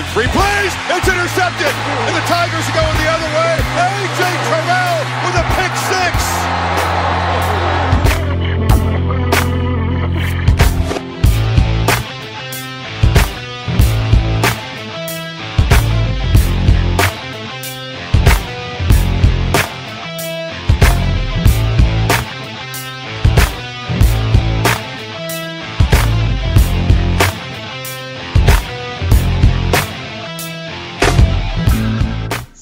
[0.00, 0.72] in three plays.
[0.88, 1.72] It's intercepted.
[2.08, 3.52] And the Tigers are going the other way.
[3.60, 4.20] A.J.
[4.48, 4.79] Terrell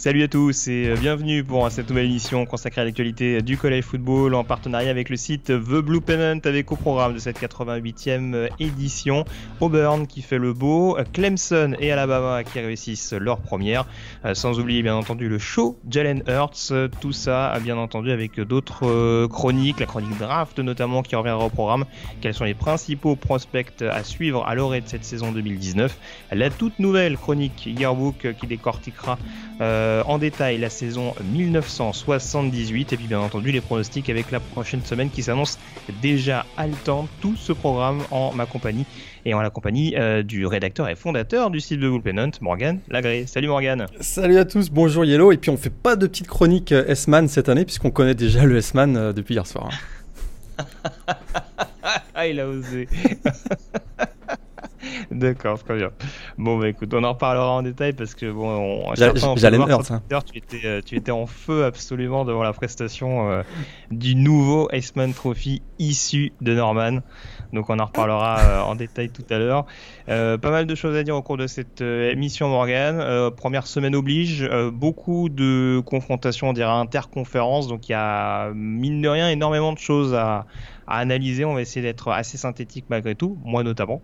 [0.09, 4.35] Salut à tous et bienvenue pour cette nouvelle émission consacrée à l'actualité du collège football
[4.35, 9.27] en partenariat avec le site The Blue Pennant avec au programme de cette 88e édition
[9.61, 13.87] Auburn qui fait le beau, Clemson et Alabama qui réussissent leur première,
[14.33, 19.79] sans oublier bien entendu le show Jalen Hurts, tout ça bien entendu avec d'autres chroniques,
[19.79, 21.85] la chronique draft notamment qui reviendra au programme,
[22.23, 25.95] quels sont les principaux prospects à suivre à l'orée de cette saison 2019,
[26.33, 29.19] la toute nouvelle chronique Yearbook qui décortiquera
[29.61, 34.85] euh, en détail la saison 1978 et puis bien entendu les pronostics avec la prochaine
[34.85, 35.59] semaine qui s'annonce
[36.01, 37.09] déjà haletante.
[37.21, 38.87] Tout ce programme en ma compagnie
[39.25, 43.27] et en la compagnie euh, du rédacteur et fondateur du site de Bullpennant, Morgan Lagré.
[43.27, 43.87] Salut Morgan.
[44.01, 45.33] Salut à tous, bonjour Yellow.
[45.33, 48.45] Et puis on fait pas de petite chronique euh, S-Man cette année puisqu'on connaît déjà
[48.45, 49.71] le S-Man depuis hier soir.
[50.59, 50.65] Hein.
[52.15, 52.89] ah, il a osé.
[55.11, 55.91] D'accord, très bien.
[56.37, 60.03] Bon, bah écoute, on en reparlera en détail parce que bon, j'allais me ça.
[60.27, 63.43] Tu étais, euh, tu étais en feu absolument devant la prestation euh,
[63.91, 67.01] du nouveau Iceman Trophy issu de Norman.
[67.53, 69.67] Donc on en reparlera euh, en détail tout à l'heure.
[70.09, 73.31] Euh, pas mal de choses à dire au cours de cette émission Morgan.
[73.37, 77.69] première semaine oblige, beaucoup de confrontations, on dirait interconférences.
[77.69, 80.47] Donc il y a mine de rien énormément de choses à,
[80.89, 81.45] à analyser.
[81.45, 84.03] On va essayer d'être assez synthétique malgré tout, moi notamment.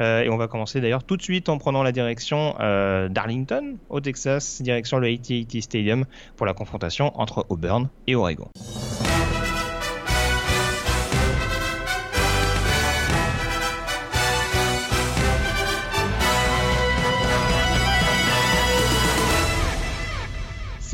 [0.00, 3.76] Euh, et on va commencer d'ailleurs tout de suite en prenant la direction euh, d'Arlington,
[3.88, 6.04] au Texas, direction le AT&T Stadium
[6.36, 8.48] pour la confrontation entre Auburn et Oregon.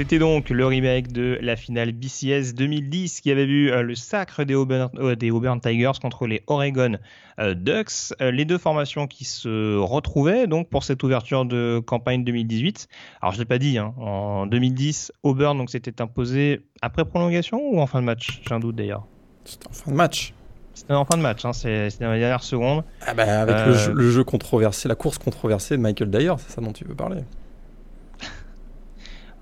[0.00, 4.44] C'était donc le remake de la finale BCS 2010 qui avait vu euh, le sacre
[4.44, 6.97] des Auburn, euh, des Auburn, Tigers contre les Oregon
[7.38, 8.15] euh, Ducks.
[8.19, 12.88] Les deux formations qui se retrouvaient donc pour cette ouverture de campagne 2018.
[13.21, 17.78] Alors je l'ai pas dit, hein, en 2010, Auburn donc s'était imposé après prolongation ou
[17.78, 18.41] en fin de match?
[18.49, 19.05] J'ai un doute d'ailleurs.
[19.44, 20.32] C'était en fin de match.
[20.72, 22.84] C'était en fin de match, hein, c'est dans les dernières secondes.
[23.06, 26.53] Ah bah, avec le jeu, le, jeu, controversé, la course controversée de Michael Dyer, c'est
[26.53, 27.21] ça dont tu veux parler?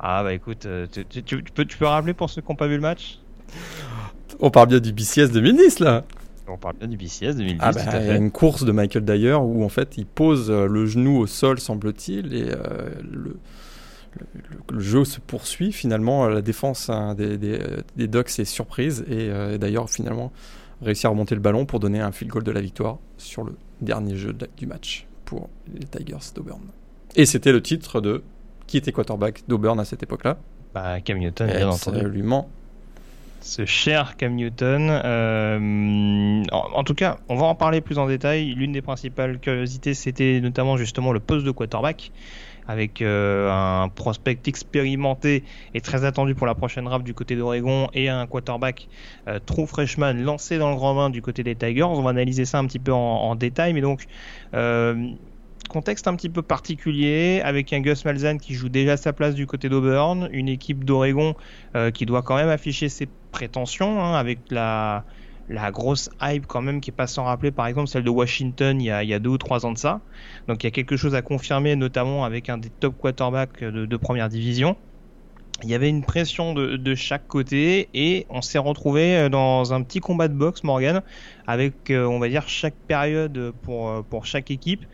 [0.01, 2.69] Ah bah écoute, tu, tu, tu, peux, tu peux rappeler pour ceux qui n'ont pas
[2.69, 3.19] vu le match?
[4.41, 6.05] On parle bien du BCS 2010 là
[6.51, 7.59] on parle bien du BCS 2010.
[7.61, 10.51] Ah bah, il y a une course de Michael Dyer où en fait il pose
[10.51, 13.37] le genou au sol semble-t-il et euh, le,
[14.19, 14.27] le,
[14.73, 17.61] le, jeu se poursuit finalement la défense hein, des, des,
[17.97, 20.33] des, Ducks est surprise et euh, d'ailleurs finalement
[20.81, 23.55] réussit à remonter le ballon pour donner un field goal de la victoire sur le
[23.81, 26.63] dernier jeu de, du match pour les Tigers d'Auburn.
[27.17, 28.23] Et c'était le titre de
[28.69, 30.37] qui était quarterback d'Auburn à cette époque-là
[30.73, 31.99] bah, Cam Newton, bien entendu.
[31.99, 32.49] Absolument.
[33.41, 34.91] Ce cher Cam Newton.
[34.91, 38.55] Euh, en, en, tout cas, on va en parler plus en détail.
[38.55, 42.13] L'une des principales curiosités, c'était notamment justement le poste de quarterback
[42.69, 45.43] avec euh, un prospect expérimenté
[45.73, 48.89] et très attendu pour la prochaine draft du côté d'Oregon et un quarterback
[49.27, 51.85] euh, true freshman lancé dans le grand bain du côté des Tigers.
[51.85, 54.05] On va analyser ça un petit peu en, en détail, mais donc
[54.53, 55.13] euh,
[55.69, 59.47] contexte un petit peu particulier avec un Gus Malzahn qui joue déjà sa place du
[59.47, 61.35] côté d'Auburn, une équipe d'Oregon
[61.77, 65.05] euh, qui doit quand même afficher ses prétentions hein, avec la,
[65.49, 68.81] la grosse hype quand même qui est pas sans rappeler par exemple celle de Washington
[68.81, 70.01] il y, a, il y a deux ou trois ans de ça.
[70.49, 73.97] Donc il y a quelque chose à confirmer notamment avec un des top quarterbacks de,
[73.97, 74.77] première division.
[75.65, 79.83] Il y avait une pression de, de chaque côté et on s'est retrouvé dans un
[79.83, 81.03] petit combat de boxe Morgan
[81.49, 84.85] avec euh, on va dire chaque période pour, pour chaque équipe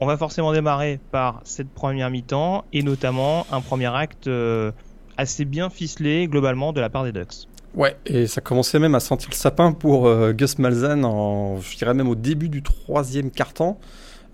[0.00, 4.72] on va forcément démarrer par cette première mi-temps et notamment un premier acte euh,
[5.16, 7.46] assez bien ficelé globalement de la part des Ducks.
[7.74, 11.76] Ouais, et ça commençait même à sentir le sapin pour euh, Gus Malzahn, en, je
[11.76, 13.78] dirais même au début du troisième quart-temps.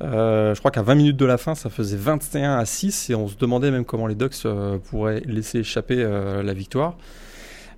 [0.02, 3.14] Euh, je crois qu'à 20 minutes de la fin, ça faisait 21 à 6 et
[3.14, 6.96] on se demandait même comment les Ducks euh, pourraient laisser échapper la victoire.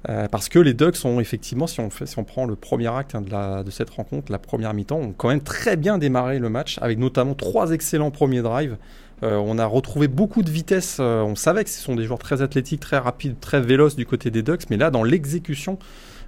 [0.09, 2.87] Euh, parce que les Ducks ont effectivement, si on, fait, si on prend le premier
[2.87, 3.23] acte hein,
[3.65, 6.99] de, cette rencontre, la première mi-temps, ont quand même très bien démarré le match, avec
[6.99, 8.77] notamment trois excellents premiers drives.
[9.25, 10.99] Euh, on a retrouvé beaucoup de vitesse.
[11.00, 14.06] Euh, on savait que ce sont des joueurs très athlétiques, très rapides, très véloces du
[14.06, 15.79] côté des Ducks, mais là, dans l'exécution,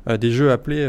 [0.06, 0.86] des jeux appelés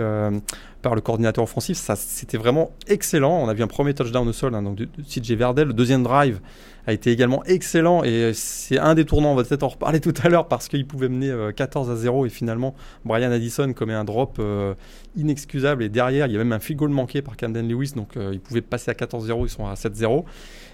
[0.81, 1.77] par le coordinateur offensif.
[1.77, 3.37] Ça, c'était vraiment excellent.
[3.43, 5.67] On a vu un premier touchdown au sol, hein, donc de, CJ Verdel.
[5.67, 6.39] Le deuxième drive
[6.87, 9.33] a été également excellent et c'est un des tournants.
[9.33, 12.25] On va peut-être en reparler tout à l'heure parce qu'il pouvait mener 14 à 0
[12.25, 12.73] et finalement
[13.05, 14.41] Brian Addison commet un drop
[15.15, 18.13] inexcusable et derrière il y a même un field goal manqué par Camden Lewis donc
[18.15, 19.43] il pouvait passer à 14-0.
[19.45, 20.25] Ils sont à 7-0.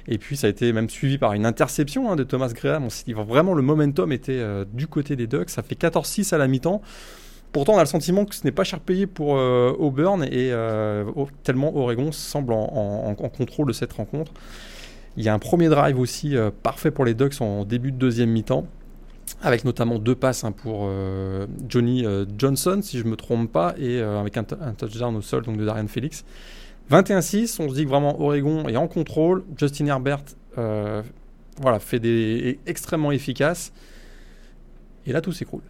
[0.07, 2.85] Et puis ça a été même suivi par une interception hein, de Thomas Graham.
[2.85, 5.49] On vraiment le momentum était euh, du côté des Ducks.
[5.49, 6.81] Ça fait 14-6 à la mi-temps.
[7.51, 10.51] Pourtant, on a le sentiment que ce n'est pas cher payé pour euh, Auburn et
[10.51, 11.05] euh,
[11.43, 14.31] tellement Oregon semble en, contrôle de cette rencontre.
[15.15, 18.29] Il y a un premier drive aussi parfait pour les Ducks en début de deuxième
[18.29, 18.67] mi-temps,
[19.41, 20.87] avec notamment deux passes hein, pour
[21.67, 22.05] Johnny
[22.37, 25.65] Johnson, si je ne me trompe pas, et avec un, touchdown au sol donc de
[25.65, 26.23] Darian Felix.
[26.91, 29.43] 21-6, on se dit que vraiment Oregon est en contrôle.
[29.57, 30.21] Justin Herbert
[30.57, 31.03] euh,
[31.61, 33.71] voilà, fait des est extrêmement efficace.
[35.05, 35.63] Et là, tout s'écroule.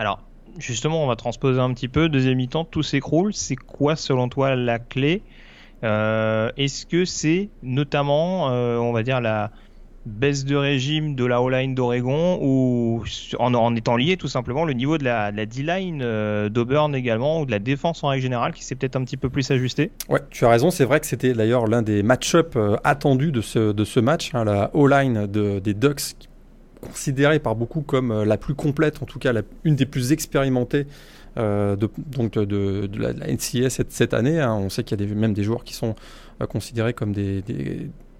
[0.00, 0.22] Alors,
[0.56, 2.08] justement, on va transposer un petit peu.
[2.08, 3.34] Deuxième mi-temps, tout s'écroule.
[3.34, 5.22] C'est quoi, selon toi, la clé?
[5.84, 9.50] Euh, Est-ce que c'est notamment, euh, on va dire, la,
[10.06, 13.04] baisse de régime de la O-line d'Oregon ou
[13.38, 17.50] en, étant lié tout simplement le niveau de la, D-line euh, d'Auburn également ou de
[17.50, 20.46] la défense en règle générale qui s'est peut-être un petit peu plus ajusté Ouais, tu
[20.46, 24.00] as raison, c'est vrai que c'était d'ailleurs l'un des match-up attendus de ce, de ce
[24.00, 26.29] match, hein, la O-line des Ducks
[26.80, 29.32] considérée par beaucoup comme euh, la plus complète, en tout cas
[29.64, 30.86] une des plus expérimentées
[31.36, 34.40] de, donc de, la, NCS cette, année.
[34.40, 34.52] Hein.
[34.54, 35.94] On sait qu'il y a même des joueurs qui sont
[36.48, 37.42] considérés comme des,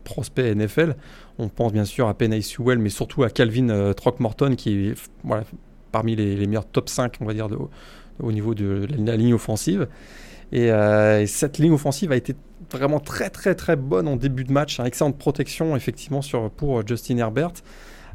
[0.04, 0.96] prospects NFL.
[1.38, 4.94] On pense bien sûr à Penny Sewell, mais surtout à Calvin euh, Throckmorton, qui est
[5.24, 5.44] voilà,
[5.92, 7.48] parmi les, meilleurs top 5, on va dire,
[8.20, 9.88] au niveau de la, ligne offensive.
[10.52, 12.34] Euh, et, cette ligne offensive a été
[12.72, 16.86] vraiment très très très bonne en début de match, un excellente protection effectivement sur, pour
[16.86, 17.52] Justin Herbert.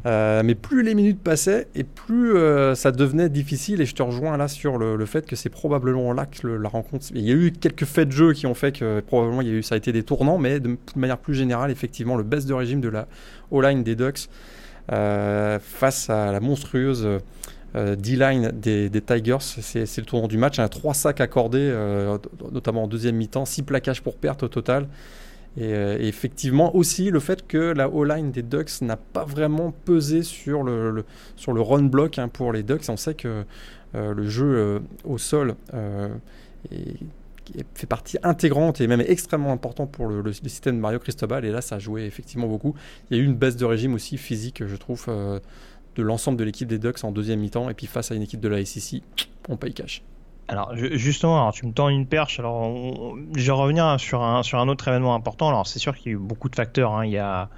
[0.06, 3.82] Euh, mais plus les minutes passaient et plus euh, ça devenait difficile.
[3.82, 7.08] Et je te rejoins là sur le, fait que c'est probablement là que la rencontre.
[7.14, 9.52] Il y a eu quelques faits de jeu qui ont fait que probablement il y
[9.52, 12.46] a eu, ça a été des tournants, mais de, manière plus générale, effectivement, le baisse
[12.46, 13.08] de régime de la
[13.50, 14.30] O-line des Ducks
[14.92, 17.08] euh, face à la monstrueuse.
[17.98, 20.60] D-line des, Tigers, c'est le tournant du match.
[20.60, 21.76] Un 3 sacs accordés,
[22.54, 24.88] notamment en deuxième mi-temps, 6 plaquages pour perte au total.
[25.58, 30.22] Euh, et, effectivement aussi le fait que la O-line des Ducks n'a pas vraiment pesé
[30.24, 31.06] sur le,
[31.38, 32.84] sur le run block hein, pour les Ducks.
[32.90, 33.46] On sait que
[33.96, 35.56] euh, le jeu euh, au sol
[37.76, 41.46] fait partie intégrante et même extrêmement important pour le, système de Mario Cristobal.
[41.46, 42.74] Et là, ça a joué effectivement beaucoup.
[43.10, 46.44] Il y a eu une baisse de régime aussi physique, je trouve, de l'ensemble de
[46.44, 47.70] l'équipe des Ducks en deuxième mi-temps.
[47.70, 49.04] Et puis face à une équipe de la SEC,
[49.48, 50.02] on paye cash.
[50.48, 52.40] Alors justement, alors, tu me tends une perche.
[52.40, 52.72] Alors
[53.36, 55.50] je vais revenir sur un sur un autre événement important.
[55.50, 56.94] Alors c'est sûr qu'il y a eu beaucoup de facteurs.
[56.94, 57.06] Hein.
[57.06, 57.50] Il y a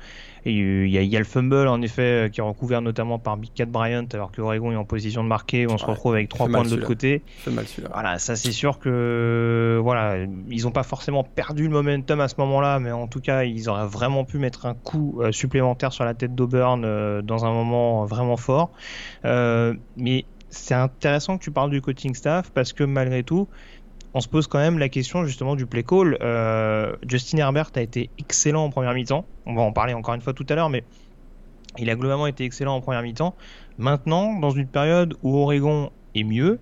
[0.49, 4.05] il y, a, le fumble en effet qui est recouvert notamment par Big Cat Bryant
[4.13, 5.67] alors que Oregon est en position de marquer.
[5.69, 7.21] On se retrouve avec trois points de l'autre côté.
[7.47, 12.27] Mal, voilà, ça c'est sûr que voilà, ils n'ont pas forcément perdu le momentum à
[12.27, 15.91] ce moment-là, mais en tout cas ils auraient vraiment pu mettre un coup euh, supplémentaire
[15.91, 18.71] sur la tête d'Auburn euh, dans un moment vraiment fort.
[19.25, 23.47] Euh, mais c'est intéressant que tu parles du coaching staff parce que malgré tout,
[24.13, 26.17] on se pose quand même la question justement du play call.
[26.21, 29.25] Euh, Justin Herbert a été excellent en première mi-temps.
[29.45, 30.83] On va en parler encore une fois tout à l'heure, mais
[31.77, 33.35] il a globalement été excellent en première mi-temps.
[33.77, 36.59] Maintenant, dans une période où Oregon est mieux,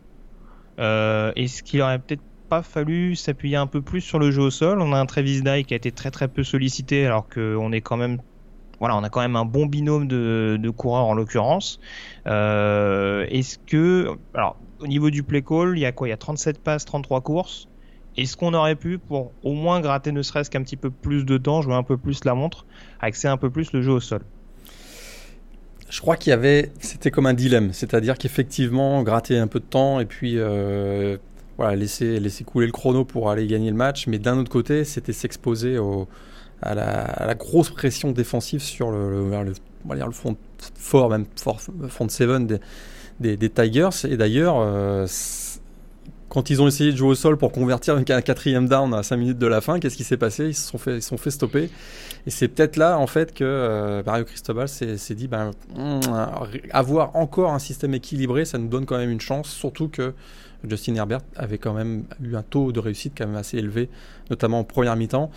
[0.79, 4.51] euh, est-ce qu'il aurait peut-être pas fallu s'appuyer un peu plus sur le jeu au
[4.51, 4.81] sol?
[4.81, 7.81] On a un Travis Dye qui a été très très peu sollicité alors qu'on est
[7.81, 8.19] quand même
[8.79, 11.79] voilà, on a quand même un bon binôme de, coureurs en l'occurrence.
[12.27, 16.07] Euh, est-ce que, alors, au niveau du play call, il y a quoi?
[16.07, 17.67] Il y a 37 passes, 33 courses.
[18.17, 21.37] Est-ce qu'on aurait pu, pour au moins gratter ne serait-ce qu'un petit peu plus de
[21.37, 22.65] temps, jouer un peu plus la montre,
[23.01, 24.21] axer un peu plus le jeu au sol?
[25.89, 29.65] Je crois qu'il y avait, c'était comme un dilemme, c'est-à-dire qu'effectivement, gratter un peu de
[29.65, 31.17] temps et puis euh,
[31.57, 34.83] voilà, laisser, laisser couler le chrono pour aller gagner le match, mais d'un autre côté,
[34.83, 36.07] c'était s'exposer au,
[36.61, 39.53] à la, grosse pression défensive sur le, le,
[39.93, 40.35] le front
[40.75, 42.29] fort, même front 7
[43.19, 43.89] des, des, Tigers.
[44.09, 45.07] Et d'ailleurs, euh,
[46.29, 49.17] quand ils ont essayé de jouer au sol pour convertir un quatrième down à 5
[49.17, 50.47] minutes de la fin, qu'est-ce qui s'est passé?
[50.47, 51.69] Ils se, sont fait, ils sont fait stopper.
[52.25, 55.99] Et c'est peut-être là, en fait, que euh, Mario Cristobal s'est dit ben, hmm,
[56.71, 60.13] avoir encore un système équilibré, ça nous donne quand même une chance, surtout que
[60.67, 63.89] Justin Herbert avait quand même eu un taux de réussite quand même assez élevé,
[64.29, 65.29] notamment en première mi-temps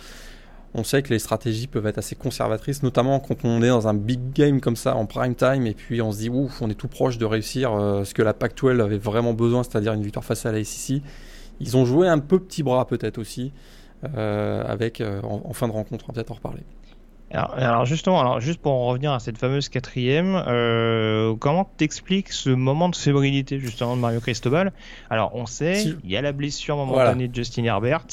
[0.73, 3.93] on sait que les stratégies peuvent être assez conservatrices, notamment quand on est dans un
[3.93, 6.75] big game comme ça en prime time et puis on se dit ouf, on est
[6.75, 10.25] tout proche de réussir euh, ce que la Pac-12 avait vraiment besoin, c'est-à-dire une victoire
[10.25, 11.01] face à la SEC.
[11.59, 13.51] Ils ont joué un peu petit bras peut-être aussi,
[14.15, 16.61] euh, avec euh, en, fin de rencontre, on va peut-être en reparler.
[17.31, 22.49] Alors, justement, alors juste pour en revenir à cette fameuse quatrième, euh, comment t'expliques ce
[22.49, 24.73] moment de fébrilité justement de Mario Cristobal?
[25.11, 28.05] Alors on sait, il y a la blessure momentanée de Justin Herbert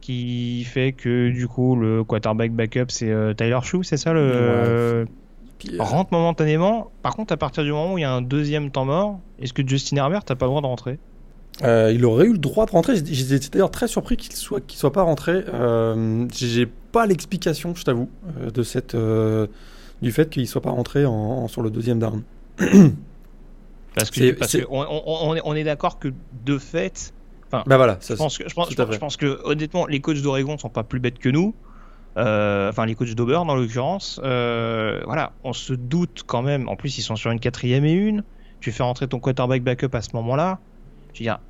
[0.00, 4.20] qui fait que du coup le quarterback backup c'est euh, Tyler Shue, c'est ça le
[4.22, 5.04] euh,
[5.78, 6.90] rentre momentanément.
[7.02, 9.52] Par contre, à partir du moment où il y a un deuxième temps mort, est-ce
[9.52, 10.98] que Justin Herbert n'a pas le droit de rentrer?
[11.62, 12.94] Euh, il aurait eu le droit de rentrer.
[13.04, 15.44] J'étais d'ailleurs très surpris qu'il soit qu'il soit pas rentré.
[15.52, 18.08] Euh, J'ai pas l'explication, je t'avoue,
[18.52, 19.46] de cette euh,
[20.00, 22.22] du fait qu'il soit pas rentré en, sur le deuxième down.
[23.94, 26.08] parce que, parce que on, on, on, est, d'accord que
[26.44, 27.12] de fait,
[27.52, 30.20] enfin, bah voilà, ça, je pense que je pense, je pense, que honnêtement, les coachs
[30.22, 31.54] d'Oregon sont pas plus bêtes que nous.
[32.16, 36.68] Euh, enfin les coachs d'Auburn en l'occurrence, voilà, on se doute quand même.
[36.68, 38.24] En plus, ils sont sur une quatrième et une.
[38.60, 40.58] Tu fais rentrer ton quarterback backup à ce moment-là.
[41.14, 41.40] Je veux dire,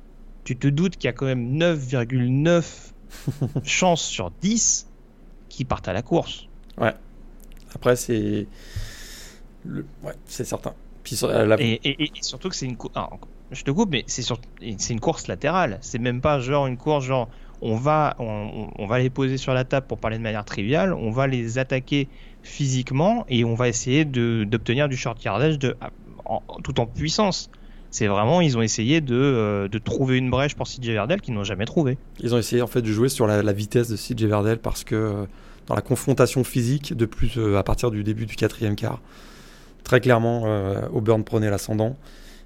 [0.43, 2.63] tu te doutes qu'il y a quand même 9,9
[3.63, 4.87] chances sur 10
[5.49, 6.47] qui partent à la course.
[6.77, 6.93] Ouais.
[7.75, 8.47] Après, c'est.
[9.65, 9.85] Le...
[10.03, 10.73] Ouais, c'est certain.
[11.03, 11.55] Puis, la...
[11.59, 12.93] et, surtout que c'est une course.
[13.51, 14.39] Je te coupe, mais c'est sur...
[14.61, 15.77] une course latérale.
[15.81, 17.29] C'est même pas genre une course genre
[17.61, 21.11] on va, on, va les poser sur la table pour parler de manière triviale, on
[21.11, 22.07] va les attaquer
[22.41, 25.75] physiquement et on va essayer d'obtenir du short yardage de,
[26.63, 27.49] tout en puissance.
[27.91, 31.33] C'est vraiment, ils ont essayé de, euh, de, trouver une brèche pour CJ Verdel qu'ils
[31.33, 31.97] n'ont jamais trouvé.
[32.21, 34.95] Ils ont essayé en fait de jouer sur la, vitesse de CJ Verdel parce que
[34.95, 35.25] euh,
[35.67, 39.01] dans la confrontation physique, de plus euh, à partir du début du quatrième quart,
[39.91, 40.43] très clairement,
[40.93, 41.97] Auburn prenait l'ascendant.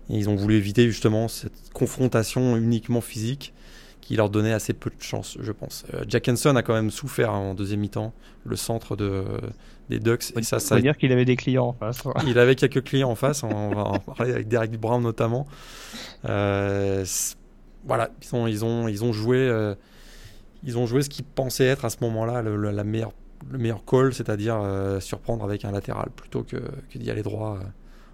[0.10, 3.54] Et ils ont voulu éviter justement cette confrontation uniquement physique
[4.02, 5.86] qui leur donnait assez peu de chance, je pense.
[6.08, 8.14] Jack Henson a quand même souffert en deuxième mi-temps,
[8.46, 9.24] le centre de,
[9.90, 10.34] des Ducks.
[10.38, 12.04] Et ça, ça veut dire qu'il avait des clients en face.
[12.26, 15.48] il avait quelques clients en face, on va en parler avec Derek Brown notamment.
[16.26, 17.06] Euh,
[17.86, 19.76] voilà, ils ont, ils ont, ils ont joué, euh,
[20.64, 23.14] ils ont joué ce qu'ils pensaient être à ce moment-là le, la meilleure,
[23.50, 26.58] le meilleur call, c'est-à-dire euh, surprendre avec un latéral plutôt que,
[26.90, 27.60] que d'y aller droit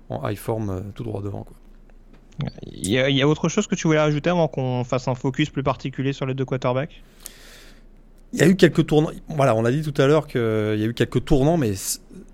[0.10, 1.44] en high form tout droit devant.
[1.44, 1.56] Quoi.
[2.64, 5.08] Il y, a, il y, a, autre chose que tu voulais rajouter avant qu'on fasse
[5.08, 7.02] un focus plus particulier sur les deux quarterbacks?
[8.34, 9.12] Il y a eu quelques tournants.
[9.28, 11.74] Voilà, on a dit tout à l'heure qu'il y a eu quelques tournants, mais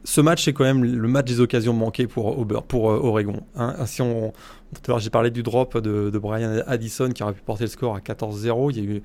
[0.04, 3.42] ce match, c'est quand même le match des occasions manquées pour, pour euh, Oregon.
[3.56, 3.86] Hein.
[3.86, 4.32] Si on,
[4.74, 7.70] tout à l'heure, j'ai parlé du drop de, Brian Addison qui aurait pu porter le
[7.70, 8.72] score à 14-0.
[8.72, 9.02] Il y a eu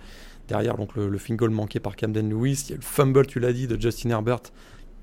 [0.52, 2.64] derrière donc le, le field goal manqué par Camden Lewis.
[2.66, 4.42] Il y a le fumble, tu l'as dit, de Justin Herbert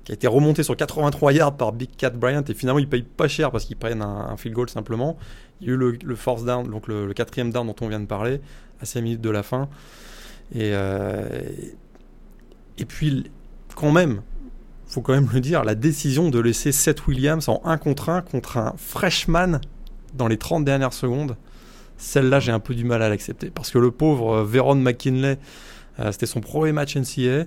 [0.04, 3.02] qui a été remonté sur 83 yards par Big Cat Bryant et finalement il paye
[3.02, 5.18] pas cher parce qu'ils prennent un, field goal simplement.
[5.60, 8.00] Il y a eu le, le force down, donc le, quatrième down dont on vient
[8.00, 8.40] de parler
[8.80, 9.68] à 5 minutes de la fin.
[10.54, 11.26] Et, euh,
[12.78, 13.30] et puis,
[13.74, 14.22] quand même,
[14.86, 18.22] faut quand même le dire, la décision de laisser Seth Williams en 1 contre 1
[18.22, 19.60] contre un freshman
[20.14, 21.36] dans les 30 dernières secondes,
[22.00, 23.50] celle-là, j'ai un peu du mal à l'accepter.
[23.50, 25.38] Parce que le pauvre euh, Veron McKinley,
[25.98, 27.46] euh, c'était son premier match NCA.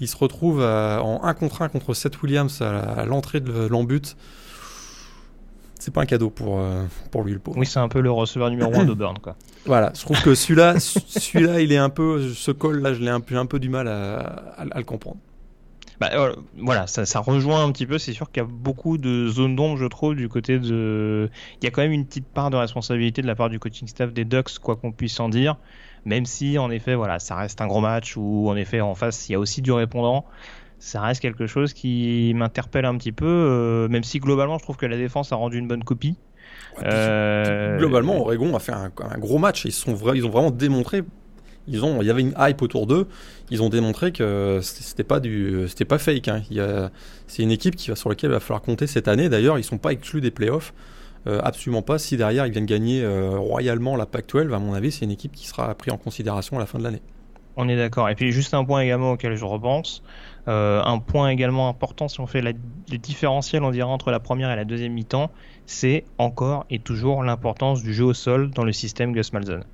[0.00, 4.16] Il se retrouve en 1 contre 1 contre Seth Williams à, l'entrée de l'embut
[5.82, 7.58] c'est pas un cadeau pour, euh, pour lui, le pauvre.
[7.58, 9.34] Oui, c'est un peu le receveur numéro 1 d'Auburn, quoi.
[9.66, 13.20] Voilà, je trouve que celui-là, celui-là, il est un peu, ce call-là, je l'ai un
[13.20, 14.18] peu, un peu du mal à,
[14.58, 15.18] à, le comprendre.
[16.02, 17.96] Bah, euh, voilà, ça, ça, rejoint un petit peu.
[17.96, 21.30] C'est sûr qu'il y a beaucoup de zones d'ombre, je trouve, du côté de.
[21.60, 23.86] Il y a quand même une petite part de responsabilité de la part du coaching
[23.86, 25.58] staff des Ducks, quoi qu'on puisse en dire.
[26.04, 29.28] Même si, en effet, voilà, ça reste un gros match où, en effet, en face,
[29.28, 30.24] il y a aussi du répondant
[30.80, 34.76] ça reste quelque chose qui m'interpelle un petit peu, euh, même si globalement je trouve
[34.76, 36.16] que la défense a rendu une bonne copie.
[36.82, 39.64] Euh, globalement, Oregon a fait un, gros match.
[39.64, 41.04] Ils, sont ils ont vraiment démontré.
[41.68, 43.06] Ils ont, il y avait une hype autour d'eux.
[43.50, 46.28] Ils ont démontré que c'était pas du, c'était pas fake.
[46.28, 46.42] Hein.
[47.26, 49.28] C'est une équipe qui va, sur laquelle il va falloir compter cette année.
[49.28, 50.74] D'ailleurs, ils sont pas exclus des playoffs.
[51.28, 51.98] Euh, absolument pas.
[51.98, 55.46] Si derrière ils viennent gagner royalement la PAC-12, à mon avis, c'est une équipe qui
[55.46, 57.02] sera prise en considération à la fin de l'année.
[57.56, 58.08] On est d'accord.
[58.08, 60.02] Et puis juste un point également auquel je repense.
[60.48, 62.52] Euh, un point également important, si on fait la,
[62.88, 65.30] les différentiels, entre la première et la deuxième mi-temps,
[65.66, 69.64] c'est encore et toujours l'importance du jeu au sol dans le système Gus Malzahn.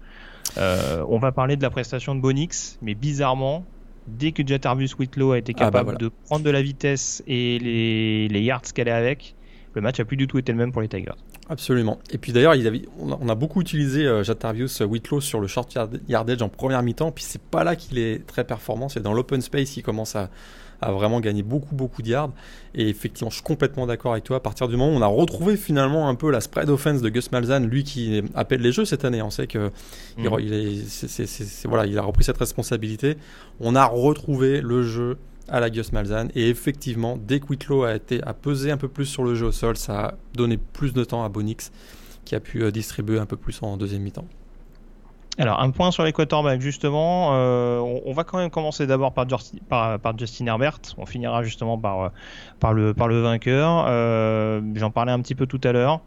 [0.57, 3.64] Euh, on va parler de la prestation de Bonix, mais bizarrement,
[4.07, 7.59] dès que Jatarvius Whitlow a été ah, bah capable de prendre de la vitesse et
[7.59, 9.35] les, les yards qu'elle est avec,
[9.75, 11.12] le match a plus du tout été le même pour les Tigers.
[11.50, 11.99] Absolument.
[12.11, 12.55] Et puis d'ailleurs,
[12.99, 15.76] on, a beaucoup utilisé euh, Jatarvius Whitlow sur le short
[16.09, 19.40] yardage en première mi-temps, puis c'est pas là qu'il est très performant, c'est dans l'open
[19.40, 20.31] space qu'il commence à,
[20.81, 22.31] a vraiment gagné beaucoup, beaucoup de yards.
[22.75, 24.37] Et effectivement, je suis complètement d'accord avec toi.
[24.37, 27.09] À partir du moment où on a retrouvé finalement un peu la spread offense de
[27.09, 29.71] Gus Malzahn, lui qui appelle les jeux cette année, on sait que
[30.17, 30.39] il, mhm.
[30.39, 33.17] est, voilà, il a repris cette responsabilité.
[33.61, 35.19] On a retrouvé le jeu
[35.49, 36.31] à la Gus Malzahn.
[36.35, 39.47] Et effectivement, dès que Whitlow a, été, a pesé un peu plus sur le jeu
[39.47, 41.73] au sol, ça a donné plus de temps à Bonix,
[42.25, 44.27] qui a pu euh, distribuer un peu plus en deuxième mi-temps.
[45.40, 47.30] Alors, un point sur quarterbacks, justement.
[47.35, 49.28] Euh, on, va quand même commencer d'abord par,
[50.18, 50.80] Justin Herbert.
[50.99, 52.11] On finira justement par,
[52.64, 53.85] euh, le, vainqueur.
[53.87, 56.00] Euh, j'en parlais un petit peu tout à l'heure.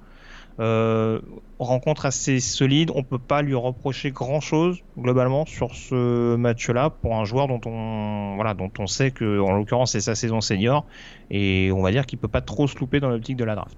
[1.59, 2.91] rencontre assez solide.
[2.93, 7.61] On peut pas lui reprocher grand chose globalement sur ce match-là pour un joueur dont
[7.65, 10.85] on sait que en l'occurrence c'est sa saison senior
[11.29, 13.77] et on va dire qu'il peut pas trop se louper dans l'optique de la draft.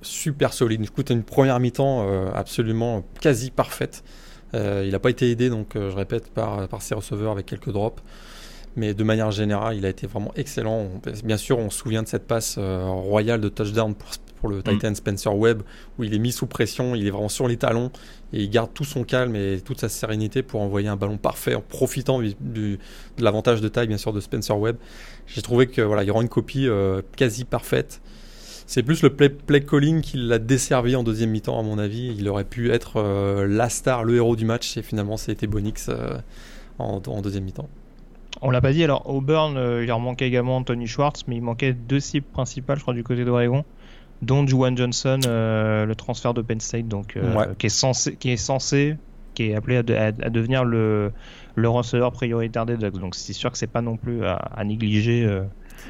[0.00, 0.82] Super solide.
[0.84, 4.04] Écoute, une première mi-temps absolument quasi parfaite.
[4.54, 7.46] Euh, il n'a pas été aidé, donc euh, je répète, par, par ses receveurs avec
[7.46, 8.02] quelques drops.
[8.74, 10.88] Mais de manière générale, il a été vraiment excellent.
[11.24, 14.08] Bien sûr, on se souvient de cette passe euh, royale de touchdown pour,
[14.40, 14.62] pour le mm.
[14.62, 15.62] Titan Spencer Webb,
[15.98, 17.90] où il est mis sous pression, il est vraiment sur les talons,
[18.32, 21.54] et il garde tout son calme et toute sa sérénité pour envoyer un ballon parfait
[21.54, 22.78] en profitant du, de
[23.18, 24.76] l'avantage de taille, bien sûr, de Spencer Webb.
[25.26, 26.66] J'ai trouvé que voilà, il rend une copie
[27.14, 28.00] quasi parfaite.
[28.66, 32.14] C'est plus le play, calling qui l'a desservi en deuxième mi-temps, à mon avis.
[32.18, 35.88] Il aurait pu être euh, la star, le héros du match, et finalement, été Bonix
[35.88, 36.18] euh,
[36.78, 37.68] en, deuxième mi-temps.
[38.40, 41.42] On l'a pas dit, alors Auburn, euh, il leur manquait également Tony Schwartz, mais il
[41.42, 43.64] manquait deux cibles principales, je crois, du côté d'Oregon,
[44.22, 47.18] dont Juwan Johnson, le transfert de Penn State, donc,
[47.58, 48.96] qui, est censé, qui est censé,
[49.34, 51.12] qui est appelé à, devenir le,
[51.56, 52.98] le receveur prioritaire des Ducks.
[52.98, 55.28] Donc c'est sûr que c'est pas non plus à, à négliger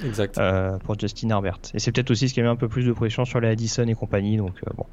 [0.04, 0.38] Exact.
[0.38, 1.58] Euh, pour Justin Herbert.
[1.74, 3.48] Et c'est peut-être aussi ce qui a mis un peu plus de pression sur les
[3.48, 4.36] Addison et compagnie.
[4.36, 4.86] Donc euh, bon.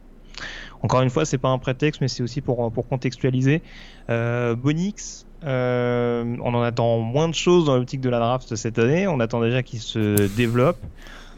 [0.81, 3.61] Encore une fois, c'est pas un prétexte, mais c'est aussi pour, pour contextualiser.
[4.09, 9.07] Euh, Bonix, on en attend moins de choses dans l'optique de la draft cette année.
[9.07, 10.77] On attend déjà qu'il se développe.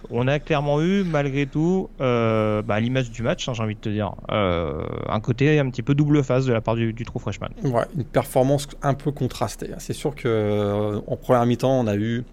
[0.10, 3.80] On a clairement eu, malgré tout, euh, bah, l'image du match, hein, j'ai envie de
[3.80, 7.18] te dire, un côté un petit peu double face de la part du, du trou
[7.18, 7.50] freshman.
[7.64, 9.70] Ouais, une performance un peu contrastée.
[9.80, 12.24] C'est sûr que en première mi-temps, on a eu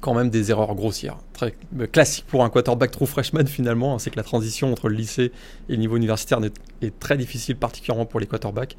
[0.00, 1.18] quand même des erreurs grossières.
[1.42, 4.96] Euh, classique pour un quarterback trop freshman finalement, hein, c'est que la transition entre le
[4.96, 5.32] lycée
[5.68, 6.40] et le niveau universitaire
[6.82, 8.76] est, très difficile, particulièrement pour les quarterbacks.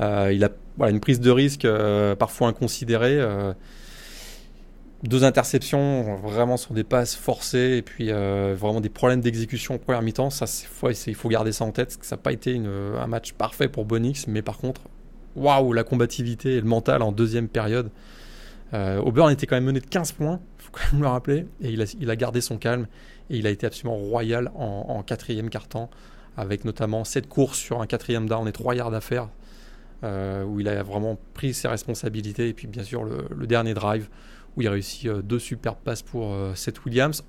[0.00, 0.50] Euh, il a
[0.88, 3.20] une prise de risque euh, parfois inconsidérée.
[5.02, 10.02] deux interceptions vraiment sur des passes forcées et puis vraiment des problèmes d'exécution en première
[10.02, 10.30] mi-temps.
[10.30, 10.46] Ça,
[11.06, 11.98] il faut garder ça en tête.
[12.00, 14.82] Ça n'a pas été un match parfait pour Bonix, mais par contre,
[15.36, 17.90] waouh, la combativité et le mental en deuxième période.
[18.74, 21.46] Euh, Auburn était quand même mené de 15 points, il faut quand même le rappeler,
[21.60, 22.86] et il a, gardé son calme
[23.30, 25.90] et il a été absolument royal en, quatrième quart-temps,
[26.36, 29.28] avec notamment 7 courses sur un quatrième down et 3 yards à faire,
[30.02, 34.08] euh, où il a vraiment pris ses responsabilités, et puis bien sûr le, dernier drive,
[34.56, 37.22] où il a réussi euh, deux superbes passes pour Seth Williams.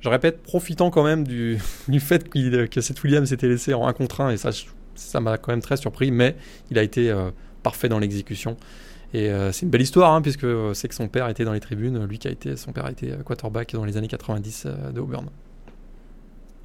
[0.00, 1.58] Je répète, profitant quand même du,
[2.00, 4.50] fait que Seth Williams s'était laissé en 1 contre 1, et ça,
[4.96, 6.34] ça m'a quand même très surpris, mais
[6.70, 7.14] il a été
[7.62, 8.56] parfait dans l'exécution.
[9.16, 11.54] Et euh, c'est une belle histoire, hein, puisque euh, c'est que son père était dans
[11.54, 14.64] les tribunes, lui qui a été, son père a été quarterback dans les années 90
[14.66, 15.30] euh, de Auburn.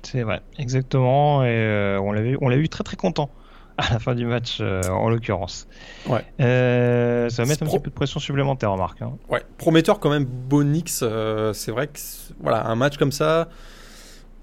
[0.04, 3.30] C'est vrai, exactement, et on l'a vu, on l'a vu très très content
[3.78, 5.66] à la fin du match, en l'occurrence.
[6.08, 6.26] Ouais.
[6.40, 9.02] ça va mettre un petit peu de pression supplémentaire, remarque.
[9.02, 9.14] Hein.
[9.30, 11.06] Ouais, prometteur quand même, Bonix.
[11.54, 12.00] c'est vrai que
[12.42, 13.48] voilà, un match comme ça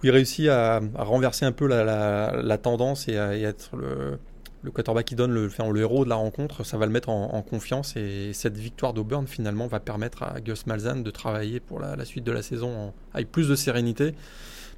[0.00, 4.18] où il réussit à, renverser un peu la, tendance et à, et être le,
[4.68, 7.42] le quarterback qui donne le, le héros de la rencontre, ça va le mettre en,
[7.42, 12.04] confiance et cette victoire d'Auburn finalement va permettre à Gus Malzahn de travailler pour la,
[12.04, 14.14] suite de la saison avec plus de sérénité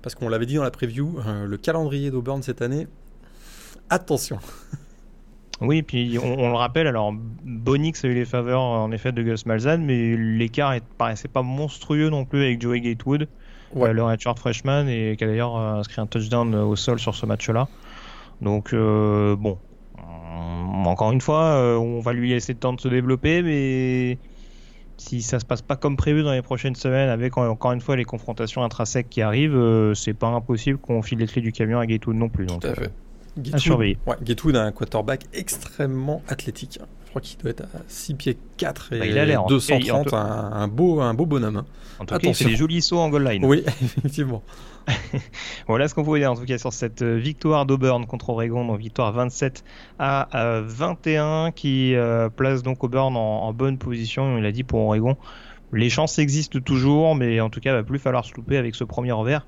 [0.03, 2.87] parce qu'on l'avait dit dans la preview, euh, le calendrier d'Auburn cette année,
[3.91, 4.39] attention.
[5.63, 9.45] Oui, puis on, le rappelle, alors Bonix a eu les faveurs en effet de Gus
[9.45, 13.29] Malzahn, mais l'écart ne paraissait pas monstrueux non plus avec Joey Gatewood,
[13.75, 13.91] ouais.
[13.91, 17.15] euh, le redshirt freshman, et qui a d'ailleurs euh, inscrit un touchdown au sol sur
[17.15, 17.69] ce match-là.
[18.41, 19.59] Donc euh, bon,
[20.87, 24.19] encore une fois, euh, on va lui laisser le temps de se développer, mais
[24.97, 27.97] si ça se passe pas comme prévu dans les prochaines semaines, avec encore une fois
[27.97, 31.79] les confrontations intrinsèques qui arrivent, euh, c'est pas impossible qu'on file les clés du camion
[31.79, 32.47] à Gatewood non plus.
[32.47, 32.93] Donc, Tout à fait.
[33.53, 33.99] À surveiller.
[34.07, 34.17] Ouais,
[34.57, 36.79] a un quarterback extrêmement athlétique.
[37.05, 41.13] Je crois qu'il doit être à 6 pieds 4 et 230, bah, un, beau, un
[41.13, 41.57] beau bonhomme.
[41.57, 41.67] Hein.
[41.99, 43.45] En tout cas, il fait des jolis sauts en goal line.
[43.45, 44.43] Oui, effectivement.
[45.67, 48.65] voilà ce qu'on pouvait dire en tout cas sur cette euh, victoire d'Auburn contre Oregon,
[48.65, 49.65] donc victoire 27
[49.99, 50.29] à
[50.65, 54.39] 21 euh, qui euh, place donc Auburn en, bonne position.
[54.39, 55.17] Il a dit pour Oregon.
[55.73, 58.75] Les chances existent toujours, mais en tout cas, il va plus falloir se louper avec
[58.75, 59.47] ce premier revers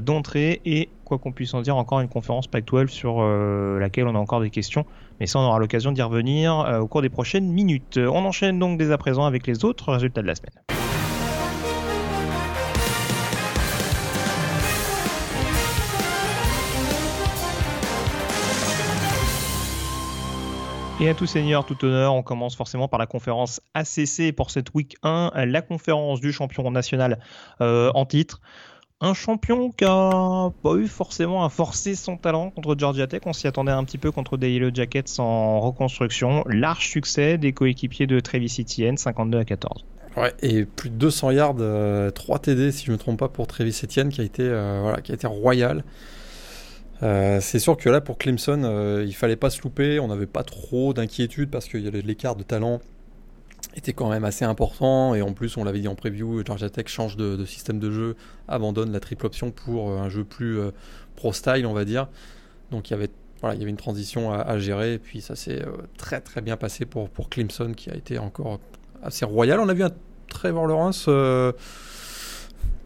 [0.00, 4.18] d'entrée et quoi qu'on puisse en dire, encore une conférence Pac-12 sur laquelle on a
[4.18, 4.84] encore des questions,
[5.20, 7.98] mais ça on aura l'occasion d'y revenir au cours des prochaines minutes.
[7.98, 10.54] On enchaîne donc dès à présent avec les autres résultats de la semaine.
[21.00, 24.74] Et à tout seigneur, tout honneur, on commence forcément par la conférence ACC pour cette
[24.74, 27.20] week 1, la conférence du champion national
[27.60, 28.40] euh, en titre.
[29.00, 33.20] un champion qui a pas eu forcément à forcer son talent contre Georgia Tech.
[33.26, 36.42] On s'y attendait un petit peu contre des Yellow Jackets en reconstruction.
[36.48, 39.84] Large succès des coéquipiers de Travis Etienne, 52 à 14.
[40.16, 42.10] Ouais, et plus de 200 yards, 3 euh,
[42.42, 45.00] TD si je ne me trompe pas pour Travis Etienne qui a été, euh, voilà,
[45.00, 45.84] qui a été royal.
[47.02, 50.00] Euh, c'est sûr que là pour Clemson, il fallait pas se louper.
[50.00, 52.80] On n'avait pas trop d'inquiétude parce que l'écart de talent
[53.74, 55.14] était quand même assez important.
[55.14, 58.16] Et en plus, on l'avait dit en preview, Georgia Tech change de, système de jeu,
[58.48, 60.58] abandonne la triple option pour un jeu plus
[61.16, 62.08] pro style, on va dire.
[62.70, 63.10] Donc il y avait
[63.42, 64.94] une transition à, gérer.
[64.94, 65.62] Et puis ça s'est
[65.96, 68.58] très très bien passé pour, pour Clemson qui a été encore
[69.02, 69.60] assez royal.
[69.60, 69.92] On a vu un
[70.28, 71.52] Trevor Lawrence euh,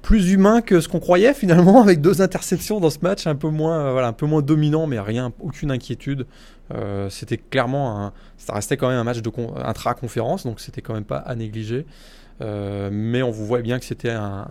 [0.03, 3.49] plus humain que ce qu'on croyait finalement, avec deux interceptions dans ce match, un peu
[3.49, 6.27] moins, euh, dominant, mais rien, aucune inquiétude.
[6.75, 9.31] Euh, c'était clairement, un, ça restait quand même un match de
[9.65, 11.87] intra-conférence, donc c'était quand même pas à négliger.
[12.41, 14.49] mais on vous voit bien que c'était un,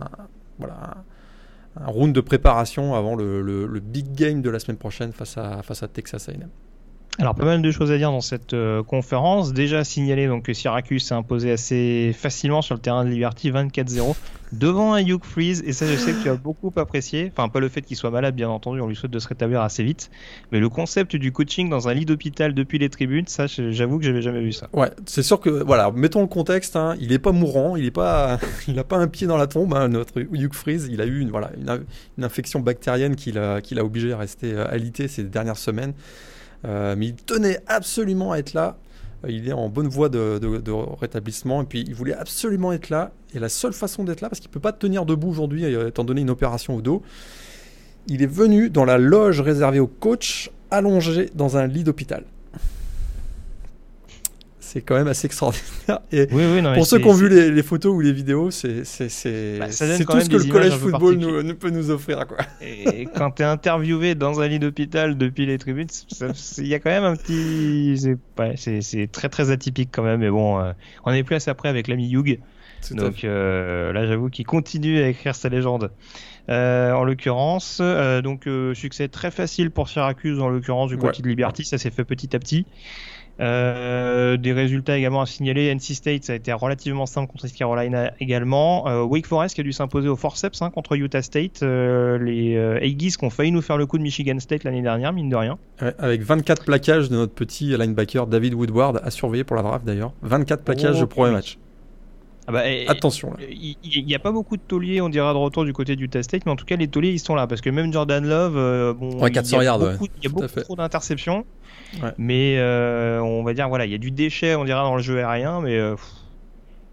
[0.58, 1.04] voilà,
[1.80, 5.62] un, round de préparation avant le, le, big game de la semaine prochaine face à,
[5.62, 6.48] face à Texas A&M.
[7.18, 9.52] Alors pas mal de choses à dire dans cette euh, conférence.
[9.52, 14.14] Déjà signalé donc que Syracuse s'est imposé assez facilement sur le terrain de Liberty 24-0
[14.52, 17.30] devant un Hugh Freeze et ça je sais que tu as beaucoup apprécié.
[17.30, 19.60] Enfin pas le fait qu'il soit malade bien entendu, on lui souhaite de se rétablir
[19.60, 20.10] assez vite,
[20.52, 24.04] mais le concept du coaching dans un lit d'hôpital depuis les tribunes, ça j'avoue que
[24.04, 24.68] j'avais jamais vu ça.
[24.72, 27.90] Ouais, c'est sûr que voilà, mettons le contexte, hein, il est pas mourant, il est
[27.90, 28.38] pas,
[28.88, 29.74] pas un pied dans la tombe.
[29.74, 33.74] Hein, notre Hugh Freeze, il a eu une voilà une, infection bactérienne qui l'a qui
[33.74, 35.92] l'a obligé à rester euh, alité ces dernières semaines.
[36.64, 38.76] Euh, mais il tenait absolument à être là.
[39.24, 40.40] Euh, il est en bonne voie de,
[41.00, 43.12] rétablissement et puis il voulait absolument être là.
[43.34, 45.88] Et la seule façon d'être là, parce qu'il ne peut pas tenir debout aujourd'hui euh,
[45.88, 47.02] étant donné une opération au dos,
[48.08, 52.24] il est venu dans la loge réservée au coach, allongé dans un lit d'hôpital
[54.72, 56.00] c'est quand même assez extraordinaire.
[56.12, 58.78] Et pour ceux qui ont vu les, photos ou les vidéos, c'est
[59.58, 59.72] bah, tout
[60.20, 62.26] ce que le collège football nous, peut nous offrir.
[62.26, 62.38] Quoi.
[62.62, 65.88] Et quand tu es interviewé dans un lit d'hôpital depuis les tribunes,
[66.56, 67.98] il y a quand même un petit.
[68.86, 70.20] C'est très très atypique quand même.
[70.20, 70.72] Mais bon, euh,
[71.04, 72.40] on n'est plus assez après avec l'ami Hugh.
[72.92, 75.90] Donc euh, là, j'avoue qu'il continue à écrire sa légende.
[76.48, 77.82] Euh, en l'occurrence,
[78.24, 82.04] donc succès très facile pour Syracuse en l'occurrence du côté de Liberty, ça s'est fait
[82.04, 82.64] petit à petit.
[83.40, 85.74] Euh, des résultats également à signaler.
[85.74, 88.88] NC State, ça a été relativement simple contre East Carolina également.
[88.88, 91.62] Euh, Wake Forest qui a dû s'imposer au forceps hein, contre Utah State.
[91.62, 95.12] Euh, les Aggies qui ont failli nous faire le coup de Michigan State l'année dernière,
[95.12, 95.58] mine de rien.
[95.98, 100.12] avec 24 plaquages de notre petit linebacker David Woodward, à surveiller pour la draft d'ailleurs.
[100.22, 101.58] 24 plaquages oh, au premier match.
[102.54, 103.34] Ah bah, Attention.
[103.50, 106.22] Il n'y a pas beaucoup de tauliers, on dira, de retour du côté du Utah
[106.22, 107.46] State, mais en tout cas, les tauliers, ils sont là.
[107.46, 110.60] Parce que même Jordan Love, bon, 400 il y a beaucoup, il y a beaucoup
[110.60, 111.44] trop d'interceptions.
[112.18, 115.02] Mais euh, on va dire, voilà, il y a du déchet, on dira, dans le
[115.02, 115.96] jeu aérien, mais euh,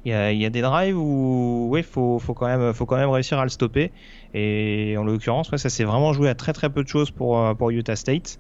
[0.06, 3.40] il y, a, des drives où ouais, faut, faut, quand même, faut quand même réussir
[3.40, 3.92] à le stopper.
[4.34, 7.54] Et en l'occurrence, ça s'est vraiment joué à très très peu de choses pour, euh,
[7.54, 8.40] pour Utah State.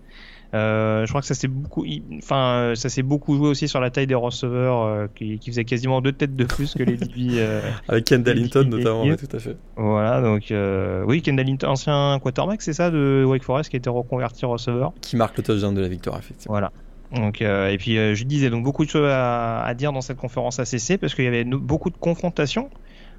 [0.53, 1.85] Euh, je crois que ça s'est beaucoup,
[2.17, 5.65] enfin, ça s'est beaucoup joué aussi sur la taille des receveurs euh, qui, qui faisaient
[5.65, 7.33] quasiment deux têtes de plus que les DB.
[7.37, 9.57] Euh, Avec Kendall Hinton notamment, tout à fait.
[9.75, 10.51] Voilà, donc
[11.07, 14.93] oui, Kendall Hinton, ancien quarterback, c'est ça, de Wake Forest qui a été reconverti receveur.
[15.01, 16.53] Qui marque le touchdown de la victoire, effectivement.
[16.53, 16.71] Voilà.
[17.13, 20.59] Donc, et puis je disais donc beaucoup de choses à, à dire dans cette conférence
[20.59, 22.69] ACC parce qu'il y avait beaucoup de confrontations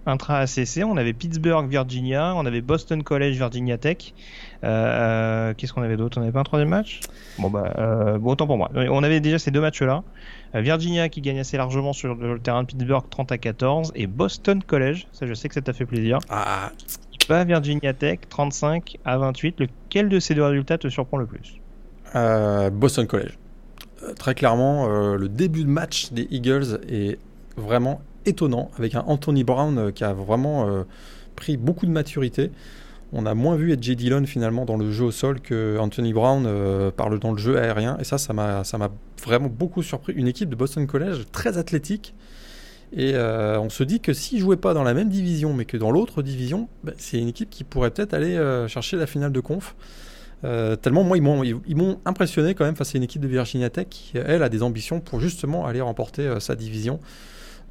[0.06, 0.84] intra-ACC.
[0.84, 4.14] On avait Pittsburgh, Virginia, on avait Boston College, Virginia Tech.
[4.62, 6.18] Euh, euh, qu'est-ce qu'on avait d'autre?
[6.18, 7.00] On n'avait pas un troisième match?
[7.38, 8.70] Bon, bah, euh, bon, autant pour moi.
[8.74, 10.02] On avait déjà ces deux matchs-là.
[10.54, 14.60] Virginia qui gagne assez largement sur le terrain de Pittsburgh 30 à 14 et Boston
[14.62, 16.18] College, ça je sais que ça t'a fait plaisir.
[16.28, 16.72] Ah.
[17.28, 19.60] Pas Virginia Tech 35 à 28.
[19.60, 21.60] Lequel de ces deux résultats te surprend le plus?
[22.72, 23.38] Boston College.
[24.18, 27.18] très clairement, le début de match des Eagles est
[27.56, 30.84] vraiment étonnant avec un Anthony Brown euh, qui a vraiment euh,
[31.36, 32.50] pris beaucoup de maturité.
[33.12, 33.96] On a moins vu J.
[33.96, 37.58] Dillon finalement dans le jeu au sol que Anthony Brown euh, parle dans le jeu
[37.58, 37.96] aérien.
[37.98, 38.62] Et ça, ça m'a,
[39.22, 40.12] vraiment beaucoup surpris.
[40.12, 42.14] Une équipe de Boston College très athlétique.
[42.92, 45.76] Et on se dit que s'ils ne jouaient pas dans la même division, mais que
[45.76, 49.38] dans l'autre division, ben, c'est une équipe qui pourrait peut-être aller chercher la finale de
[49.38, 49.76] conf.
[50.42, 54.18] tellement moi ils, m'ont impressionné quand même face à une équipe de Virginia Tech qui
[54.18, 56.98] elle a des ambitions pour justement aller remporter sa division.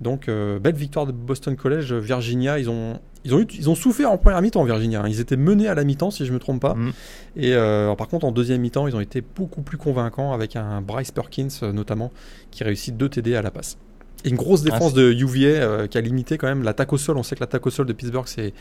[0.01, 1.93] Donc, euh, belle victoire de Boston College.
[1.93, 5.01] Virginia, ils ont, ils ont, eu, ils ont souffert en première mi-temps, Virginia.
[5.01, 5.09] Hein.
[5.09, 6.75] Ils étaient menés à la mi-temps, si je ne me trompe pas.
[6.75, 6.91] Mm.
[7.35, 10.81] Et euh, par contre, en deuxième mi-temps, ils ont été beaucoup plus convaincants avec un
[10.81, 12.11] Bryce Perkins, euh, notamment,
[12.51, 13.77] qui réussit deux TD à la passe.
[14.25, 17.17] Et une grosse ah, défense de UVA qui a limité quand même l'attaque au sol.
[17.17, 18.53] On sait que l'attaque au sol de Pittsburgh, c'est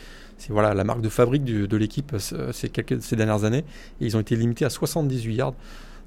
[0.47, 2.71] voilà, la marque de fabrique de l'équipe ces,
[3.01, 3.65] ces dernières années.
[3.99, 5.55] Et ils ont été limités à 78 yards.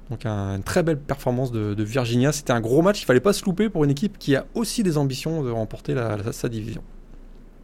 [0.09, 2.31] Donc une très belle performance de, Virginia.
[2.31, 4.83] C'était un gros match, il fallait pas se louper pour une équipe qui a aussi
[4.83, 5.95] des ambitions de remporter
[6.31, 6.83] sa division.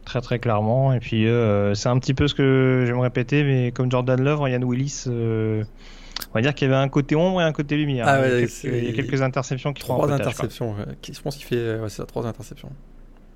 [0.04, 0.92] Très très clairement.
[0.92, 1.26] Et puis
[1.74, 6.34] c'est un petit peu ce que j'aime répéter, mais comme Jordan Love, Ryan Willis, on
[6.34, 8.06] va dire qu'il y avait un côté ombre et un côté lumière.
[8.08, 10.76] Ah il, y a quelques, il, y a quelques, interceptions qui trois interceptions.
[11.02, 12.70] Je pense qu'il fait ouais, c'est trois interceptions.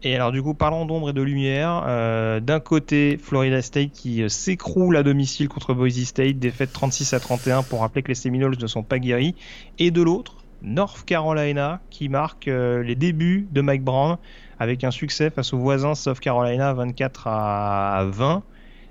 [0.07, 1.83] Et alors du coup, parlons d'ombre et de lumière.
[1.87, 7.15] Euh, D'un côté, Florida State qui euh, s'écroule à domicile contre Boise State, défaite 36
[7.15, 9.35] à 31 pour rappeler que les Seminoles ne sont pas guéris.
[9.79, 14.19] Et de l'autre, North Carolina qui marque euh, les débuts de Mike Brown
[14.59, 18.43] avec un succès face aux voisins South Carolina 24 à 20.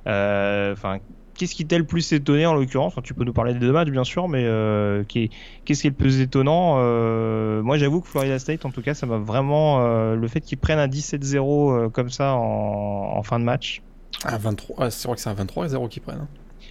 [0.08, 0.97] Euh, enfin,
[1.43, 2.93] qu'est-ce qui t'a le plus étonné en l'occurrence?
[3.03, 5.95] Tu peux nous parler des deux matchs bien sûr, mais euh, qu'est-ce qui est le
[5.95, 10.15] plus étonnant euh, Moi j'avoue que Florida State en tout cas ça m'a vraiment euh,
[10.15, 13.82] le fait qu'ils prennent un 17-0 comme ça en, fin de match.
[14.23, 16.19] Ah, 23, c'est vrai que c'est un 23-0 qu'ils prennent.
[16.21, 16.27] Hein.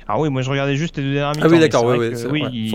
[0.09, 1.47] Ah oui, moi je regardais juste les deux dernières mi-temps.
[1.47, 2.71] Ah oui, d'accord, oui, oui,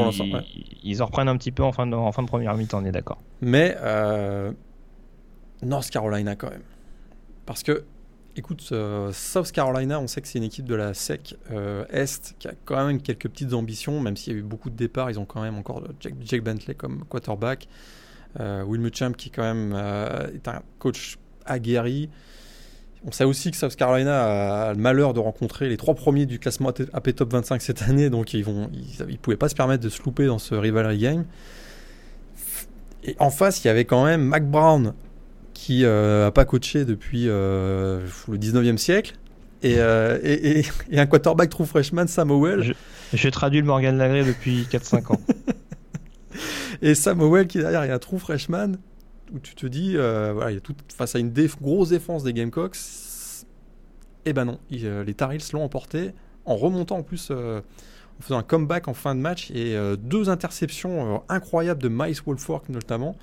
[0.83, 2.85] ils, en reprennent un petit peu en fin de, en fin de première mi-temps, on
[2.85, 3.17] est d'accord.
[3.41, 3.75] Mais
[5.63, 6.61] North Carolina quand même.
[7.47, 7.85] Parce que
[8.37, 12.35] Écoute, euh, South Carolina, on sait que c'est une équipe de la SEC euh, Est
[12.37, 15.09] qui a quand même quelques petites ambitions, même s'il y a eu beaucoup de départs,
[15.09, 17.67] ils ont quand même encore Jake, Bentley comme quarterback,
[18.39, 19.73] euh, Will Muschamp qui quand même
[20.35, 22.11] est un coach aguerri.
[23.07, 26.37] On sait aussi que South Carolina a le malheur de rencontrer les trois premiers du
[26.37, 28.67] classement AP Top 25 cette année, donc ils ne
[29.09, 31.25] ils, pouvaient pas se permettre de se louper dans ce rivalry game.
[33.03, 34.93] Et en face, il y avait quand même Mac Brown,
[35.57, 39.15] qui n'a euh, pas coaché depuis euh, le 19e siècle.
[39.65, 40.59] Euh, et,
[40.91, 42.75] et, un quarterback true freshman, Samuel.
[43.11, 45.21] J'ai traduit le Morgan Lagré depuis 4-5 ans.
[46.83, 48.73] et Samuel qui derrière est un true freshman,
[49.33, 52.77] où tu te dis, voilà, il est tout face à une grosse défense des Gamecocks.
[54.25, 56.11] Et eh ben non, les Tar Heels l'ont emporté
[56.45, 57.61] en remontant en plus, en
[58.19, 63.15] faisant un comeback en fin de match et deux interceptions incroyables de Miles Wolfork notamment.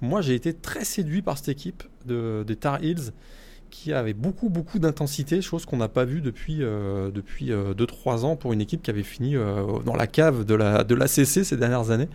[0.00, 3.12] Moi, j'ai été très séduit par cette équipe de, des Tar Heels
[3.70, 8.22] qui avait beaucoup, beaucoup d'intensité, chose qu'on n'a pas vue depuis, euh, depuis 2-3 euh,
[8.24, 11.44] ans pour une équipe qui avait fini euh, dans la cave de la, de l'ACC
[11.44, 12.08] ces dernières années.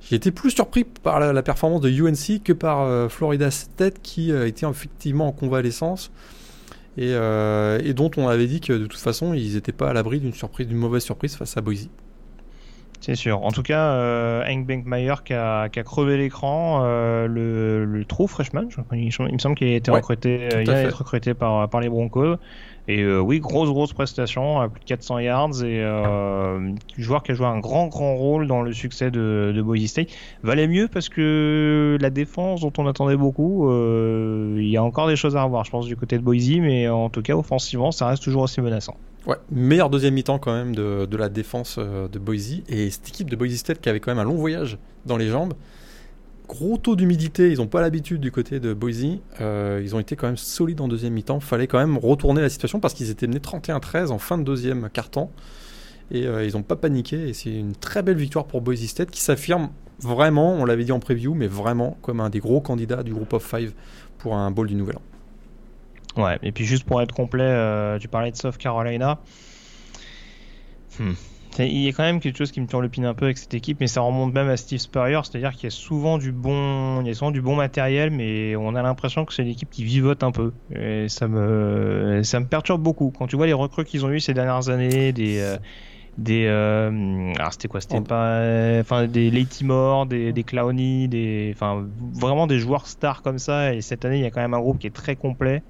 [0.00, 4.66] J'ai été plus surpris par la, performance de UNC que par Florida State qui était
[4.66, 6.10] effectivement en convalescence
[6.98, 10.18] et, et, dont on avait dit que de toute façon ils n'étaient pas à l'abri
[10.18, 11.88] d'une surprise, d'une mauvaise surprise face à Boise.
[13.02, 13.42] C'est sûr.
[13.42, 18.04] En tout cas, euh, Hank Bankmeyer qui a, qui a crevé l'écran, euh, le, le
[18.04, 21.68] trou freshman, il, me semble qu'il a été recruté, euh, il a été recruté par,
[21.68, 22.36] par les Broncos.
[22.88, 27.30] Et euh, oui, grosse grosse prestation, à plus de 400 yards et euh, joueur qui
[27.30, 30.08] a joué un grand grand rôle dans le succès de, de Boise State.
[30.42, 35.06] Valait mieux parce que la défense dont on attendait beaucoup, euh, il y a encore
[35.06, 37.92] des choses à revoir, je pense, du côté de Boise, mais en tout cas offensivement,
[37.92, 38.96] ça reste toujours assez menaçant.
[39.26, 43.08] Ouais, meilleur deuxième mi-temps quand même de, de la défense euh, de Boise et cette
[43.08, 45.54] équipe de Boise State qui avait quand même un long voyage dans les jambes
[46.52, 49.04] gros taux d'humidité, ils n'ont pas l'habitude du côté de Boise.
[49.40, 51.40] Euh, ils ont été quand même solides en deuxième mi-temps.
[51.40, 54.90] Fallait quand même retourner la situation parce qu'ils étaient menés 31-13 en fin de deuxième
[54.90, 55.30] quart-temps.
[56.10, 57.28] Et euh, ils n'ont pas paniqué.
[57.28, 60.92] Et c'est une très belle victoire pour Boise State qui s'affirme vraiment, on l'avait dit
[60.92, 63.72] en preview, mais vraiment comme un des gros candidats du groupe of five
[64.18, 65.11] pour un bowl du Nouvel An.
[66.16, 69.18] Ouais, et puis juste pour être complet, euh, tu parlais de South Carolina.
[70.98, 71.12] Hmm.
[71.58, 73.78] Il y a quand même quelque chose qui me turlupine un peu avec cette équipe,
[73.80, 77.08] mais ça remonte même à Steve Spurrier, c'est-à-dire qu'il y a souvent du bon, il
[77.08, 79.84] y a souvent du bon matériel, mais on a l'impression que c'est une équipe qui
[79.84, 80.52] vivote un peu.
[80.74, 83.12] Et ça me, ça me perturbe beaucoup.
[83.16, 85.58] Quand tu vois les recrues qu'ils ont eu ces dernières années, des, euh,
[86.16, 88.40] des, euh, alors c'était quoi, c'était pas,
[88.80, 93.74] enfin des Lady Moore, des, des Clowny, des, enfin vraiment des joueurs stars comme ça.
[93.74, 95.62] Et cette année, il y a quand même un groupe qui est très complet.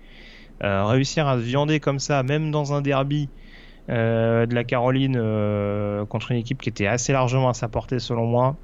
[0.62, 3.28] Euh, réussir à se viander comme ça, même dans un derby
[3.90, 7.98] euh, de la Caroline euh, contre une équipe qui était assez largement à sa portée
[7.98, 8.56] selon moi.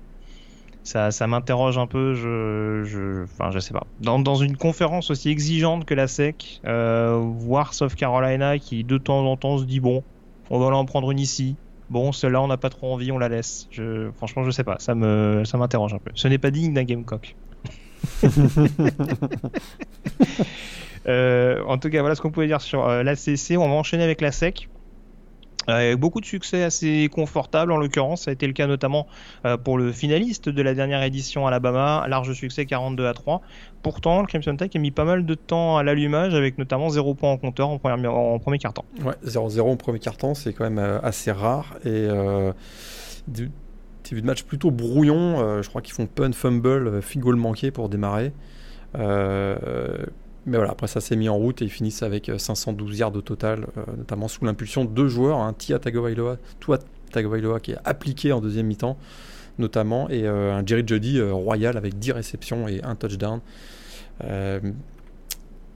[0.84, 3.84] Ça, ça m'interroge un peu, je, je, enfin, je sais pas.
[4.00, 8.96] Dans, dans une conférence aussi exigeante que la SEC, euh, voir South Carolina qui de
[8.96, 10.04] temps en temps se dit bon,
[10.50, 11.56] on va en prendre une ici.
[11.90, 13.66] Bon, celle-là, on n'a pas trop envie, on la laisse.
[13.70, 14.76] Je, franchement, je sais pas.
[14.78, 16.10] Ça me, ça m'interroge un peu.
[16.14, 17.34] Ce n'est pas digne d'un Gamecock.
[21.08, 23.56] euh, en tout cas, voilà ce qu'on pouvait dire sur euh, l'ACC.
[23.58, 24.68] On va enchaîner avec la SEC.
[25.68, 29.06] Euh, beaucoup de succès assez confortable en l'occurrence, ça a été le cas notamment
[29.64, 33.42] pour le finaliste de la dernière édition Alabama, large succès 42 à 3.
[33.82, 37.12] Pourtant, le Crimson Tide a mis pas mal de temps à l'allumage avec notamment 0
[37.12, 38.86] points en compteur en, premier quart-temps.
[39.04, 42.08] Ouais, 0-0 en premier quart-temps, c'est quand même assez rare et
[43.26, 43.50] du,
[44.10, 47.90] vu de match plutôt brouillon, je crois qu'ils font punt, fumble, field goal manqué pour
[47.90, 48.32] démarrer.
[50.46, 53.16] Mais voilà, après ça s'est mis en route et ils finissent avec 512 euh, yards
[53.16, 56.36] au total, euh, notamment sous l'impulsion de deux joueurs, un Tia Tagovailoa,
[57.12, 58.96] Tagovailoa qui est appliqué en deuxième mi-temps,
[59.58, 63.40] notamment, et euh, un Jerry Jody royal avec 10 réceptions et un touchdown.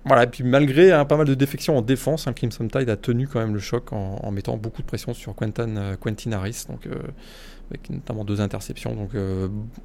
[0.04, 2.96] Voilà, et puis malgré hein, pas mal de défections en défense, hein, Crimson Tide a
[2.96, 6.88] tenu quand même le choc en, mettant beaucoup de pression sur Quentin, Quentin Harris, donc,
[7.70, 8.96] avec notamment deux interceptions.
[8.96, 9.10] Donc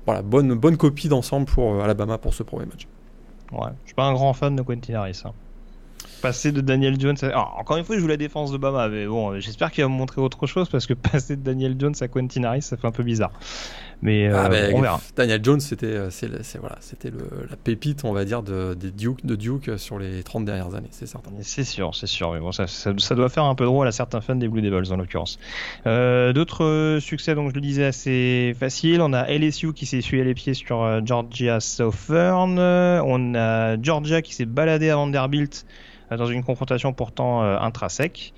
[0.08, 2.88] voilà, bonne, bonne copie d'ensemble pour Alabama pour ce premier match.
[3.52, 5.22] Ouais, je suis pas un grand fan de Quentin Harris.
[5.26, 5.36] hein.
[6.22, 7.16] Passer de Daniel Jones.
[7.22, 9.72] à- Alors, encore une fois, il joue la défense de Bama, mais bon, euh, j'espère
[9.72, 12.62] qu'il va me montrer autre chose parce que passer de Daniel Jones à Quentin Harris,
[12.64, 13.32] ça fait un peu bizarre.
[14.04, 15.02] Mais euh, Ah, on verra.
[15.16, 16.28] Daniel Jones, c'était euh, c'est
[16.60, 17.10] voilà, c'était
[17.50, 21.08] la pépite, on va dire, de, Duke, de Duke sur les 30 dernières années, c'est
[21.08, 21.32] certain.
[21.42, 22.32] C'est sûr, c'est sûr.
[22.34, 24.62] Mais bon, ça, ça, ça doit faire un peu drôle à certains fans des Blue
[24.62, 25.40] Devils en l'occurrence.
[25.88, 29.02] Euh, D'autres succès, donc je le disais, assez faciles.
[29.02, 32.60] On a LSU qui s'est essuyé les pieds sur Georgia Southern.
[32.60, 35.66] On a Georgia qui s'est baladé à Vanderbilt
[36.16, 38.34] dans une confrontation pourtant euh, intrasec.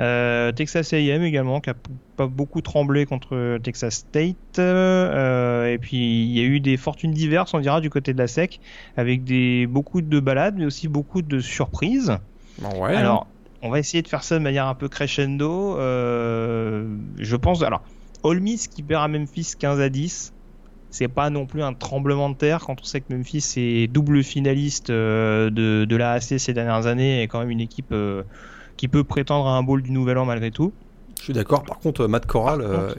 [0.00, 1.74] Euh, Texas A&M également qui a
[2.16, 4.58] pas beaucoup tremblé contre Texas State.
[4.58, 8.18] Euh, et puis il y a eu des fortunes diverses, on dira, du côté de
[8.18, 8.60] la SEC,
[8.96, 12.16] avec des beaucoup de balades, mais aussi beaucoup de surprises.
[12.58, 13.26] Bon, ouais, Alors,
[13.62, 15.78] on va essayer de faire ça de manière un peu crescendo.
[15.78, 16.86] Euh,
[17.18, 17.62] je pense.
[17.62, 17.82] Alors,
[18.22, 20.32] Ole Miss qui perd à Memphis 15 à 10.
[20.90, 24.24] C'est pas non plus un tremblement de terre quand on sait que Memphis est double
[24.24, 28.24] finaliste euh, de, de l'AAC ces dernières années et quand même une équipe euh,
[28.76, 30.72] qui peut prétendre à un bowl du Nouvel An malgré tout.
[31.16, 31.62] je suis d'accord.
[31.62, 32.92] Par contre, Matt Corral, euh,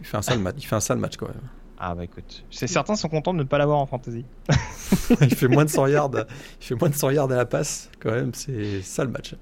[0.00, 1.36] il, fait un sale match, il fait un sale match quand même.
[1.78, 4.24] Ah bah écoute, certains sont contents de ne pas l'avoir en fantasy.
[5.20, 6.10] il fait moins de 100 yards,
[6.58, 9.34] il fait moins de 100 yards à la passe quand même, c'est sale match.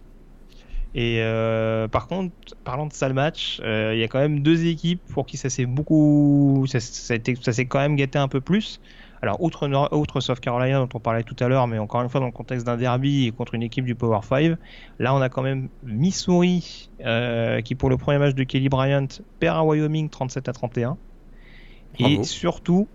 [0.94, 4.64] Et euh, par contre, parlant de sale match, euh, il y a quand même deux
[4.66, 8.40] équipes pour qui ça s'est beaucoup, ça, ça ça s'est quand même gâté un peu
[8.40, 8.80] plus.
[9.22, 12.10] Alors, outre, Nor- outre South Carolina dont on parlait tout à l'heure, mais encore une
[12.10, 14.56] fois dans le contexte d'un derby et contre une équipe du Power 5,
[14.98, 19.06] là on a quand même Missouri euh, qui pour le premier match de Kelly Bryant
[19.40, 20.96] perd à Wyoming 37 à 31.
[21.98, 22.20] Bravo.
[22.20, 22.86] Et surtout,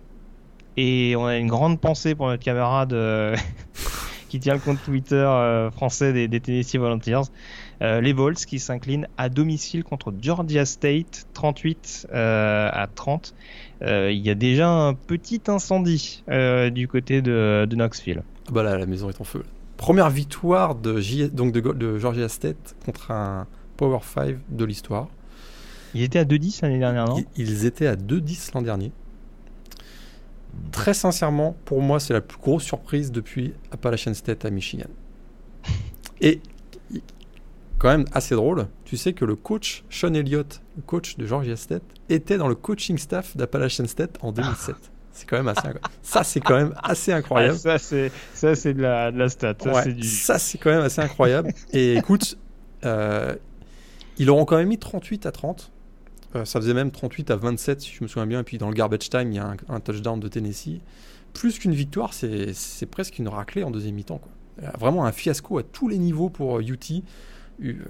[0.77, 3.35] et on a une grande pensée pour notre camarade euh,
[4.29, 7.23] qui tient le compte Twitter euh, français des, des Tennessee Volunteers,
[7.81, 13.33] euh, les Vols qui s'inclinent à domicile contre Georgia State 38 euh, à 30.
[13.81, 16.23] Euh, Il y a déjà un petit incendie
[16.71, 18.23] du côté de, de Knoxville.
[18.47, 19.43] Ah Bah là, la maison est en feu.
[19.77, 24.65] Première victoire de, J- donc de, Go- de Georgia State contre un Power 5 de
[24.65, 25.07] l'histoire.
[25.93, 27.23] Ils étaient à 2-10 l'année dernière, non?
[27.37, 28.91] Ils, étaient à 2-10 l'an dernier.
[30.71, 34.89] Très sincèrement, pour moi, c'est la plus grosse surprise depuis Appalachian State à Michigan.
[36.21, 36.41] Et
[37.79, 41.55] quand même assez drôle, tu sais que le coach Sean Elliott, le coach de Georgia
[41.55, 44.75] State, était dans le coaching staff d'Appalachian State en 2007.
[45.11, 45.89] C'est quand même assez incroyable.
[46.01, 47.57] Ça, c'est quand même assez Ah, incroyable.
[47.57, 49.55] Ça, c'est ça, c'est de la, de la stat.
[49.61, 50.03] Ça, Ouais, c'est du...
[50.07, 51.51] ça, c'est quand même assez incroyable.
[51.73, 52.37] Et écoute,
[52.85, 53.35] euh,
[54.17, 55.71] ils auront quand même mis 38 à 30.
[56.35, 58.41] Euh, ça faisait même 38 à 27, si je me souviens bien.
[58.41, 60.79] Et puis dans le garbage time, il y a un, un touchdown de Tennessee.
[61.33, 64.21] Plus qu'une victoire, c'est presque une raclée en deuxième mi-temps.
[64.63, 66.77] Euh, Vraiment un fiasco à tous les niveaux pour UT.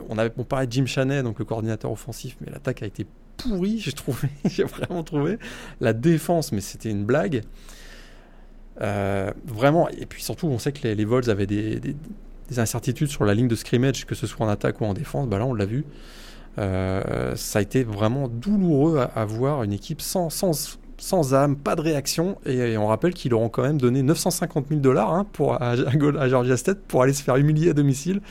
[0.10, 3.06] On, avait, on parlait de Jim Chaney, donc le coordinateur offensif, mais l'attaque a été
[3.38, 4.28] pourrie, j'ai trouvé.
[4.46, 5.38] j'ai vraiment trouvé.
[5.82, 7.44] La défense, mais c'était une blague.
[8.82, 11.96] Euh, vraiment, et puis surtout, on sait que les, Vols avaient des, des-
[12.50, 15.28] des incertitudes sur la ligne de scrimmage, que ce soit en attaque ou en défense.
[15.28, 15.86] Bah là, on l'a vu.
[16.58, 21.76] Euh, ça a été vraiment douloureux à, voir une équipe sans, sans, sans âme, pas
[21.76, 22.38] de réaction.
[22.46, 25.28] Et, on rappelle qu'ils leur ont quand même donné 950 000 dollars hein,
[25.60, 28.22] à, à Georgia State pour aller se faire humilier à domicile.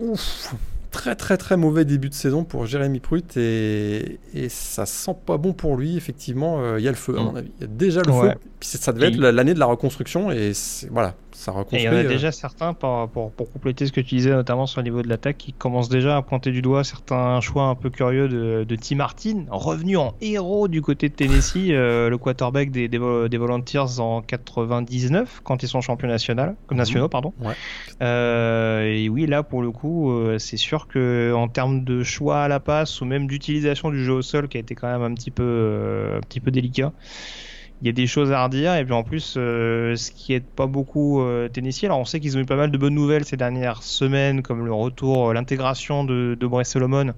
[0.00, 0.54] Ouf,
[0.90, 5.36] très très très mauvais début de saison pour Jérémy Pruitt et, et ça sent pas
[5.36, 5.96] bon pour lui.
[5.96, 7.24] Effectivement, euh, il y a le feu à Mm.
[7.24, 7.50] mon avis.
[7.58, 8.30] Il y a déjà le Ouais.
[8.32, 8.38] feu.
[8.60, 10.52] Puis ça devait Et être l'année de la reconstruction et
[10.90, 11.80] voilà, ça Et reconstruit.
[11.82, 14.30] il y en a euh, déjà certains, pour, pour, pour compléter ce que tu disais,
[14.30, 17.64] notamment sur le niveau de l'attaque, qui commencent déjà à pointer du doigt certains choix
[17.64, 22.10] un peu curieux de, de Tim Martin, revenu en héros du côté de Tennessee, euh,
[22.10, 27.08] le quarterback des, des, Vo- des Volunteers en 99, quand ils sont champions national, nationaux.
[27.08, 27.32] Pardon.
[27.40, 27.54] Ouais.
[28.02, 32.42] Euh, et oui, là, pour le coup, euh, c'est sûr que en termes de choix
[32.42, 35.02] à la passe ou même d'utilisation du jeu au sol, qui a été quand même
[35.02, 36.92] un petit peu, euh, un petit peu délicat,
[37.80, 38.74] il y a des choses à redire.
[38.74, 42.18] Et puis en plus euh, ce qui aide pas beaucoup euh, Tennessee alors on sait
[42.18, 45.32] qu'ils ont eu pas mal de bonnes nouvelles ces dernières semaines comme le retour euh,
[45.32, 47.12] l'intégration de, de Bryce Solomon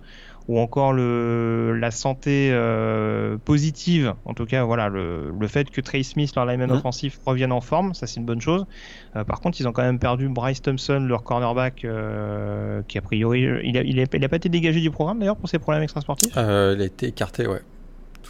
[0.48, 4.14] ou encore le la santé euh, positive.
[4.24, 7.60] En tout cas voilà le, le fait que Trey Smith leur lineman offensif revienne en
[7.60, 8.66] forme ça c'est une bonne chose.
[9.14, 11.86] Par contre ils ont quand même perdu Bryce Thompson leur cornerback
[12.88, 15.36] qui a priori il a, il, a, il a pas été dégagé du programme d'ailleurs
[15.36, 16.32] pour ses problèmes extrasportifs?
[16.34, 17.61] Il a été écarté, ouais.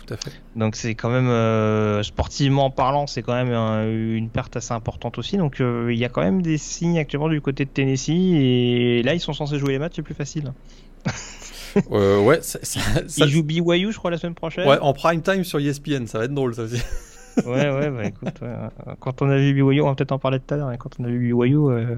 [0.06, 0.32] Tout à fait.
[0.56, 5.18] donc c'est quand même euh, sportivement parlant, c'est quand même un- une perte assez importante
[5.18, 5.36] aussi.
[5.36, 9.02] Donc euh, il y a quand même des signes actuellement du côté de Tennessee et
[9.04, 10.52] là ils sont censés jouer les matchs, c'est plus facile.
[11.92, 14.66] Euh, ouais, ça- ça- ça- Ils jouent BYU je crois la semaine prochaine.
[14.68, 16.82] ouais, en prime time sur ESPN, ça va être drôle ça aussi.
[17.46, 18.40] Ouais, ouais, bah écoute,
[18.98, 21.04] quand on a vu BYU, on va peut-être en parler tout à l'heure, quand on
[21.04, 21.96] a vu BYU, euh,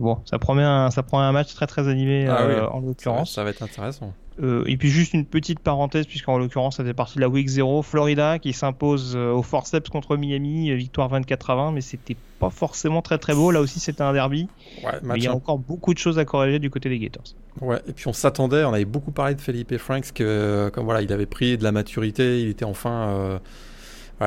[0.00, 3.32] bon, ça promet un, ça promet un match très très animé ah euh, en l'occurrence.
[3.32, 4.12] Ça, va être intéressant.
[4.42, 7.46] Euh, et puis juste une petite parenthèse, puisqu'en l'occurrence ça fait partie de la Week
[7.46, 12.48] 0, Florida qui s'impose au forceps contre Miami, victoire 24 à 20, mais c'était pas
[12.48, 13.50] forcément très très beau.
[13.50, 14.48] Là aussi c'était un derby.
[14.82, 17.34] Ouais, mais il y a encore beaucoup de choses à corriger du côté des Gators.
[17.60, 21.02] Ouais, et puis on s'attendait, on avait beaucoup parlé de Felipe Franks, que comme voilà,
[21.02, 23.38] il avait pris de la maturité, il était enfin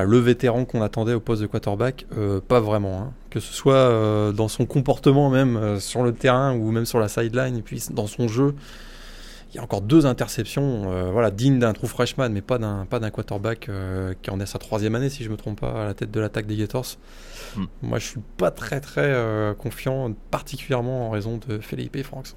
[0.04, 3.02] le vétéran qu'on attendait au poste de quarterback, euh, pas vraiment.
[3.02, 3.14] Hein.
[3.30, 7.00] Que ce soit euh, dans son comportement même euh, sur le terrain ou même sur
[7.00, 8.56] la sideline, et puis dans son jeu,
[9.52, 13.00] il y a encore deux interceptions, voilà, dignes d'un true freshman, mais pas d'un pas
[13.00, 13.70] d'un quarterback
[14.22, 16.20] qui en est sa troisième année, si je me trompe pas, à la tête de
[16.20, 16.98] l'attaque des Gators.
[17.56, 17.64] Hmm.
[17.82, 19.16] Moi, je suis pas très très
[19.58, 22.36] confiant, particulièrement en raison de Felipe Franks.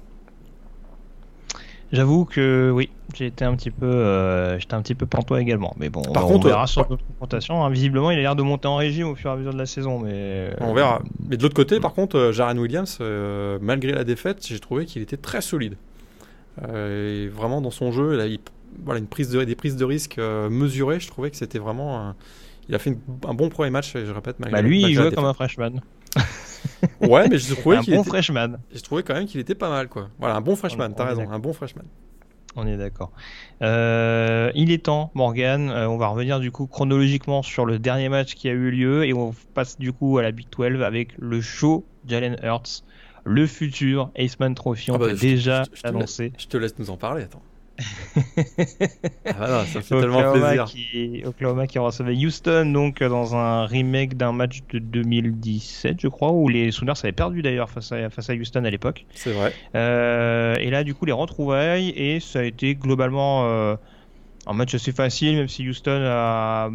[1.91, 5.75] J'avoue que oui, été un petit peu, euh, j'étais un petit peu pantois également.
[5.79, 7.63] Mais bon, Par on, contre, verra sur notre confrontation.
[7.63, 7.69] Hein.
[7.69, 9.65] Visiblement, il a l'air de monter en régime au fur et à mesure de la
[9.65, 11.01] saison, mais on verra.
[11.27, 14.85] Mais de l'autre côté, par contre, euh, Jaren Williams, euh, malgré la défaite, j'ai trouvé
[14.85, 15.75] qu'il était très solide.
[16.61, 18.39] et vraiment dans son jeu, il
[18.85, 20.99] voilà, une prise de, des prises de risque mesurées.
[20.99, 22.13] Je trouvais que c'était vraiment,
[22.67, 22.95] il a fait
[23.27, 23.93] un bon premier match.
[23.95, 25.81] Je répète, malgré, bah lui, il jouait comme un freshman.
[27.01, 28.09] ouais, mais je trouvais qu'il bon était...
[28.09, 28.57] freshman.
[28.71, 30.09] J'ai trouvé quand même qu'il était pas mal, quoi.
[30.19, 30.91] Voilà, un bon freshman.
[30.91, 31.85] T'as raison, un bon freshman.
[32.55, 33.11] On est d'accord.
[33.61, 35.69] Euh, il est temps, Morgan.
[35.69, 39.05] Euh, on va revenir du coup chronologiquement sur le dernier match qui a eu lieu
[39.05, 42.83] et on passe du coup à la Big 12 avec le show Jalen Hurts,
[43.23, 44.91] le futur Aceman Trophy.
[44.91, 46.33] On ah bah, peut déjà annoncé.
[46.37, 47.23] Je te laisse nous en parler.
[47.23, 47.41] Attends.
[49.25, 50.65] Ah voilà, ça fait tellement plaisir.
[50.65, 56.31] Qui, Oklahoma qui recevait Houston donc dans un remake d'un match de 2017, je crois,
[56.31, 59.05] où les Sooners avaient perdu d'ailleurs face à, face à Houston à l'époque.
[59.13, 59.53] C'est vrai.
[59.75, 63.75] Euh, et là, du coup, les retrouvailles et ça a été globalement euh,
[64.47, 66.69] un match assez facile, même si Houston a,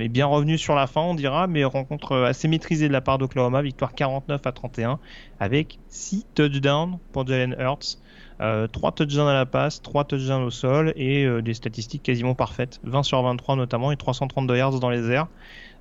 [0.00, 3.18] est bien revenu sur la fin, on dira, mais rencontre assez maîtrisée de la part
[3.18, 4.98] d'Oklahoma, victoire 49 à 31
[5.40, 7.98] avec 6 touchdowns pour Jalen Hurts.
[8.42, 12.34] 3 euh, touchdowns à la passe, 3 touchdowns au sol et euh, des statistiques quasiment
[12.34, 12.80] parfaites.
[12.82, 15.28] 20 sur 23 notamment et 332 yards dans les airs.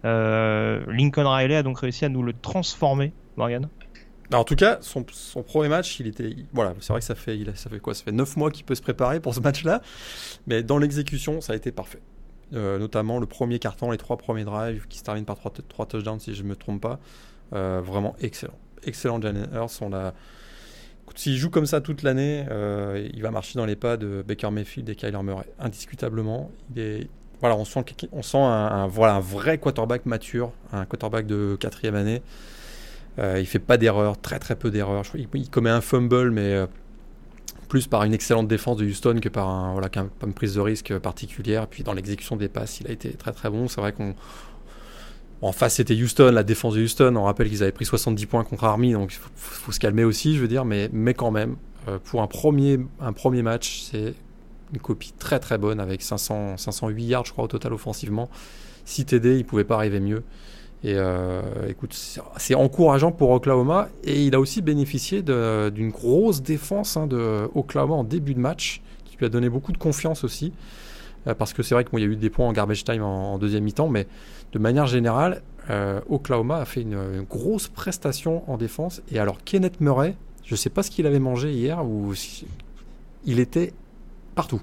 [0.05, 3.67] Euh, Lincoln Riley a donc réussi à nous le transformer, Morgan.
[4.29, 5.03] Bah, en tout cas, son,
[5.43, 6.35] premier match, il était.
[6.53, 7.93] Voilà, c'est vrai que ça fait, ça fait quoi?
[7.95, 9.81] Ça fait 9 mois qu'il peut se préparer pour ce match-là.
[10.45, 12.01] Mais dans l'exécution, ça a été parfait.
[12.51, 16.19] notamment le premier carton, les trois premiers drives qui se terminent par 3, 3 touchdowns,
[16.19, 16.99] si je ne me trompe pas.
[17.51, 18.57] vraiment excellent.
[18.83, 19.81] Excellent Jalen Hurts.
[19.81, 20.13] On a
[21.15, 24.51] s'il joue comme ça toute l'année, euh, il va marcher dans les pas de Baker
[24.51, 26.51] Mayfield et Kyler Murray, indiscutablement.
[26.75, 27.09] Il est,
[27.39, 31.95] voilà, on sent, on sent un, voilà, un vrai quarterback mature, un quarterback de quatrième
[31.95, 32.21] année.
[33.19, 35.03] Euh, il fait pas d'erreurs, très très peu d'erreurs.
[35.15, 36.67] Il, commet un fumble, mais euh,
[37.67, 39.89] plus par une excellente défense de Houston que par, un, voilà,
[40.23, 41.67] une prise de risque particulière.
[41.67, 43.67] Puis dans l'exécution des passes, il a été très très bon.
[43.67, 44.15] C'est vrai qu'on
[45.41, 47.15] en face, c'était Houston, la défense de Houston.
[47.15, 50.35] On rappelle qu'ils avaient pris 70 points contre Army, donc il faut, se calmer aussi,
[50.35, 50.65] je veux dire.
[50.65, 51.55] Mais, quand même,
[51.87, 52.77] euh, pour un premier,
[53.41, 54.13] match, c'est
[54.73, 58.29] une copie très très bonne avec 500, 508 yards, je crois, au total offensivement.
[58.85, 60.23] Si TD, il ne pouvait pas arriver mieux.
[60.83, 61.93] Et euh, écoute,
[62.37, 63.89] c'est encourageant pour Oklahoma.
[64.03, 68.81] Et il a aussi bénéficié d'une grosse défense hein, de Oklahoma en début de match,
[69.05, 70.53] qui lui a donné beaucoup de confiance aussi.
[71.27, 73.33] Euh, parce que c'est vrai qu'il y a eu des points en garbage time en,
[73.33, 74.07] en deuxième mi-temps, mais
[74.53, 79.01] de manière générale, euh, Oklahoma a fait une, grosse prestation en défense.
[79.11, 82.13] Et alors, Kenneth Murray, je ne sais pas ce qu'il avait mangé hier, ou
[83.25, 83.73] il était
[84.35, 84.61] partout.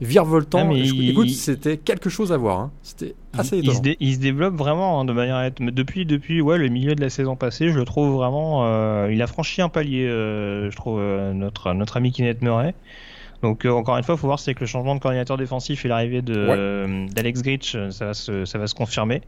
[0.00, 2.60] Virevoltant, ah, écoute, c'était quelque chose à voir.
[2.60, 2.70] Hein.
[2.82, 3.94] C'était assez il, étonnant.
[3.98, 5.62] Il se, développe vraiment hein, de manière à être...
[5.62, 8.66] Depuis, depuis ouais, le milieu de la saison passée, je le trouve vraiment.
[8.66, 12.74] Euh, il a franchi un palier, euh, je trouve, notre, notre ami Kenneth Murray.
[13.46, 15.84] Donc euh, encore une fois, il faut voir si avec le changement de coordinateur défensif
[15.84, 19.22] et l'arrivée euh, d'Alex Gritch, euh, ça va, se, ça va se confirmer.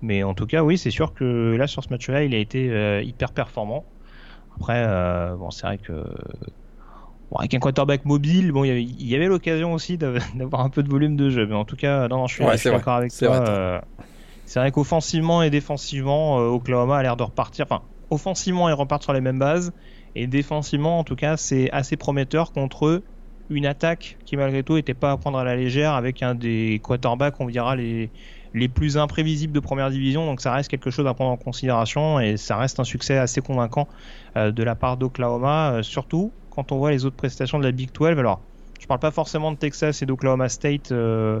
[0.00, 3.02] Mais en tout cas, oui, c'est sûr que là sur ce match-là, il a été
[3.04, 3.84] hyper performant.
[4.56, 4.82] Après,
[5.36, 6.04] bon, c'est vrai que
[7.38, 9.98] avec un quarterback mobile, bon, il y avait, l'occasion aussi
[10.34, 11.46] d'avoir un peu de volume de jeu.
[11.46, 13.82] Mais en tout cas, non, je suis, d'accord avec toi.
[14.46, 17.66] c'est vrai qu'offensivement et défensivement, Oklahoma a l'air de repartir.
[17.68, 19.74] Enfin, offensivement, ils repartent sur les mêmes bases.
[20.14, 23.04] Et défensivement, en tout cas, c'est assez prometteur contre eux
[23.50, 26.80] une attaque qui malgré tout n'était pas à prendre à la légère avec un des
[26.82, 28.10] quarterbacks, on dira, les,
[28.54, 30.26] les plus imprévisibles de première division.
[30.26, 33.40] Donc ça reste quelque chose à prendre en considération et ça reste un succès assez
[33.40, 33.88] convaincant
[34.36, 37.72] euh, de la part d'Oklahoma, euh, surtout quand on voit les autres prestations de la
[37.72, 38.18] Big 12.
[38.18, 38.40] Alors,
[38.80, 40.90] je parle pas forcément de Texas et d'Oklahoma State.
[40.90, 41.40] Euh,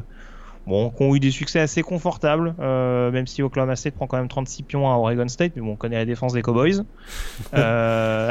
[0.66, 4.28] bon, qui ont eu des succès assez confortables, même si Oklahoma State prend quand même
[4.28, 6.76] 36 pions à Oregon State, mais bon, on connaît la défense des Cowboys.
[7.52, 8.30] je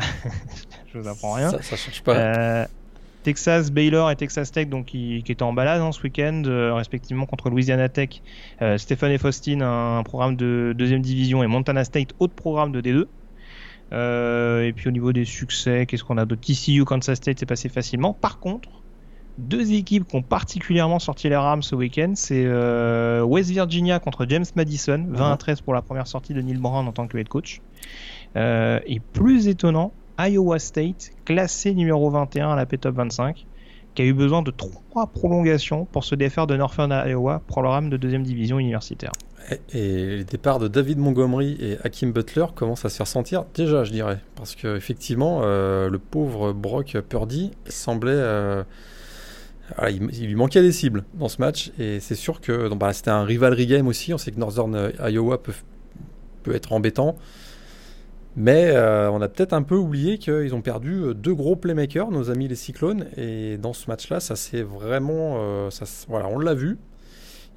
[0.94, 1.50] vous apprends rien.
[1.50, 2.68] Ça, ça change pas.
[3.24, 6.74] Texas, Baylor et Texas Tech, donc qui, qui étaient en balade hein, ce week-end, euh,
[6.74, 8.22] respectivement contre Louisiana Tech,
[8.62, 9.26] euh, Stephen F.
[9.26, 13.06] Austin, un, programme de deuxième division, et Montana State, autre programme de D2.
[13.92, 17.46] Euh, et puis au niveau des succès, qu'est-ce qu'on a de TCU, Kansas State, c'est
[17.46, 18.14] passé facilement.
[18.14, 18.70] Par contre,
[19.40, 24.26] deux équipes qui ont particulièrement sorti les rames ce week-end, c'est euh, West Virginia contre
[24.28, 27.18] James Madison, 20 à 13 pour la première sortie de Neil Brown en tant que
[27.18, 27.62] head coach.
[28.36, 33.46] Euh, et plus étonnant, Iowa State, classé numéro 21 à la P-Top 25,
[33.96, 37.98] qui a eu besoin de trois prolongations pour se défaire de Northern Iowa, programme de
[37.98, 39.12] deuxième division universitaire.
[39.74, 43.84] Et, les départs de David Montgomery et Hakim Butler commencent à se faire sentir déjà,
[43.84, 44.20] je dirais.
[44.36, 48.12] Parce qu'effectivement, euh, le pauvre Brock Purdy semblait...
[48.12, 48.64] Euh,
[49.76, 51.72] voilà, il, lui manquait des cibles dans ce match.
[51.80, 54.14] Et c'est sûr que bah, c'était un rivalry game aussi.
[54.14, 55.54] On sait que Northern Iowa peut,
[56.44, 57.16] peut être embêtant.
[58.36, 62.30] Mais euh, on a peut-être un peu oublié qu'ils ont perdu deux gros playmakers, nos
[62.30, 63.08] amis les Cyclones.
[63.18, 65.38] Et dans ce match-là, ça c'est vraiment.
[65.38, 66.78] Euh, ça, voilà, on l'a vu.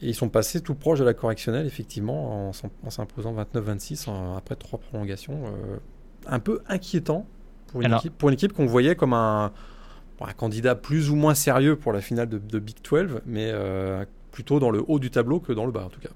[0.00, 2.52] Et ils sont passés tout proche de la correctionnelle, effectivement, en,
[2.84, 5.44] en s'imposant 29-26 après trois prolongations.
[5.46, 5.76] Euh,
[6.26, 7.26] un peu inquiétant
[7.68, 9.52] pour une, équipe, pour une équipe qu'on voyait comme un,
[10.20, 14.04] un, candidat plus ou moins sérieux pour la finale de, de Big 12, mais euh,
[14.30, 16.10] plutôt dans le haut du tableau que dans le bas, en tout cas.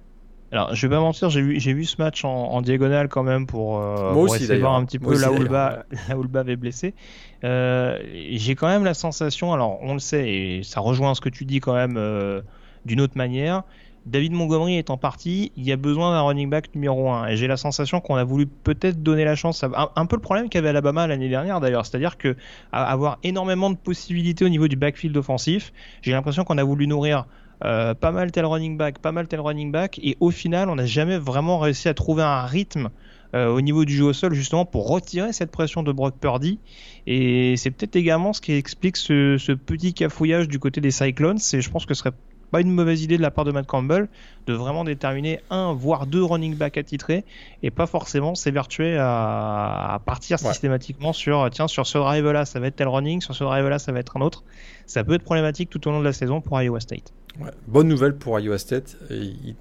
[0.52, 3.24] Alors, je vais pas mentir, j'ai vu, j'ai vu ce match en, en, diagonale quand
[3.24, 5.84] même pour, euh, pour aussi, essayer de voir un petit peu là où, le bas,
[6.08, 6.94] là où le bas avait blessé.
[7.42, 7.98] Euh,
[8.30, 11.44] j'ai quand même la sensation, alors on le sait, et ça rejoint ce que tu
[11.44, 12.42] dis quand même euh,
[12.84, 13.64] d'une autre manière.
[14.06, 17.26] David Montgomery étant parti, il y a besoin d'un running back numéro 1.
[17.26, 19.64] Et j'ai la sensation qu'on a voulu peut-être donner la chance.
[19.64, 19.66] À...
[19.74, 21.84] Un, un, peu le problème qu'avait Alabama l'année dernière d'ailleurs.
[21.84, 22.36] C'est-à-dire que
[22.70, 25.72] avoir énormément de possibilités au niveau du backfield offensif,
[26.02, 27.26] j'ai l'impression qu'on a voulu nourrir
[27.64, 30.76] euh, pas mal tel running back, pas mal tel running back, et au final, on
[30.76, 32.90] n'a jamais vraiment réussi à trouver un rythme
[33.34, 36.58] euh, au niveau du jeu au sol, justement pour retirer cette pression de Brock Purdy.
[37.06, 41.38] Et c'est peut-être également ce qui explique ce, ce, petit cafouillage du côté des Cyclones.
[41.52, 42.14] Et je pense que ce serait
[42.50, 44.08] pas une mauvaise idée de la part de Matt Campbell
[44.46, 47.24] de vraiment déterminer un voire deux running back attitrés
[47.62, 50.50] et pas forcément s'évertuer à, à, partir ouais.
[50.50, 53.66] systématiquement sur tiens sur ce drive là ça va être tel running sur ce drive
[53.66, 54.44] là ça va être un autre
[54.86, 57.50] ça peut être problématique tout au long de la saison pour Iowa State Ouais.
[57.66, 58.96] Bonne nouvelle pour Iowa State.
[59.10, 59.56] Il,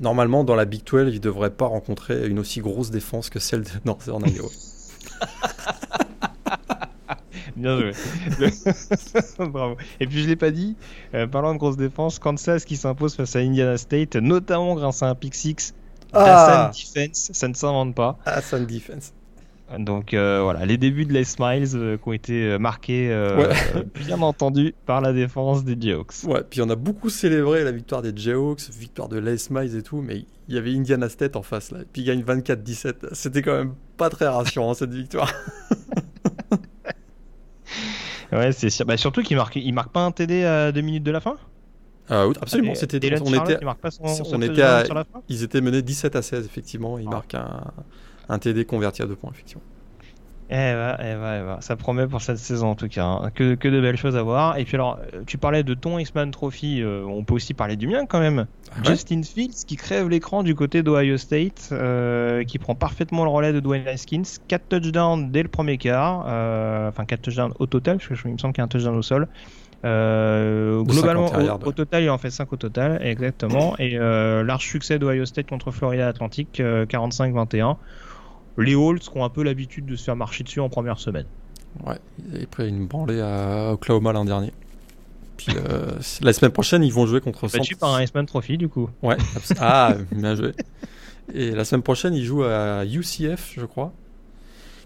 [0.00, 3.38] normalement, dans la Big 12, il ne devrait pas rencontrer une aussi grosse défense que
[3.38, 4.48] celle de Northern Iowa.
[7.56, 7.92] Bien joué.
[9.38, 9.76] Bravo.
[10.00, 10.76] Et puis je l'ai pas dit,
[11.14, 15.08] euh, parlant de grosse défense, Kansas qui s'impose face à Indiana State, notamment grâce à
[15.08, 15.74] un pick six
[16.12, 16.70] ah.
[16.72, 18.18] Defense, ça ne s'invente pas.
[18.24, 19.12] Hassan Defense.
[19.78, 23.84] Donc euh, voilà, les débuts de Les Smiles euh, qui ont été marqués, euh, ouais.
[24.04, 26.24] bien entendu, par la défense des Jayhawks.
[26.24, 29.82] Ouais, puis on a beaucoup célébré la victoire des Jayhawks, victoire de Les Smiles et
[29.82, 33.12] tout, mais il y avait Indiana State en face là, puis il gagne 24-17.
[33.12, 35.32] C'était quand même pas très rassurant cette victoire.
[38.32, 38.84] ouais, c'est sûr.
[38.86, 41.36] Bah, surtout qu'il marque, il marque pas un TD à deux minutes de la fin?
[42.08, 42.74] Ah oui, absolument.
[42.74, 43.60] C'était, on était,
[43.90, 44.82] son, on son était à,
[45.28, 46.98] ils étaient menés 17 à 16 effectivement.
[46.98, 47.10] Il ah.
[47.10, 47.62] marque un
[48.30, 49.62] un TD converti à deux points, effectivement.
[50.52, 51.58] Eh bah, eh bah, eh bah.
[51.60, 53.04] ça promet pour cette saison en tout cas.
[53.04, 53.30] Hein.
[53.32, 54.58] Que, que, de belles choses à voir.
[54.58, 57.86] Et puis alors, tu parlais de ton X-Man Trophy, euh, on peut aussi parler du
[57.86, 58.46] mien quand même.
[58.72, 58.84] Ah ouais.
[58.86, 63.52] Justin Fields qui crève l'écran du côté d'Ohio State, euh, qui prend parfaitement le relais
[63.52, 64.24] de Dwayne Haskins.
[64.48, 68.26] 4 touchdowns dès le premier quart, euh, enfin 4 touchdowns au total, parce que je,
[68.26, 69.28] il me semble qu'il y a un touchdown au sol.
[69.84, 73.76] Euh, globalement, au, au, total, il en fait 5 au total, exactement.
[73.78, 77.76] Et large succès d'Ohio State contre Florida Atlantic, 45-21
[78.58, 81.26] les Holtz qui ont un peu l'habitude de se faire marcher dessus en première semaine.
[81.86, 84.52] Ouais, ils avaient pris une branlée à Oklahoma l'an dernier.
[85.36, 85.92] Puis euh,
[86.22, 87.48] la semaine prochaine, ils vont jouer contre.
[87.48, 88.90] Battu par un S-Man Trophy, du coup.
[89.02, 89.16] Ouais,
[89.60, 90.52] ah, bien joué.
[91.32, 93.92] Et la semaine prochaine, ils jouent à UCF, je crois.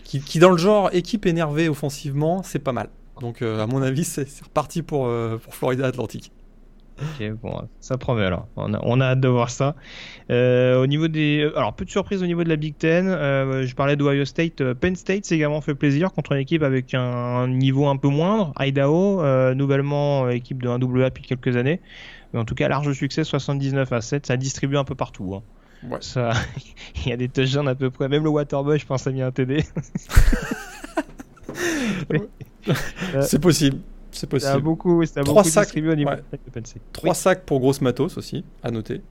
[0.05, 2.91] Qui, qui dans le genre équipe énervée offensivement, c'est pas mal.
[3.21, 6.31] Donc, euh, à mon avis, c'est reparti pour, euh, pour Florida Atlantique.
[7.01, 8.47] Ok, bon, ça promet alors.
[8.57, 9.75] On a, on a hâte de voir ça.
[10.31, 13.09] Euh, au niveau des, alors peu de surprises au niveau de la Big Ten.
[13.09, 14.61] Euh, je parlais d'Ohio State.
[14.61, 18.09] Euh, Penn State s'est également fait plaisir contre une équipe avec un niveau un peu
[18.09, 18.53] moindre.
[18.61, 21.81] Idaho, euh, nouvellement équipe de 1AA depuis quelques années.
[22.33, 24.27] Mais en tout cas, large succès, 79 à 7.
[24.27, 25.35] Ça distribue un peu partout.
[25.35, 25.43] Hein.
[25.91, 25.99] Ouais.
[26.01, 26.31] Ça,
[27.05, 28.09] il y a des touchdowns à peu près.
[28.09, 29.65] Même le Waterboy, je pense, a mis un TD.
[33.23, 33.79] C'est possible.
[34.15, 34.53] C'est possible.
[34.53, 36.23] Ça a beaucoup, ça a Trois beaucoup sacs, distribué au niveau ouais.
[36.33, 36.83] de Penn State.
[36.93, 37.17] Trois oui.
[37.17, 39.03] sacs pour grosse matos aussi, à noter.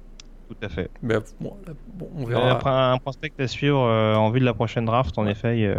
[0.49, 0.89] Tout à fait.
[1.01, 2.51] Mais bon, là, bon on verra.
[2.51, 5.75] Après un prospect à suivre euh, en vue de la prochaine draft, en effet, euh,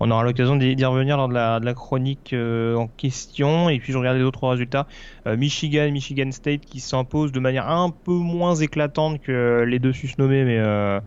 [0.00, 3.68] on aura l'occasion d'y revenir lors de la, de la chronique euh, en question.
[3.68, 4.86] Et puis je regardais d'autres résultats.
[5.26, 9.92] Euh, Michigan, Michigan State qui s'impose de manière un peu moins éclatante que les deux
[9.92, 10.98] susnommés, mais euh,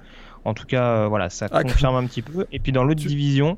[0.46, 2.46] en tout cas, voilà, ça ah, confirme un petit peu.
[2.52, 3.08] Et puis dans l'autre tu...
[3.08, 3.58] division.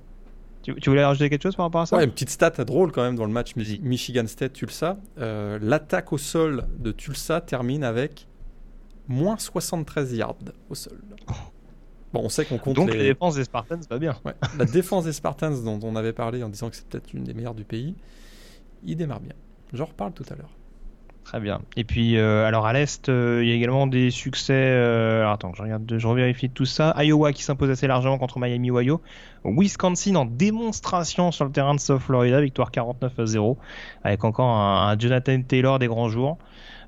[0.75, 3.01] Tu, voulais rajouter quelque chose par rapport à ça Ouais, une petite stat drôle quand
[3.01, 4.97] même dans le match Michigan State-Tulsa.
[5.17, 8.27] Euh, l'attaque au sol de Tulsa termine avec
[9.07, 10.35] moins 73 yards
[10.69, 10.99] au sol.
[12.11, 12.97] Bon, on sait qu'on compte Donc les...
[12.97, 14.15] la défense des Spartans va bien.
[14.57, 17.33] la défense des Spartans dont on avait parlé en disant que c'est peut-être une des
[17.33, 17.95] meilleures du pays,
[18.83, 19.35] il démarre bien.
[19.73, 20.49] J'en reparle tout à l'heure.
[21.23, 21.61] Très bien.
[21.77, 24.53] Et puis, euh, alors à l'Est, euh, il y a également des succès.
[24.55, 26.95] Euh, alors, attends, je regarde, je revérifie tout ça.
[26.97, 28.99] Iowa qui s'impose assez largement contre Miami Ohio.
[29.43, 33.57] Wisconsin en démonstration sur le terrain de South Florida, victoire 49 à 0,
[34.03, 36.39] avec encore un, Jonathan Taylor des grands jours.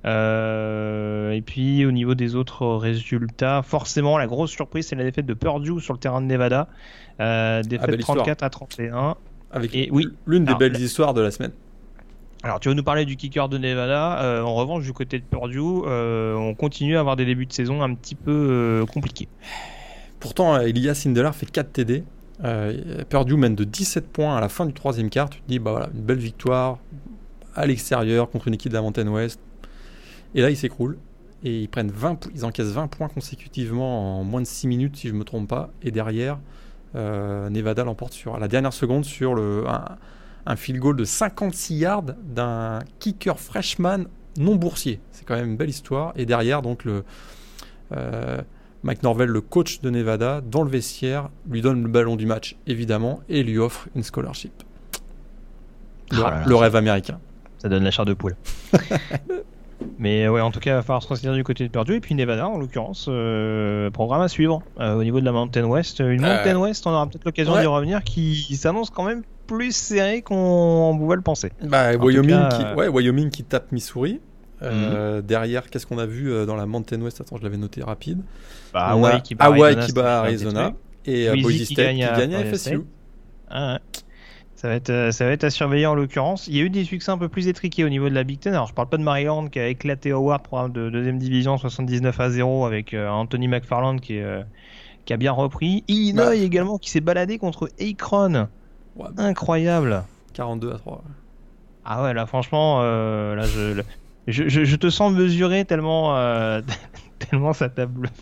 [0.05, 5.35] et puis au niveau des autres résultats, forcément la grosse surprise c'est la défaite de
[5.35, 6.67] Purdue sur le terrain de Nevada,
[7.19, 9.15] défaite 34 à 31.
[9.51, 11.51] Avec et, oui, l'une des belles histoires de la semaine.
[12.43, 14.23] Alors, tu veux nous parler du kicker de Nevada?
[14.23, 17.53] Euh, en revanche, du côté de Purdue, euh, on continue à avoir des débuts de
[17.53, 19.27] saison un petit peu euh, compliqués.
[20.19, 22.03] Pourtant, Elias Sindelar fait 4 TD.
[23.09, 25.29] Purdue mène de 17 points à la fin du troisième quart.
[25.29, 26.79] Tu te dis, bah voilà, une belle victoire
[27.55, 29.39] à l'extérieur contre une équipe de la Mountain West.
[30.33, 30.97] Et là, ils s'écroulent.
[31.43, 35.07] Et ils, prennent 20, ils encaissent 20 points consécutivement en moins de 6 minutes, si
[35.07, 35.69] je ne me trompe pas.
[35.83, 36.39] Et derrière,
[36.95, 39.63] Nevada l'emporte sur, à la dernière seconde sur le
[40.55, 44.05] field goal de 56 yards d'un kicker freshman
[44.37, 44.99] non boursier.
[45.11, 46.13] C'est quand même une belle histoire.
[46.15, 47.03] Et derrière, donc, le,
[47.95, 48.41] euh,
[48.83, 52.55] Mike Norvell, le coach de Nevada, dans le vestiaire, lui donne le ballon du match,
[52.67, 54.63] évidemment, et lui offre une scholarship.
[56.11, 57.19] Le, oh rêve américain.
[57.59, 58.35] Ça donne la chair de poule.
[59.97, 61.95] Mais ouais, en tout cas, il va falloir se renseigner du côté de Purdue.
[61.95, 65.65] Et puis Nevada, en l'occurrence, euh, programme à suivre euh, au niveau de la Mountain
[65.65, 65.99] West.
[65.99, 70.21] Une Mountain West, on aura peut-être l'occasion d'y revenir, qui s'annonce quand même plus serré
[70.21, 71.51] qu'on pouvait le penser.
[71.61, 74.21] Bah, Wyoming, qui, ouais, Wyoming qui tape Missouri.
[74.61, 75.25] Euh, mhm.
[75.25, 77.19] Derrière, qu'est-ce qu'on a vu euh, dans la Mountain West?
[77.19, 78.21] Attends, je l'avais noté rapide.
[78.73, 80.73] Bah, Hawaii, qui bat Arizona,
[81.05, 82.81] et euh, Boise State qui gagne, à FSU.
[83.49, 83.79] Ah,
[84.55, 86.47] ça va, être, ça va être à surveiller en l'occurrence.
[86.47, 88.39] Il y a eu des succès un peu plus étriqués au niveau de la Big
[88.39, 88.53] Ten.
[88.53, 92.17] Alors, je parle pas de Maryland qui a éclaté Howard, programme de deuxième division, 79
[92.19, 94.19] à 0 avec Anthony McFarland qui,
[95.03, 95.83] qui a bien repris.
[95.87, 96.35] Illinois bah.
[96.35, 98.47] également qui s'est baladé contre Akron.
[99.17, 100.03] Incroyable.
[100.33, 101.03] 42 à 3.
[101.83, 103.43] Ah ouais, là franchement, euh, là
[104.27, 106.61] je, je, te sens mesurer tellement, euh,
[107.19, 108.13] tellement ça t'a bluffé.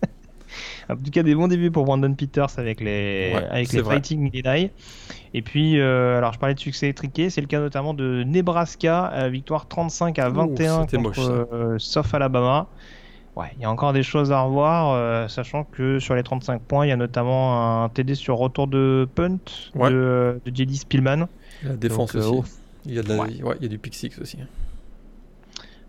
[0.88, 4.70] en tout cas, des bons débuts pour Brandon Peters avec les, avec les Fighting Jedi.
[5.34, 9.28] Et puis, euh, alors je parlais de succès étriqué, c'est le cas notamment de Nebraska,
[9.28, 12.68] victoire 35 à 21 contre South Alabama.
[13.36, 16.62] Ouais, il y a encore des choses à revoir, euh, sachant que sur les 35
[16.62, 19.36] points, il y a notamment un TD sur retour de punt
[19.74, 21.28] de, de JD Spielman.
[21.62, 22.54] La défense euh, aussi.
[22.86, 24.38] il, y a il y a du pick six aussi.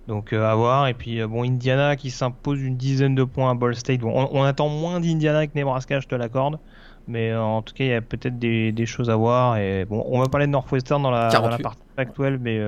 [0.10, 0.90] Donc euh, à voir.
[0.90, 4.02] Et puis bon, Indiana qui s'impose une dizaine de points à Ball State.
[4.02, 6.60] Bon, on, attend moins d'Indiana que Nebraska, je te l'accorde.
[7.08, 9.56] Mais en tout cas, il y a peut-être des, des, choses à voir.
[9.56, 12.60] Et bon, on va parler de Northwestern dans la, dans la partie actuelle, mais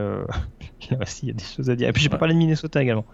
[0.92, 1.90] là aussi, il y a des choses à dire.
[1.90, 3.06] Et puis, je peux parler de Minnesota également.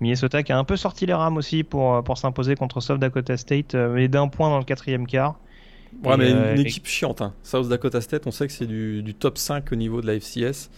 [0.00, 3.36] Minnesota qui a un peu sorti les rames aussi pour, pour s'imposer contre South Dakota
[3.36, 5.38] State, euh, mais d'un point dans le quatrième quart.
[6.04, 7.20] Ouais, mais une, euh, équipe chiante.
[7.20, 7.34] Hein.
[7.42, 10.18] South Dakota State, on sait que c'est du, du, top 5 au niveau de la
[10.18, 10.70] FCS.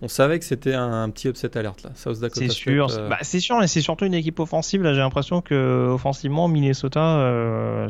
[0.00, 1.90] On savait que c'était un, petit upset alerte là.
[1.94, 4.82] South Dakota c'est sûr, euh, bah, c'est sûr, mais c'est surtout une équipe offensive.
[4.82, 7.88] Là, j'ai l'impression que offensivement, Minnesota.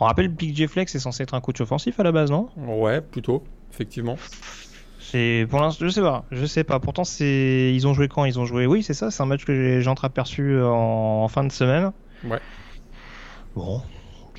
[0.00, 2.48] On rappelle, Big J Flex est censé être un coach offensif à la base, non?
[2.56, 4.16] Ouais, plutôt, effectivement.
[5.12, 6.80] C'est pour l'instant, je sais pas, je sais pas.
[6.80, 8.24] Pourtant, c'est ils ont joué quand?
[8.24, 8.64] Ils ont joué.
[8.64, 9.10] Oui, c'est ça.
[9.10, 11.22] C'est un match que j'ai entreaperçu en...
[11.22, 11.92] en fin de semaine.
[12.24, 12.40] Ouais.
[13.54, 13.82] Bon,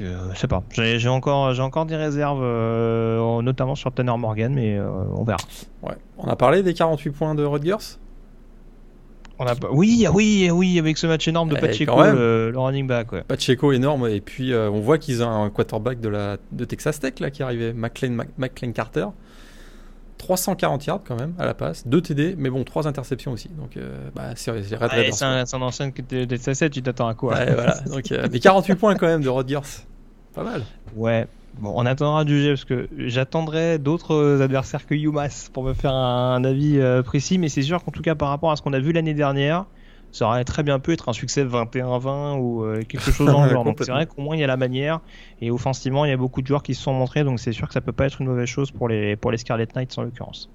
[0.01, 0.63] euh, je sais pas.
[0.71, 5.37] J'ai encore, j'ai encore des réserves, euh, notamment sur Tanner Morgan, mais euh, on verra.
[5.83, 5.93] Ouais.
[6.17, 7.99] On a parlé des 48 points de Rutgers?
[9.37, 13.11] On a Oui, oui, oui, avec ce match énorme de eh, Pacheco, le, running back.
[13.11, 13.21] Ouais.
[13.21, 17.19] Pacheco énorme, et puis on voit qu'ils ont un quarterback de la de Texas Tech
[17.19, 19.05] là qui arrivait, McLean, McLean Carter.
[20.23, 23.49] 340 yards quand même à la passe, 2 TD, mais bon, 3 interceptions aussi.
[23.49, 27.33] Donc, euh, bah, c'est ouais, C'est un, un ancien de 7 tu t'attends à quoi
[27.35, 27.79] ouais, voilà.
[27.81, 29.59] Donc, euh, Mais 48 points quand même de Rodgers.
[30.33, 30.63] Pas mal.
[30.95, 31.27] Ouais.
[31.59, 35.93] Bon, on attendra du jeu parce que j'attendrai d'autres adversaires que UMass pour me faire
[35.93, 38.73] un, avis euh, précis, mais c'est sûr qu'en tout cas par rapport à ce qu'on
[38.73, 39.65] a vu l'année dernière,
[40.13, 43.49] ça aurait très bien pu être un succès 21-20 ou euh, quelque chose dans le
[43.51, 43.65] genre.
[43.65, 45.01] donc c'est vrai qu'au moins il y a la manière
[45.41, 47.67] et offensivement il y a beaucoup de joueurs qui se sont montrés donc c'est sûr
[47.67, 50.03] que ça peut pas être une mauvaise chose pour les, pour les Scarlet Knights en
[50.03, 50.49] l'occurrence.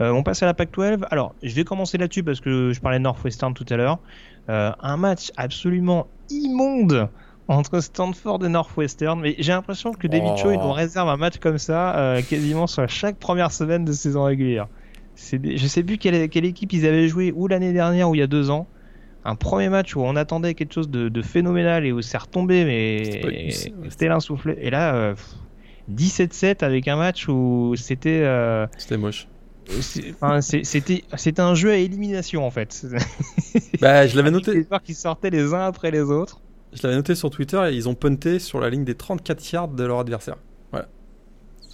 [0.00, 1.04] Euh, on passe à la Pac-12.
[1.10, 3.98] Alors je vais commencer là-dessus parce que je parlais de Northwestern tout à l'heure.
[4.50, 7.08] Euh, un match absolument immonde
[7.48, 9.18] entre Stanford et Northwestern.
[9.18, 10.72] Mais j'ai l'impression que David Cho, il nous oh.
[10.72, 14.68] réserve un match comme ça quasiment sur chaque première semaine de saison régulière.
[15.16, 18.22] Je sais plus quelle, quelle, équipe ils avaient joué ou l'année dernière ou il y
[18.22, 18.66] a deux ans
[19.24, 23.22] un premier match où on attendait quelque chose de, phénoménal et où c'est retombé, mais
[23.88, 24.56] c'était l'insoufflé.
[24.60, 25.14] Et là, euh,
[25.90, 28.22] 17-7 avec un match où c'était.
[28.24, 29.28] euh, C'était moche.
[30.20, 32.86] enfin, c'était un jeu à élimination en fait.
[33.80, 34.54] Bah, je l'avais noté.
[34.54, 36.40] Les joueurs qui sortaient les uns après les autres.
[36.72, 39.68] Je l'avais noté sur Twitter et ils ont punté sur la ligne des 34 yards
[39.68, 40.36] de leur adversaire.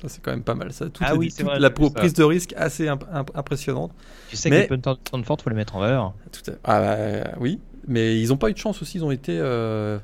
[0.00, 0.72] Ça, c'est quand même pas mal.
[0.72, 1.90] Ça, tout Ah est- oui, c'est toute vrai, la ça.
[1.94, 3.90] prise de risque assez imp- imp- impressionnante.
[4.28, 6.14] Tu sais Mais- que les punters de Stanford, faut les mettre en valeur.
[6.30, 8.98] Tout à- Ah, bah, oui, mais ils n'ont pas eu de chance aussi.
[8.98, 9.98] Ils ont été, euh,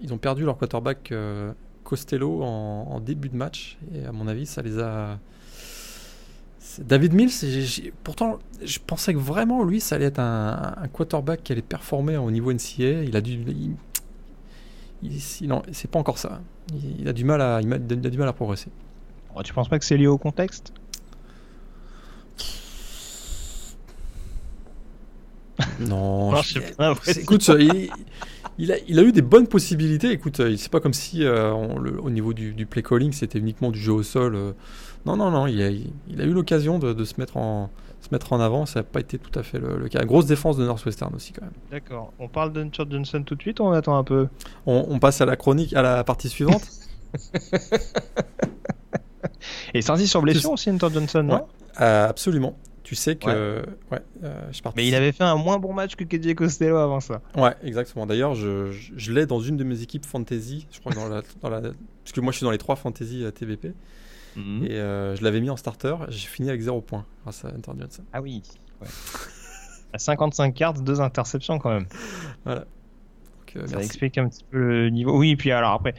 [0.00, 4.28] ils ont perdu leur quarterback euh, Costello en, en début de match et à mon
[4.28, 5.18] avis, ça les a.
[6.78, 7.32] David Mills,
[8.04, 12.16] pourtant, je pensais que vraiment lui, ça allait être un, un quarterback qui allait performer
[12.16, 13.02] au niveau NCA.
[13.02, 13.74] Il a dû, il,
[15.02, 16.40] il- il- non, c'est pas encore ça.
[16.72, 18.68] Il, il a du mal à, il a, il a du mal à progresser.
[19.40, 20.74] Oh, tu penses pas que c'est lié au contexte
[25.80, 27.88] Non, Non, je- je sais pas, ouais, c'est- écoute, il,
[28.58, 30.10] il a, il a eu des bonnes possibilités.
[30.10, 33.12] Écoute, euh, c'est pas comme si euh, on- le- au niveau du, du play calling,
[33.12, 34.34] c'était uniquement du jeu au sol.
[34.34, 34.52] euh.
[35.06, 37.70] Non, non, non, il a, il a eu l'occasion de, de se, mettre en,
[38.02, 38.66] se mettre en avant.
[38.66, 40.04] Ça n'a pas été tout à fait le, le cas.
[40.04, 41.54] Grosse défense de Northwestern aussi, quand même.
[41.70, 42.12] D'accord.
[42.18, 44.28] On parle d'Unchard Johnson tout de suite ou on attend un peu?
[44.66, 46.62] On, on passe à la chronique, à la partie suivante?
[49.74, 51.34] Et sorti sur blessure aussi, Hunter Johnson, non?
[51.34, 51.40] Ouais.
[51.80, 52.56] Euh, absolument.
[52.82, 53.64] Tu sais que.
[53.92, 56.98] Ouais, euh, je Mais il avait fait un moins bon match que KJ Costello avant
[57.00, 57.20] ça.
[57.36, 58.04] Ouais, exactement.
[58.06, 60.66] D'ailleurs, je, je, je l'ai dans une de mes équipes fantasy.
[60.72, 62.74] Je crois que dans la, dans la- Parce que moi, je suis dans les trois
[62.76, 63.72] fantasy euh, TVP.
[64.36, 64.64] Mhm.
[64.64, 65.94] Et euh, je l'avais mis en starter.
[66.08, 68.02] J'ai fini avec 0 points grâce à Hunter Johnson.
[68.12, 68.42] Ah oui.
[68.80, 68.88] Ouais.
[69.92, 71.86] À 55 cartes, deux interceptions quand même.
[72.46, 72.56] Donc,
[73.56, 73.86] euh, Ça merci.
[73.86, 75.16] explique un petit peu le niveau.
[75.18, 75.94] Oui, puis alors après,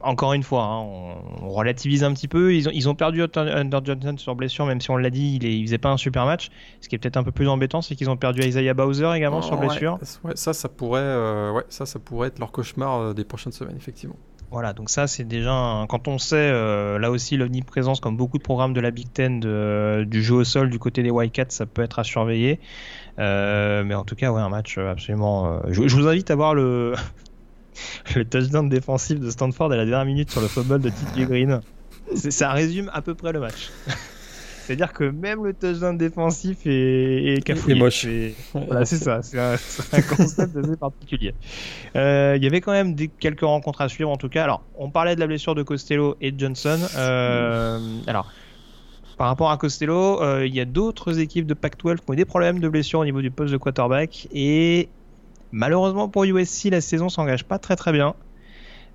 [0.00, 1.14] encore une fois, hein, on,
[1.46, 2.54] on relativise un petit peu.
[2.54, 5.46] Ils ont, ils ont perdu Hunter Johnson sur blessure, même si on l'a dit, il,
[5.46, 6.50] est, il faisait pas un super match.
[6.80, 9.42] Ce qui est peut-être un peu plus embêtant, c'est qu'ils ont perdu Isaiah Bowser également
[9.42, 9.98] sur Ouais, blessure.
[10.24, 13.52] ouais, ça, ça pourrait, euh, ouais, ça, ça pourrait être leur cauchemar euh, des prochaines
[13.52, 14.16] semaines, effectivement.
[14.50, 18.38] Voilà, donc ça c'est déjà un- quand on sait euh, là aussi l'omniprésence comme beaucoup
[18.38, 21.46] de programmes de la Big Ten de- du jeu au sol du côté des Wildcats,
[21.48, 22.60] ça peut être à surveiller.
[23.18, 25.60] Euh, mais en tout cas, ouais, un match absolument.
[25.68, 26.94] je, je vous invite à voir le
[28.16, 31.60] le touchdown défensif de Stanford à la dernière minute sur le football de TJ Green.
[32.14, 33.70] Ça résume à peu près le match.
[34.64, 37.78] C'est-à-dire que même le touchdown défensif est, est cafouillé.
[37.78, 38.06] Moche.
[38.54, 39.20] Voilà, c'est ça.
[39.22, 41.34] C'est un, un concept assez particulier.
[41.96, 44.44] Euh, Il y avait quand même des, quelques rencontres à suivre en tout cas.
[44.44, 46.78] Alors, on parlait de la blessure de Costello et de Johnson.
[46.96, 48.32] Euh, alors,
[49.18, 52.16] par rapport à Costello, euh, il y a d'autres équipes de Pac-12 qui ont eu
[52.16, 54.28] des problèmes de blessure au niveau du poste de quarterback.
[54.32, 54.88] Et
[55.52, 58.14] malheureusement pour USC, la saison s'engage pas très très bien.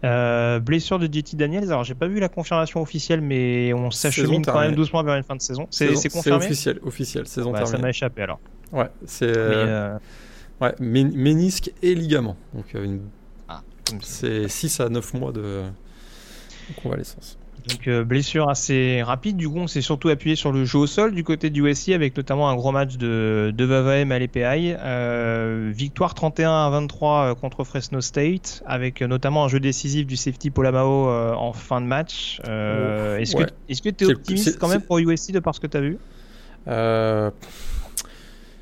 [0.05, 1.65] Euh, blessure de JT Daniels.
[1.65, 5.23] Alors, j'ai pas vu la confirmation officielle, mais on s'achemine quand même doucement vers une
[5.23, 5.67] fin de saison.
[5.71, 7.81] C'est Saison- c'est confirmé officiel, officiel, saison Bah, Ça terminée.
[7.81, 8.39] m'a échappé alors.
[8.71, 9.97] Ouais, c'est euh, euh,
[10.61, 12.37] ouais, mé- ménisque et ligament.
[12.53, 13.01] Donc, une-
[13.49, 13.61] ça.
[14.01, 15.63] c'est 6 à 9 mois de
[16.81, 17.38] convalescence.
[17.69, 20.87] Donc euh, blessure assez rapide, du coup on s'est surtout appuyé sur le jeu au
[20.87, 24.73] sol du côté du USC avec notamment un gros match de, de Vavaem à l'EPI.
[24.79, 30.07] Euh, victoire 31 à 23 euh, contre Fresno State avec euh, notamment un jeu décisif
[30.07, 32.39] du safety Polamao euh, en fin de match.
[32.45, 33.45] Est-ce ouais.
[33.45, 35.97] que tu es optimiste quand même pour USC de par ce que tu as vu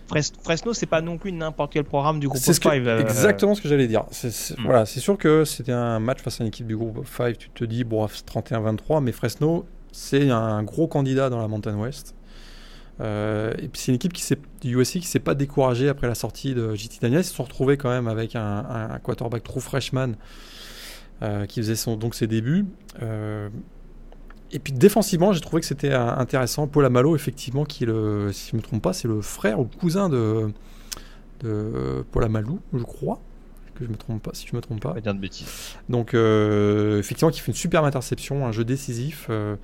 [0.07, 2.87] Fresno c'est pas non plus n'importe quel programme du groupe C'est of ce que- five,
[2.87, 4.03] euh, exactement ce que j'allais dire.
[4.03, 4.63] Hmm.
[4.63, 7.37] voilà, c'est sûr que c'était un match face à une équipe du groupe 5.
[7.37, 12.15] Tu te dis, bon, 31-23, mais Fresno, c'est un gros candidat dans la Mountain West.
[12.99, 14.23] Euh, et puis c'est une équipe qui
[14.61, 17.21] du USC qui s'est pas découragée après la sortie de JT Daniels.
[17.21, 20.13] Ils se sont retrouvés quand même avec un, un- un quarterback true freshman
[21.21, 22.65] euh, qui faisait son, donc ses débuts.
[23.03, 23.49] Euh,
[24.51, 26.67] et puis défensivement, j'ai trouvé que c'était euh, intéressant.
[26.67, 29.59] Paul Amalo, effectivement, qui est le, si je ne me trompe pas, c'est le frère
[29.59, 30.51] ou le cousin de,
[31.41, 33.19] de Paul Amalou, je crois.
[33.75, 34.99] Que je me trompe pas, si je me trompe pas.
[35.01, 35.47] Dire de bêtises.
[35.87, 39.27] Donc, euh, effectivement, qui fait une superbe interception, un jeu décisif.
[39.29, 39.55] euh.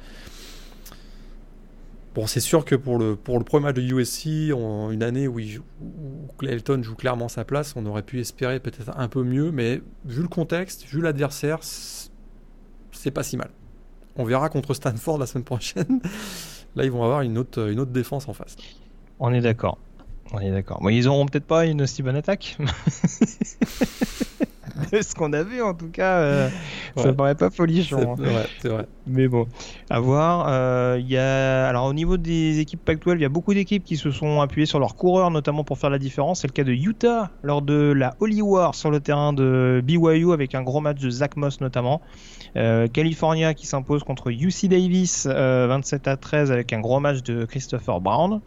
[2.14, 5.28] Bon, c'est sûr que pour le, pour le premier match de USC, on- une année
[5.28, 9.24] où, il où Clayton joue clairement sa place, on aurait pu espérer peut-être un peu
[9.24, 13.50] mieux, mais vu le contexte, vu l'adversaire, c'est pas si mal.
[14.16, 16.00] On verra contre Stanford la semaine prochaine.
[16.76, 18.56] Là, ils vont avoir une autre, une autre défense en face.
[19.20, 19.78] On est d'accord.
[20.34, 20.80] On est d'accord.
[20.82, 22.58] Bon, ils auront peut-être pas une aussi bonne attaque.
[24.92, 26.50] Ce qu'on a vu en tout cas, euh,
[26.98, 27.14] ça Ouais.
[27.14, 28.14] paraît pas C'est folichon.
[28.14, 28.22] hein.
[28.22, 28.88] ouais, c'est vrai.
[29.08, 29.48] Mais bon,
[29.90, 30.46] à voir.
[30.50, 31.68] Euh, Il y a...
[31.68, 34.66] Alors au niveau des équipes Pac-12, il y a beaucoup d'équipes qui se sont appuyées
[34.66, 36.42] sur leurs coureurs, notamment pour faire la différence.
[36.42, 40.32] C'est le cas de Utah lors de la Holy War sur le terrain de BYU
[40.34, 42.02] avec un gros match de Zach Moss notamment.
[42.56, 47.24] Euh, California qui s'impose contre UC Davis euh, 27 à 13 avec un gros match
[47.24, 48.42] de Christopher Brown,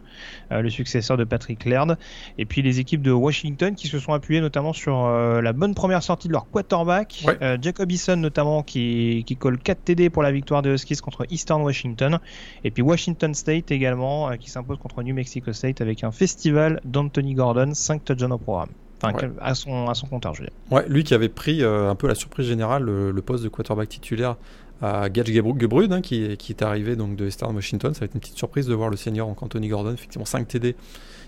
[0.51, 1.97] euh, le successeur de Patrick Laird.
[2.37, 5.75] Et puis les équipes de Washington qui se sont appuyées notamment sur euh, la bonne
[5.75, 7.25] première sortie de leur quarterback,
[7.61, 11.61] Jacob Eason notamment qui, qui colle 4 TD pour la victoire des Huskies contre Eastern
[11.61, 12.19] Washington,
[12.63, 17.33] et puis Washington State également qui s'impose contre New Mexico State avec un festival d'Anthony
[17.33, 18.69] Gordon, 5 touchdowns au programme.
[19.01, 20.55] Enfin, à, son, à son compteur, je veux dire.
[20.71, 24.37] Ouais, lui qui avait pris un peu la surprise générale, le, poste de quarterback titulaire
[24.81, 27.93] à Gage Gebrud, hein, qui, qui, est arrivé donc de Eastern Washington.
[27.93, 30.47] Ça va être une petite surprise de voir le senior en Anthony Gordon, effectivement 5
[30.47, 30.75] TD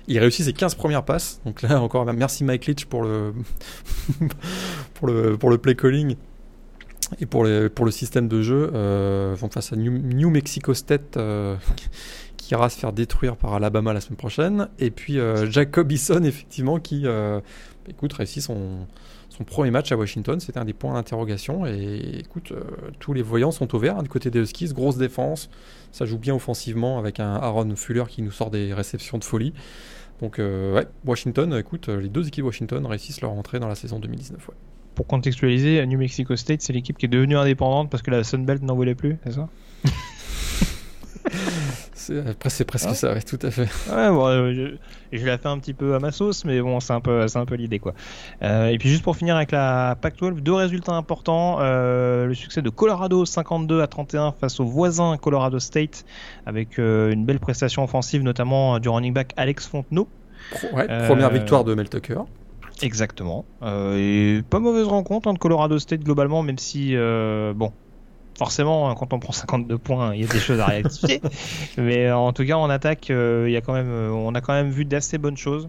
[0.09, 1.39] il réussit ses 15 premières passes.
[1.45, 3.33] Donc là, encore merci Mike Leach pour le,
[4.95, 6.15] pour le, pour le play calling
[7.19, 8.71] et pour, les, pour le système de jeu.
[8.73, 11.55] Euh, face à New, Mexico State euh,
[12.39, 14.69] qui ira se faire détruire par Alabama la semaine prochaine.
[14.79, 17.41] Et puis euh, Jacob effectivement, qui euh,
[17.87, 18.87] écoute, réussit son,
[19.29, 20.39] son premier match à Washington.
[20.39, 21.65] C'était un des points d'interrogation.
[21.65, 22.53] Et écoute,
[22.99, 24.73] tous les voyants sont au vert hein, du côté des Huskies.
[24.73, 25.49] Grosse défense.
[25.91, 29.53] Ça joue bien offensivement avec un Aaron Fuller qui nous sort des réceptions de folie.
[30.21, 33.75] Donc, euh, ouais, Washington, écoute, euh, les deux équipes Washington réussissent leur entrée dans la
[33.75, 34.47] saison 2019.
[34.49, 34.55] Ouais.
[34.95, 38.61] Pour contextualiser, New Mexico State, c'est l'équipe qui est devenue indépendante parce que la Sunbelt
[38.63, 39.47] n'en voulait plus, c'est ça?
[42.29, 43.67] Après, c'est presque ça, oui, tout à fait.
[43.91, 44.77] Ouais, bon, euh,
[45.11, 47.37] je, l'ai fait un petit peu à ma sauce, mais bon, c'est un peu, c'est
[47.37, 47.93] un peu l'idée, quoi.
[48.41, 51.59] et puis, juste pour finir avec la Pac-12, deux résultats importants.
[51.59, 56.05] le succès de Colorado 52 à 31 face au voisin Colorado State,
[56.45, 60.07] avec une belle prestation offensive, notamment du running back Alex Fontenot.
[60.73, 62.21] Ouais, première victoire de Mel Tucker.
[62.81, 63.45] Exactement.
[63.63, 67.71] et pas mauvaise rencontre hein, de Colorado State globalement, même si, bon,
[68.39, 71.21] forcément, hein, quand on prend 52 points, il y a des choses à rectifier.
[71.77, 74.33] Mais euh, en tout cas, en attaque, euh, il y a quand même, euh, on
[74.33, 75.67] a quand même vu d'assez bonnes choses.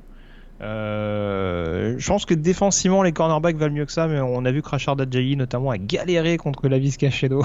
[0.61, 4.69] je pense que défensivement, les cornerbacks valent mieux que ça, mais on a vu que
[4.69, 7.43] Rashard Adjayi notamment a galéré contre la Vizcacheno.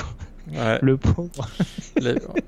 [0.54, 0.78] Ouais.
[0.84, 1.50] le pauvre.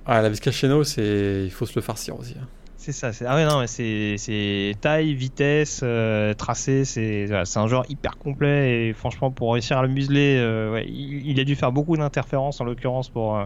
[0.07, 2.35] la Vizcacheno, c'est, il faut se le farcir aussi.
[2.39, 2.45] Hein.
[2.89, 3.11] C'est ça.
[3.27, 6.85] Ah ouais, non, c'est, taille, vitesse, euh, tracé.
[6.85, 10.87] C'est, c'est un joueur hyper complet et franchement, pour réussir à le museler, euh, ouais,
[10.87, 13.45] il, a dû faire beaucoup d'interférences en l'occurrence pour, euh,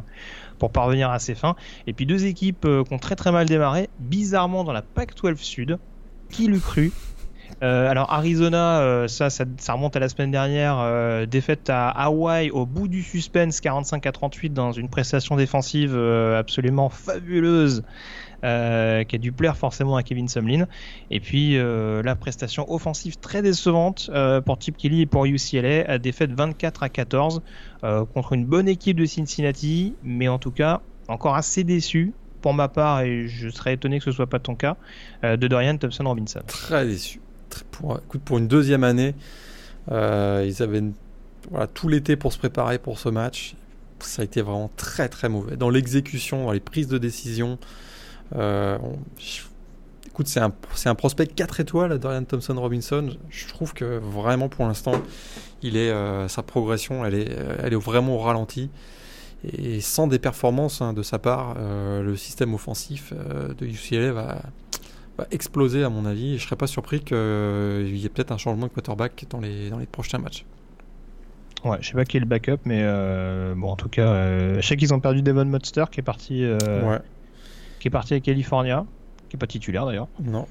[0.59, 1.55] pour parvenir à ses fins.
[1.87, 5.79] Et puis deux équipes qui ont très très mal démarré, bizarrement dans la PAC-12 Sud.
[6.29, 6.91] Qui l'eût cru?
[7.61, 13.03] Alors Arizona, ça, ça, remonte à la semaine dernière, défaite à Hawaï au bout du
[13.03, 17.83] suspense 45 à 38 dans une prestation défensive absolument fabuleuse
[18.43, 20.65] euh, qui a dû plaire forcément à Kevin Sumlin.
[21.11, 25.87] Et puis euh, la prestation offensive très décevante euh, pour Chip Kelly et pour UCLA,
[25.87, 27.41] à défaite 24 à 14
[28.13, 32.67] contre une bonne équipe de Cincinnati, mais en tout cas encore assez déçu pour ma
[32.67, 34.77] part, et je serais étonné que ce soit pas ton cas,
[35.23, 36.41] de Dorian Thompson Robinson.
[36.45, 37.21] Très déçu.
[37.71, 39.15] Pour, pour une deuxième année,
[39.89, 40.83] ils avaient
[41.73, 43.55] tout l'été pour se préparer pour ce match.
[43.99, 45.57] Ça a été vraiment très très mauvais.
[45.57, 47.57] Dans l'exécution, dans les prises de décision,
[48.35, 48.77] euh,
[50.07, 50.53] écoute, c'est un,
[50.85, 53.09] un, prospect 4 étoiles, Dorian Thompson Robinson.
[53.29, 54.93] Je trouve que vraiment pour l'instant,
[55.61, 58.69] il est, euh, sa progression, elle est, euh, elle est vraiment au ralenti.
[59.57, 64.41] Et sans des performances hein, de sa part, le système offensif de UCLA va,
[65.17, 66.35] va, exploser à mon avis.
[66.35, 67.17] Et je serais pas surpris qu'il
[67.97, 70.45] y ait peut-être un changement de quarterback dans les, dans les prochains matchs.
[71.65, 72.83] Ouais, je sais pas qui est le backup, mais
[73.55, 76.99] bon, en tout cas, je sais qu'ils ont perdu Devon Monster qui est parti ouais
[77.81, 78.85] qui est parti à California,
[79.27, 80.07] qui est pas titulaire d'ailleurs.
[80.23, 80.45] Non.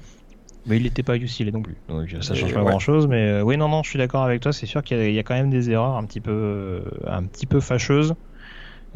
[0.67, 3.07] Mais il n'était pas UCLA non plus, donc ça change pas grand chose.
[3.07, 4.53] Mais euh, oui, non, non, je suis d'accord avec toi.
[4.53, 7.47] C'est sûr qu'il y, a quand même des erreurs un petit peu, euh, un petit
[7.47, 8.13] peu fâcheuses.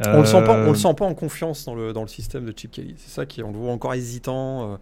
[0.04, 2.08] On le sent pas, on le euh, sent pas en confiance dans le dans le
[2.08, 2.94] système de Chip Kelly.
[2.98, 4.78] C'est ça qui, on le voit encore hésitant.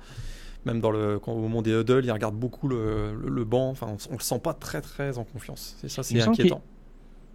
[0.66, 3.70] même dans le, quand, au moment des huddles, il regarde beaucoup le, le, banc.
[3.70, 5.76] Enfin, on, on, le sent pas très très en confiance.
[5.80, 6.60] C'est ça, c'est inquiétant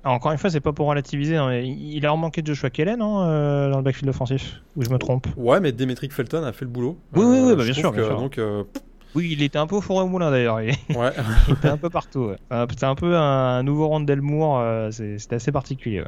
[0.04, 1.36] encore une fois, c'est pas pour relativiser.
[1.36, 4.90] Hein, il a manqué de Joshua Kellen hein, euh, dans le backfield offensif, ou je
[4.90, 6.98] me trompe Ouais, mais Demetric Felton a fait le boulot.
[7.14, 8.64] Oui, oui, oui euh, bah, bien, sûr, Donc, euh,
[9.16, 10.62] Oui, il était un peu au four au moulin d'ailleurs.
[10.62, 10.76] Il...
[10.96, 11.12] Ouais.
[11.48, 12.32] il était un peu partout.
[12.70, 14.92] C'était un peu un, nouveau Rondell Moore.
[14.92, 16.04] C'était assez particulier.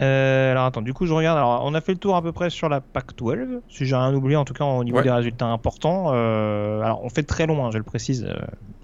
[0.00, 1.38] Euh, alors attends, du coup je regarde.
[1.38, 3.94] Alors on a fait le tour à peu près sur la PAC 12, si j'ai
[3.94, 6.10] rien oublié en tout cas au niveau des résultats importants.
[6.12, 8.24] Euh, alors on fait très long, hein, je le précise.
[8.24, 8.34] Euh,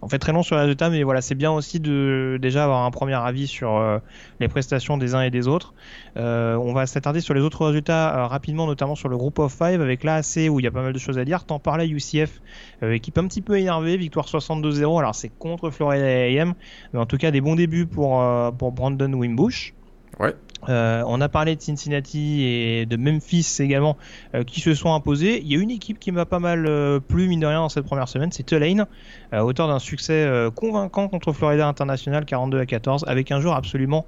[0.02, 2.84] on fait très long sur les résultats, mais voilà, c'est bien aussi de déjà avoir
[2.84, 4.00] un premier avis sur
[4.38, 5.74] les prestations des uns et des autres.
[6.16, 10.02] On va s'attarder sur les autres résultats rapidement, notamment sur le groupe of 5 avec
[10.02, 11.44] l'AAC où il y a pas mal de choses à dire.
[11.44, 12.40] T'en parlais UCF,
[12.80, 14.98] équipe un petit peu énervée, victoire 62-0.
[14.98, 16.54] Alors c'est contre Florida A&M,
[16.94, 18.24] mais en tout cas des bons débuts pour
[18.56, 19.74] pour Brandon Wimbush.
[20.18, 20.34] Ouais.
[20.68, 23.96] Euh, on a parlé de Cincinnati et de Memphis également
[24.34, 25.40] euh, qui se sont imposés.
[25.40, 27.68] Il y a une équipe qui m'a pas mal euh, plu, mine de rien, dans
[27.68, 28.86] cette première semaine, c'est Tulane,
[29.32, 34.06] auteur d'un succès convaincant contre Florida International 42 à 14, avec un joueur absolument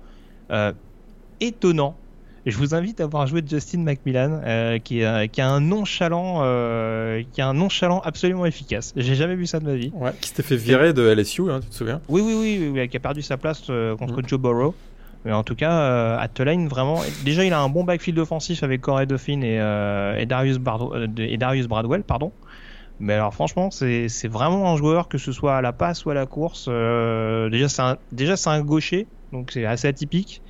[1.41, 1.97] étonnant.
[2.45, 4.41] je vous invite à voir jouer Justin Macmillan,
[4.83, 6.41] qui, a, qui, a un nonchalant,
[7.33, 8.93] qui a un nonchalant absolument efficace.
[8.97, 9.93] J'ai jamais vu ça de ma vie.
[9.95, 12.01] Ouais, qui s'était fait virer de LSU, hein, tu te souviens?
[12.09, 13.63] Oui, oui, oui, oui, qui a perdu sa place
[13.99, 14.29] contre mm.
[14.29, 14.75] Joe Burrow.
[15.25, 16.29] Mais en tout cas, euh, at
[16.69, 17.01] vraiment.
[17.25, 19.57] Déjà, il a un bon backfield offensif avec Corey Duffin et,
[20.21, 20.59] et, Darius,
[21.19, 22.33] et Darius Bradwell, pardon.
[23.03, 26.15] Mais alors franchement, c'est vraiment un joueur que ce soit à la passe ou à
[26.15, 26.67] la course.
[26.69, 30.41] Euh, déjà, c'est un, un gaucher, donc c'est assez atypique.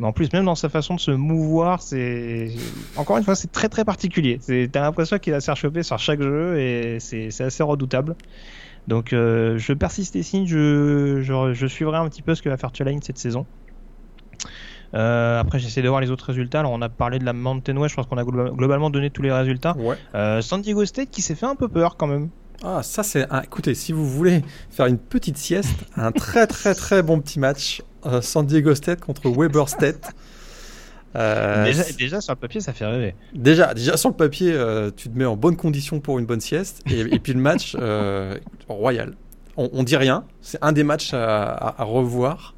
[0.00, 2.52] Mais en plus, même dans sa façon de se mouvoir, c'est
[2.96, 4.40] encore une fois, c'est très très particulier.
[4.72, 8.14] T'as l'impression qu'il a se choper sur chaque jeu et c'est assez redoutable.
[8.86, 10.46] Donc, euh, je persiste et signe.
[10.46, 13.44] Je, je, je, suivrai un petit peu ce que va faire Tulane cette saison.
[14.94, 16.60] Euh, après, j'essaie de voir les autres résultats.
[16.60, 17.90] Alors, on a parlé de la Mountain West.
[17.90, 19.76] Je pense qu'on a globalement donné tous les résultats.
[20.14, 22.28] Euh, San Diego State qui s'est fait un peu peur quand même.
[22.64, 23.26] Ah, ça c'est.
[23.44, 27.82] écoutez, si vous voulez faire une petite sieste, un très très très bon petit match.
[28.06, 30.12] Euh, San Diego State contre Weber State.
[31.14, 33.14] déjà, sur le papier, ça fait rêver.
[33.32, 34.52] Déjà, déjà sur le papier,
[34.96, 36.82] tu te mets en bonne condition pour une bonne sieste.
[36.90, 37.76] Et, puis le match,
[38.68, 39.14] royal.
[39.56, 40.24] On, on, dit rien.
[40.40, 42.54] C'est un des matchs à revoir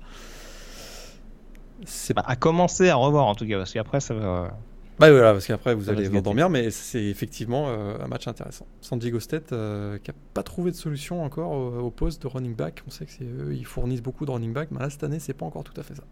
[1.85, 4.57] c'est à commencer à revoir en tout cas, parce qu'après ça va.
[4.99, 8.67] Bah voilà, parce qu'après vous allez vous endormir, mais c'est effectivement euh, un match intéressant.
[8.83, 12.55] San Diego State euh, qui n'a pas trouvé de solution encore au, poste de running
[12.55, 12.83] back.
[12.87, 15.19] On sait que c'est eux, ils fournissent beaucoup de running back, mais là cette année
[15.19, 16.03] c'est pas encore tout à fait ça.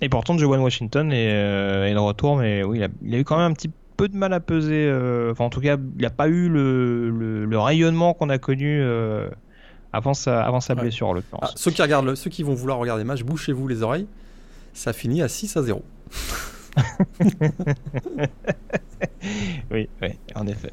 [0.00, 3.36] Et pourtant, Joan Washington est, euh, est, de retour, mais oui, il a, eu quand
[3.36, 4.90] même un petit peu de mal à peser.
[5.30, 8.82] enfin, en tout cas, il n'a pas eu le, le, rayonnement qu'on a connu
[9.92, 11.50] avant sa, avant sa blessure, en l'occurrence.
[11.50, 14.08] Ah, ceux qui regardent, le, ceux qui vont vouloir regarder le match, bouchez-vous les oreilles
[14.72, 15.82] ça finit à 6 à 0.
[19.70, 20.72] oui, oui, en effet.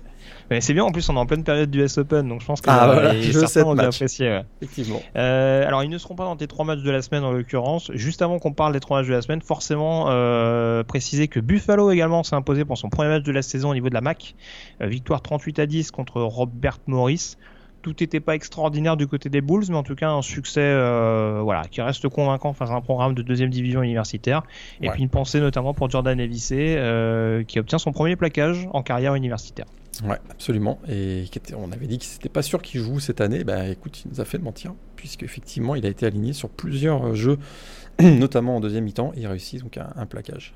[0.50, 2.46] Mais c'est bien, en plus, on est en pleine période du S Open, donc je
[2.46, 4.42] pense que ah, les, certains ont apprécié.
[4.62, 5.02] Effectivement.
[5.16, 7.92] Euh, alors, ils ne seront pas dans tes trois matchs de la semaine, en l'occurrence.
[7.94, 11.92] Juste avant qu'on parle des trois matchs de la semaine, forcément, euh, préciser que Buffalo
[11.92, 14.36] également s'est imposé pour son premier match de la saison au niveau de la MAC.
[14.82, 17.36] Euh, victoire 38 à 10 contre Robert Morris
[17.82, 21.42] tout n'était pas extraordinaire du côté des Bulls, mais en tout cas un succès euh,
[21.44, 24.44] voilà, qui reste convaincant face à un programme de deuxième division universitaire.
[24.82, 28.84] Et puis une pensée notamment pour Jordan Evissé, euh, qui obtient son premier plaquage en
[28.84, 29.66] carrière universitaire.
[30.04, 30.80] Ouais, absolument.
[30.88, 31.26] Et
[31.58, 33.44] on avait dit que c'était pas sûr qu'il joue cette année.
[33.44, 36.50] Bah écoute, il nous a fait de mentir, puisque effectivement il a été aligné sur
[36.50, 37.38] plusieurs jeux,
[38.00, 39.12] notamment en deuxième mi-temps.
[39.18, 40.54] Il réussit donc un plaquage.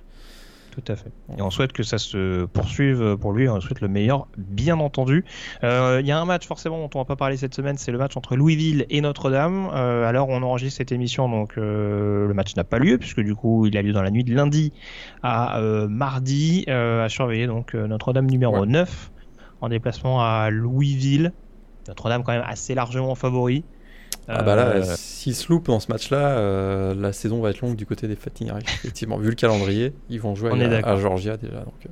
[0.73, 1.11] Tout à fait.
[1.37, 3.47] Et on souhaite que ça se poursuive pour lui.
[3.47, 5.23] On souhaite le meilleur, bien entendu.
[5.63, 7.91] Euh, il y a un match forcément dont on va pas parler cette semaine, c'est
[7.91, 9.69] le match entre Louisville et Notre-Dame.
[9.71, 13.35] Euh, alors on enregistre cette émission, donc euh, le match n'a pas lieu puisque du
[13.35, 14.73] coup il a lieu dans la nuit de lundi
[15.21, 15.59] à
[15.89, 16.65] mardi.
[16.67, 19.11] à surveiller donc Notre-Dame numéro 9
[19.61, 21.33] en déplacement à Louisville.
[21.87, 23.63] Notre-Dame quand même assez largement favori.
[24.27, 27.61] Ah bah là, euh, s'ils se loupent dans ce match-là, euh, la saison va être
[27.61, 30.51] longue du côté des Fighting Effectivement, vu le calendrier, ils vont jouer
[30.83, 31.59] à, Georgia déjà.
[31.59, 31.89] Donc, euh.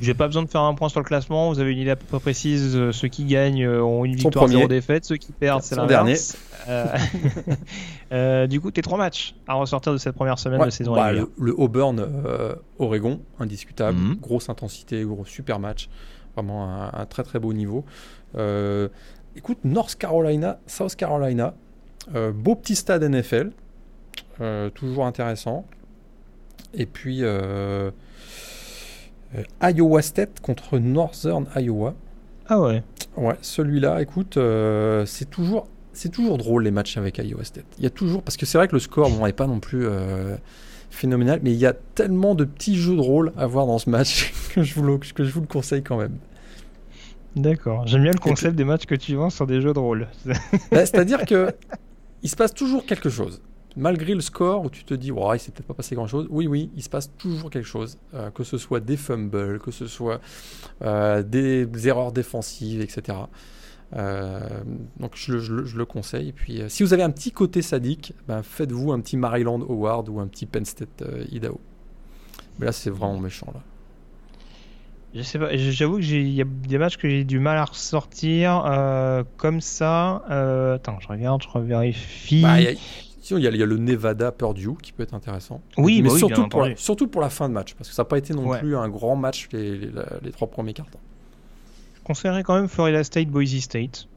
[0.00, 1.52] J'ai pas besoin de faire un point sur le classement.
[1.52, 2.90] Vous avez une idée à peu près précise.
[2.90, 5.04] Ceux qui gagnent ont une victoire, zéro défaite.
[5.04, 6.38] Ceux qui perdent, c'est l'inverse.
[6.66, 8.46] dernier.
[8.48, 10.94] du coup, t'es trois matchs à ressortir de cette première semaine de saison.
[10.94, 12.02] Bah, le, Auburn,
[12.78, 13.98] Oregon, indiscutable.
[13.98, 14.16] Mhm.
[14.22, 15.90] Grosse intensité, gros super match.
[16.34, 17.84] Vraiment un, un, très très beau niveau.
[19.36, 21.54] Écoute, North Carolina, South Carolina,
[22.14, 23.50] euh, beau petit stade NFL,
[24.40, 25.64] euh, toujours intéressant.
[26.74, 27.90] Et puis euh,
[29.62, 31.94] Iowa State contre Northern Iowa.
[32.48, 32.82] Ah ouais.
[33.16, 34.38] Ouais, celui-là, écoute,
[35.06, 37.66] c'est toujours, c'est toujours drôle les matchs avec Iowa State.
[37.78, 39.86] Il y a toujours, parce que c'est vrai que le score n'est pas non plus
[40.90, 43.90] phénoménal, mais il y a tellement de petits jeux de rôle à voir dans ce
[43.90, 46.16] match que je vous que je vous le conseille quand même.
[47.36, 47.86] D'accord.
[47.86, 50.08] J'aime bien le concept des matchs que tu vends sur des jeux de rôle.
[50.70, 51.54] Bah, c'est-à-dire que
[52.22, 53.40] il se passe toujours quelque chose.
[53.76, 56.26] Malgré le score où tu te dis, ouais, il s'est peut-être pas passé grand-chose.
[56.30, 57.98] Oui, oui, il se passe toujours quelque chose.
[58.14, 60.20] Euh, que ce soit des fumbles, que ce soit
[60.82, 63.18] euh, des, erreurs défensives, etc.
[63.96, 64.40] Euh,
[64.98, 66.30] donc je, le conseille.
[66.30, 70.08] Et puis, si vous avez un petit côté sadique, ben, faites-vous un petit Maryland Howard
[70.08, 71.60] ou un petit Penn State Idaho.
[72.58, 73.60] Mais là, c'est vraiment méchant là.
[75.14, 77.64] Je sais pas, j'avoue que il y a des matchs que j'ai du mal à
[77.64, 80.22] ressortir euh, comme ça.
[80.30, 82.42] Euh, attends, je regarde, je revérifie.
[82.42, 85.60] Bah, il y, a, le Nevada Purdue qui peut être intéressant.
[85.76, 88.02] Oui, mais bah surtout, pour la, surtout pour la fin de match, parce que ça
[88.02, 90.98] n'a pas été non plus un grand match les, les, trois premiers cartons.
[91.96, 94.08] Je conseillerais quand même Florida State, Boise State,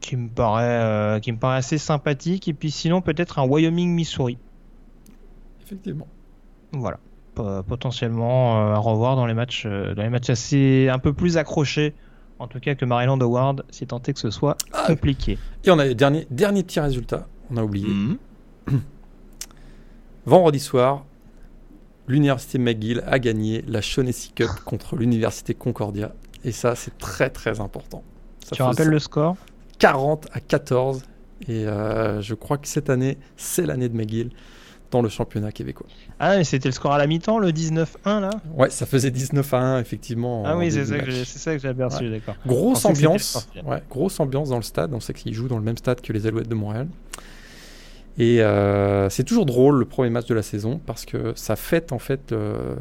[0.00, 2.48] qui me paraît, euh, qui me paraît assez sympathique.
[2.48, 4.38] Et puis sinon peut-être un Wyoming, Missouri.
[5.62, 6.08] Effectivement.
[6.72, 6.98] Voilà
[7.66, 11.36] potentiellement euh, à revoir dans les matchs, euh, dans les matchs assez un peu plus
[11.36, 11.94] accrochés,
[12.38, 14.84] en tout cas que Maryland Award, si tant est que ce soit ah.
[14.86, 15.38] compliqué.
[15.64, 17.88] Et on a dernier dernier petit résultat, on a oublié.
[17.88, 18.18] Mhm.
[20.26, 21.04] Vendredi soir,
[22.06, 26.12] l'université McGill a gagné la Shaughnessy Cup contre l'université Concordia.
[26.44, 28.02] Et ça, c'est très très important.
[28.44, 29.36] Ça tu rappelles le score?
[29.78, 31.02] 40 à 14.
[31.48, 34.30] Et euh, je crois que cette année, c'est l'année de McGill
[34.90, 35.86] dans le championnat québécois.
[36.18, 37.86] Ah, mais c'était le score à la mi-temps, le 19-1
[38.20, 38.30] là?
[38.54, 40.42] Ouais, ça faisait 19 à 1 effectivement.
[40.46, 42.36] Ah oui, c'est ça, que j'ai aperçu, d'accord.
[42.46, 44.92] Grosse ambiance, ouais, grosse ambiance dans le stade.
[44.92, 46.88] On sait qu'ils jouent dans le même stade que les Alouettes de Montréal.
[48.18, 51.92] Et euh, c'est toujours drôle le premier match de la saison parce que ça fête
[51.92, 52.76] en fait, euh,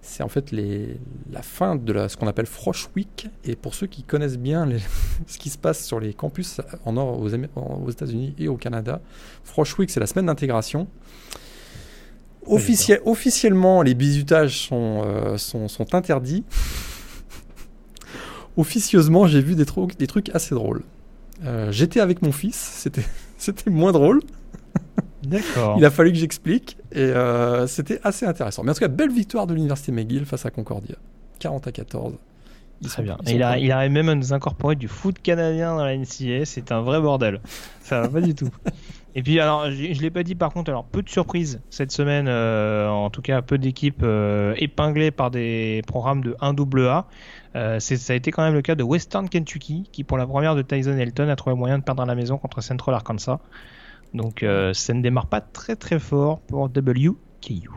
[0.00, 0.96] c'est en fait les,
[1.30, 3.28] la fin de la, ce qu'on appelle Frosh Week.
[3.44, 4.80] Et pour ceux qui connaissent bien les,
[5.26, 9.00] ce qui se passe sur les campus en or aux, aux États-Unis et au Canada,
[9.44, 10.88] Frosh Week c'est la semaine d'intégration.
[12.46, 16.44] Officiellement, les bisutages sont, euh, sont, sont, interdits.
[18.56, 20.82] Officieusement, j'ai vu des, trucs, des trucs assez drôles.
[21.70, 23.02] J'étais avec mon fils, c'était,
[23.38, 24.20] c'était moins drôle.
[25.22, 25.76] D'accord.
[25.78, 28.62] Il a fallu que j'explique et euh, c'était assez intéressant.
[28.64, 30.96] Mais en tout cas, belle victoire de l'Université McGill face à Concordia.
[31.38, 32.14] 40 à 14.
[32.84, 33.16] Très bien.
[33.28, 36.44] il, a, il arrive même à nous incorporer du foot canadien dans la NCA.
[36.44, 37.40] C'est un vrai bordel.
[37.80, 38.50] Ça va pas du tout.
[39.14, 41.92] Et puis, alors, je, ne l'ai pas dit par contre, alors peu de surprises cette
[41.92, 47.04] semaine, euh, en tout cas, peu d'équipes euh, épinglées par des programmes de 1AA.
[47.54, 50.54] Euh, ça a été quand même le cas de Western Kentucky, qui pour la première
[50.54, 53.40] de Tyson Elton a trouvé moyen de perdre la maison contre Central Arkansas.
[54.14, 54.44] Donc
[54.74, 57.70] ça ne démarre pas très très fort pour WKU.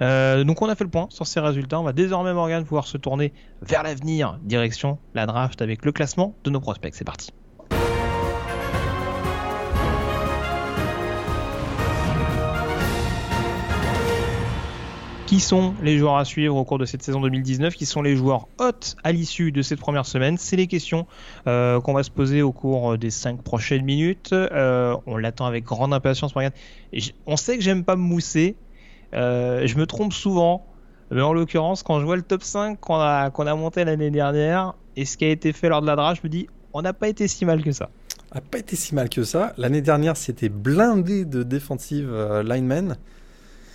[0.00, 1.80] Donc on a fait le point sur ces résultats.
[1.80, 3.32] On va désormais Morgan pouvoir se tourner
[3.62, 6.94] vers l'avenir, direction la draft avec le classement de nos prospects.
[6.94, 7.32] C'est parti.
[15.32, 18.16] Qui sont les joueurs à suivre au cours de cette saison 2019 Qui sont les
[18.16, 21.06] joueurs hôtes à l'issue de cette première semaine C'est les questions
[21.46, 24.34] euh, qu'on va se poser au cours des 5 prochaines minutes.
[24.34, 26.34] Euh, on l'attend avec grande impatience,
[27.24, 28.56] on sait que j'aime pas me mousser.
[29.14, 30.66] Euh, je me trompe souvent.
[31.10, 35.06] Mais en l'occurrence, quand je vois le top 5 qu'on a, monté l'année dernière et
[35.06, 37.08] ce qui a été fait lors de la draft, je me dis, on n'a pas
[37.08, 37.88] été si mal que ça.
[38.32, 39.54] On n'a pas été si mal que ça.
[39.56, 42.14] L'année dernière, c'était blindé de defensive
[42.44, 42.98] linemen.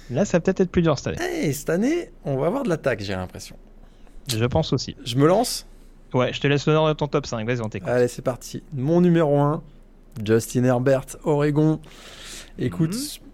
[0.09, 1.17] Là, ça va peut-être être plus dur cette année.
[1.21, 3.55] Hey, cette année, on va avoir de l'attaque, j'ai l'impression.
[4.27, 4.95] Je pense aussi.
[5.05, 5.65] Je me lance
[6.13, 7.45] Ouais, je te laisse l'honneur de ton top 5.
[7.45, 7.89] Vas-y, on t'écoute.
[7.89, 8.63] Allez, c'est parti.
[8.73, 9.61] Mon numéro 1,
[10.25, 11.79] Justin Herbert, Oregon.
[12.57, 13.27] Écoute, mhm.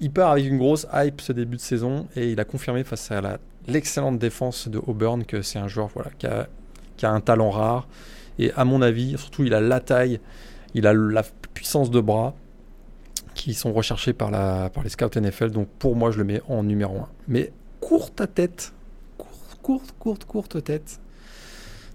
[0.00, 3.10] il part avec une grosse hype ce début de saison et il a confirmé face
[3.10, 6.48] à l'excellente défense de Auburn que c'est un joueur voilà, qui, a,
[6.96, 7.86] qui a un talent rare.
[8.38, 10.18] Et à mon avis, surtout, il a la taille,
[10.74, 11.22] il a la
[11.52, 12.34] puissance de bras
[13.34, 15.50] qui sont recherchés par, la, par les scouts NFL.
[15.50, 17.08] Donc pour moi, je le mets en numéro 1.
[17.28, 18.72] Mais courte à tête,
[19.18, 21.00] courte, courte, courte, courte tête.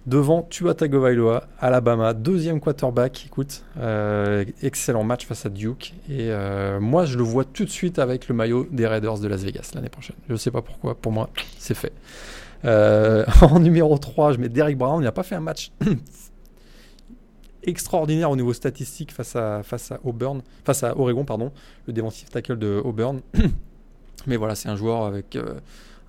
[0.06, 3.26] Devant Tua Tagovailoa, Alabama, deuxième quarterback.
[3.28, 5.94] Écoute, euh, excellent match face à Duke.
[6.10, 9.28] Et euh, moi, je le vois tout de suite avec le maillot des Raiders de
[9.28, 10.16] Las Vegas l'année prochaine.
[10.28, 10.96] Je ne sais pas pourquoi.
[10.96, 11.30] Pour moi,
[11.60, 11.92] c'est fait.
[12.66, 15.02] Euh, en numéro 3, je mets Derek Brown.
[15.02, 15.72] Il n'a pas fait un match
[17.64, 21.52] extraordinaire au niveau statistique face à, face à Auburn, face à Oregon, pardon,
[21.88, 23.22] le defensive tackle de Auburn.
[24.28, 25.60] Mais voilà, c'est un joueur avec euh,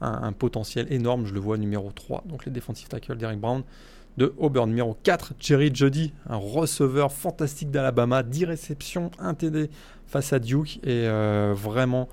[0.00, 1.26] un, potentiel énorme.
[1.26, 3.62] Je le vois numéro 3, donc les defensive tackle d'Eric Brown
[4.16, 4.68] de Auburn.
[4.68, 9.70] Numéro 4, Jerry Jody, un receveur fantastique d'Alabama, 10 réceptions, 1 TD
[10.06, 12.08] face à Duke et euh, vraiment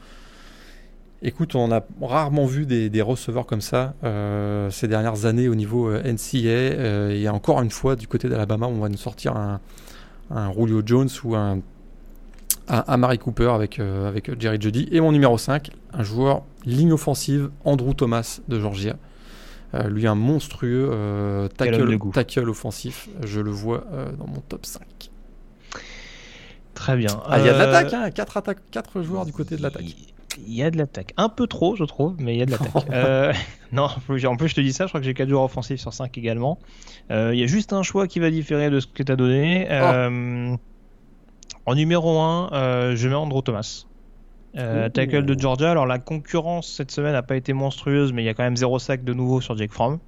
[1.24, 5.90] Écoute, on a rarement vu des, receveurs comme ça euh, ces dernières années au niveau
[5.90, 6.48] euh, NCA.
[6.48, 9.60] Euh, et encore une fois, du côté d'Alabama, on va nous sortir un,
[10.30, 11.60] un Julio Jones ou un,
[12.68, 14.90] un, Cooper avec, avec Jerry Judy.
[14.92, 18.96] Et mon numéro 5, un joueur ligne offensive, Andrew Thomas de Georgia.
[19.88, 23.10] lui, un monstrueux tackle, tackle, offensif.
[23.24, 23.86] Je le vois
[24.20, 24.84] dans mon top 5.
[26.76, 27.10] Très bien.
[27.26, 29.96] Ah, il y a de l'attaque, hein, 4, 4 joueurs du côté de l'attaque
[30.46, 31.14] il y a de l'attaque.
[31.18, 32.86] Un peu trop, je trouve, mais il y a de l'attaque.
[32.92, 33.34] Euh,
[33.72, 35.94] non, en plus, je te dis ça, je crois que j'ai 4 joueurs offensifs sur
[35.94, 36.60] 5 également.
[37.12, 39.16] Euh, il y a juste un choix qui va différer de ce que tu as
[39.16, 39.68] donné.
[39.70, 40.56] Euh,
[41.66, 43.86] en numéro 1, je mets Andrew Thomas.
[44.54, 45.72] tackle de Georgia.
[45.72, 48.58] Alors la concurrence cette semaine n'a pas été monstrueuse, mais il y a quand même
[48.58, 50.00] 0 sac de nouveau sur Jake Fromm.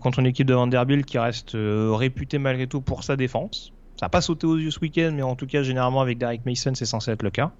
[0.00, 3.72] contre une équipe de Vanderbilt qui reste réputée malgré tout pour sa défense.
[3.98, 6.44] Ça n'a pas sauté aux yeux ce week-end, mais en tout cas, généralement, avec Derek
[6.44, 7.52] Mason, c'est censé être le cas.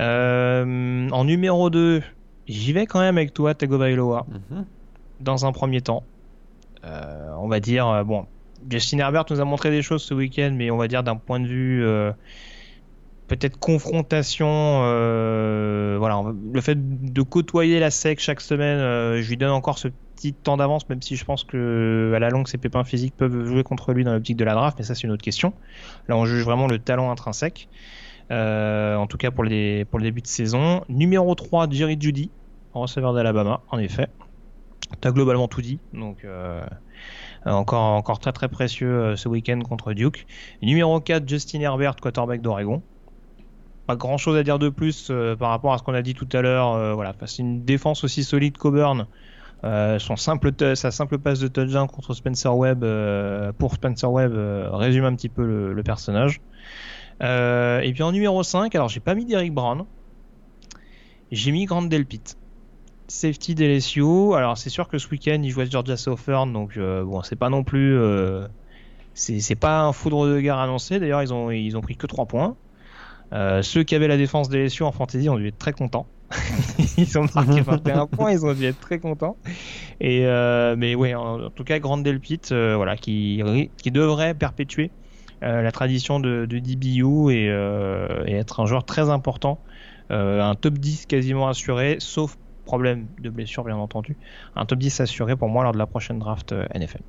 [0.00, 2.02] Euh, en numéro 2,
[2.48, 4.64] j'y vais quand même avec toi, Tagovailoa, mhm.
[5.20, 6.04] dans un premier temps.
[6.84, 8.26] Euh, on va dire, euh, bon,
[8.68, 11.40] Justin Herbert nous a montré des choses ce week-end, mais on va dire d'un point
[11.40, 11.84] de vue
[13.28, 14.80] peut-être confrontation,
[15.98, 16.22] voilà,
[16.52, 18.78] le fait de côtoyer la SEC chaque semaine,
[19.20, 22.28] je lui donne encore ce petit temps d'avance, même si je pense que à la
[22.28, 24.94] longue ses pépins physiques peuvent jouer contre lui dans l'optique de la draft, mais ça
[24.94, 25.52] c'est une autre question.
[26.08, 27.68] Là on juge vraiment le talent intrinsèque.
[28.32, 30.84] En tout cas pour, le début de saison.
[30.88, 32.30] Numéro 3, Jerry Judy,
[32.72, 34.08] receveur d'Alabama, en effet.
[35.00, 36.26] T'as globalement tout dit, donc
[37.44, 40.26] encore, encore très très précieux ce week-end contre Duke.
[40.60, 42.82] numéro 4, Justin Herbert, quarterback d'Oregon
[43.86, 46.28] pas grand chose à dire de plus par rapport à ce qu'on a dit tout
[46.32, 46.94] à l'heure.
[46.94, 49.06] voilà, c'est une défense aussi solide qu'Auburn.
[49.64, 54.32] Euh, son simple sa simple passe de touchdown contre Spencer Webb euh, pour Spencer Webb
[54.32, 56.40] euh, résume un petit peu le, personnage.
[57.22, 59.84] Et puis en numéro 5, alors j'ai pas mis Derrick Brown,
[61.30, 62.22] j'ai mis Grant Delpit.
[63.08, 64.34] Safety d'LSU.
[64.34, 67.50] Alors c'est sûr que ce week-end il joue à Georgia Southern, donc bon c'est pas
[67.50, 67.98] non plus
[69.12, 70.98] c'est pas un foudre de guerre annoncé.
[70.98, 72.56] D'ailleurs ils ont ils ont pris que 3 points.
[73.32, 76.06] ceux qui avaient la défense d'LSU en fantasy ont dû être très contents.
[76.96, 79.36] ils ont marqué 21 points, ils ont dû être très contents.
[80.00, 83.42] Et euh, mais ouais, en, tout cas, Grande Delpit, euh, voilà, qui,
[83.76, 85.01] qui devrait perpétuer euh,
[85.42, 87.46] la tradition de, DBU et,
[88.26, 89.58] et, être un joueur très important,
[90.10, 94.16] un top 10 quasiment assuré, sauf problème de blessure bien entendu,
[94.54, 97.00] un top 10 assuré pour moi lors de la prochaine draft NFL.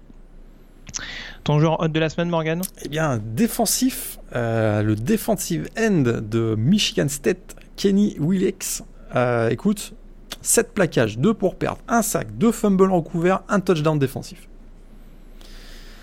[1.43, 2.61] Ton joueur hot de la semaine, Morgan?
[2.83, 8.83] Eh bien, défensif, le defensive end de Michigan State, Kenny Willix,
[9.15, 9.93] euh, écoute,
[10.41, 14.47] 7 plaquages, 2 pour perdre, 1 sac, 2 fumbles recouverts, un touchdown défensif.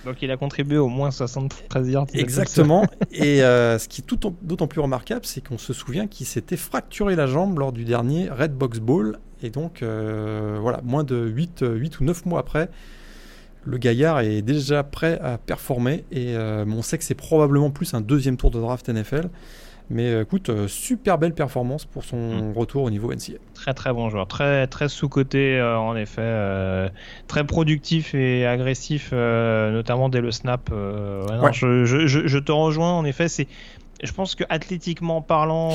[0.05, 2.07] Donc il a contribué au moins 73 yards.
[2.15, 2.87] Exactement.
[3.13, 4.07] et euh, ce qui est
[4.43, 8.29] d'autant plus remarquable, c'est qu'on se souvient qu'il s'était fracturé la jambe lors du dernier
[8.31, 9.19] Red Box Ball.
[9.43, 12.69] Et donc, euh, voilà, moins de 8, 8, ou 9 mois après,
[13.65, 16.05] le gaillard est déjà prêt à performer.
[16.13, 19.29] Et on sait que c'est probablement plus un deuxième tour de draft NFL.
[19.91, 22.53] Mais euh, écoute, euh, super belle performance pour son mm.
[22.57, 23.39] retour au niveau NCA.
[23.55, 26.91] Très très bon joueur, très très sous-coté euh, en effet,
[27.27, 30.71] très productif et agressif, notamment dès le snap.
[30.73, 33.49] je, je, je, te rejoins en effet, c'est
[34.03, 35.73] je pense que athlétiquement parlant,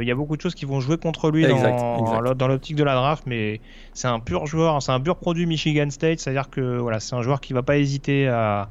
[0.00, 2.84] il y a beaucoup de choses qui vont jouer contre lui dans, dans l'optique de
[2.84, 3.60] la draft, mais
[3.94, 7.22] c'est un pur joueur, c'est un pur produit Michigan State, c'est-à-dire que voilà, c'est un
[7.22, 8.68] joueur qui va pas hésiter à,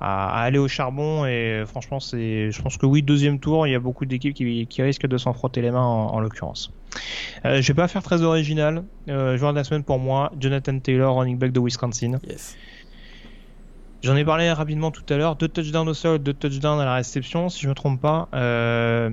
[0.00, 1.26] à, aller au charbon.
[1.26, 4.66] Et franchement, c'est, je pense que oui, deuxième tour, il y a beaucoup d'équipes qui,
[4.66, 6.72] qui, risquent de s'en frotter les mains en, l'occurrence.
[7.44, 8.84] Euh, je vais pas faire très original.
[9.08, 12.18] Euh, joueur de la semaine pour moi, Jonathan Taylor, running back de Wisconsin.
[14.02, 15.36] J'en ai parlé rapidement tout à l'heure.
[15.36, 18.28] Deux touchdowns au sol, deux touchdowns à la réception, si je me trompe pas.
[18.32, 19.10] Euh,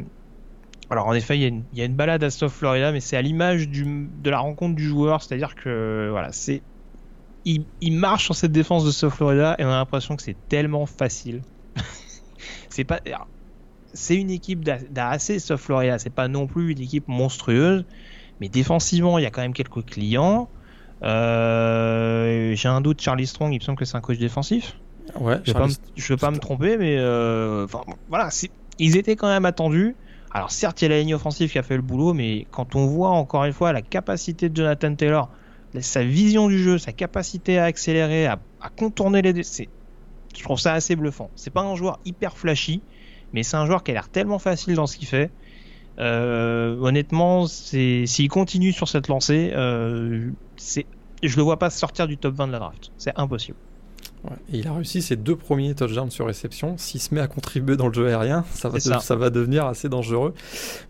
[0.90, 3.68] alors en effet, il y, a une balade à South Florida, mais c'est à l'image
[3.68, 6.62] de la rencontre du joueur, c'est-à-dire que voilà, c'est
[7.82, 10.86] il, marche sur cette défense de South Florida et on a l'impression que c'est tellement
[10.86, 11.42] facile.
[12.70, 13.00] c'est pas.
[13.94, 17.86] C'est une équipe d'assez South Florida, c'est pas non plus une équipe monstrueuse,
[18.40, 20.50] mais défensivement, il y a quand même quelques clients.
[21.04, 24.78] Euh, j'ai un doute, Charlie Strong, il me semble que c'est un coach défensif.
[25.20, 27.66] Ouais, je ne veux pas me tromper, mais euh,
[28.10, 28.30] voilà,
[28.78, 29.96] ils étaient quand même attendus.
[30.32, 32.76] Alors certes, il y a la ligne offensive qui a fait le boulot, mais quand
[32.76, 35.30] on voit encore une fois la capacité de Jonathan Taylor
[35.80, 38.40] sa vision du jeu, sa capacité à accélérer, à,
[38.76, 39.44] contourner les.
[39.44, 41.30] Je trouve ça assez bluffant.
[41.36, 42.82] C'est pas un joueur hyper flashy,
[43.34, 45.32] mais c'est un joueur qui a l'air tellement facile dans ce qu'il fait.
[46.00, 50.30] Euh, honnêtement, s'il continue sur cette lancée, euh,
[51.24, 52.92] je le vois pas sortir du top 20 de la draft.
[52.98, 53.58] C'est impossible
[54.52, 56.78] il a réussi ses deux premiers touchdowns sur réception.
[56.78, 59.16] S'il se met à contribuer dans le jeu aérien, ça va, ça.
[59.16, 60.34] va devenir assez dangereux.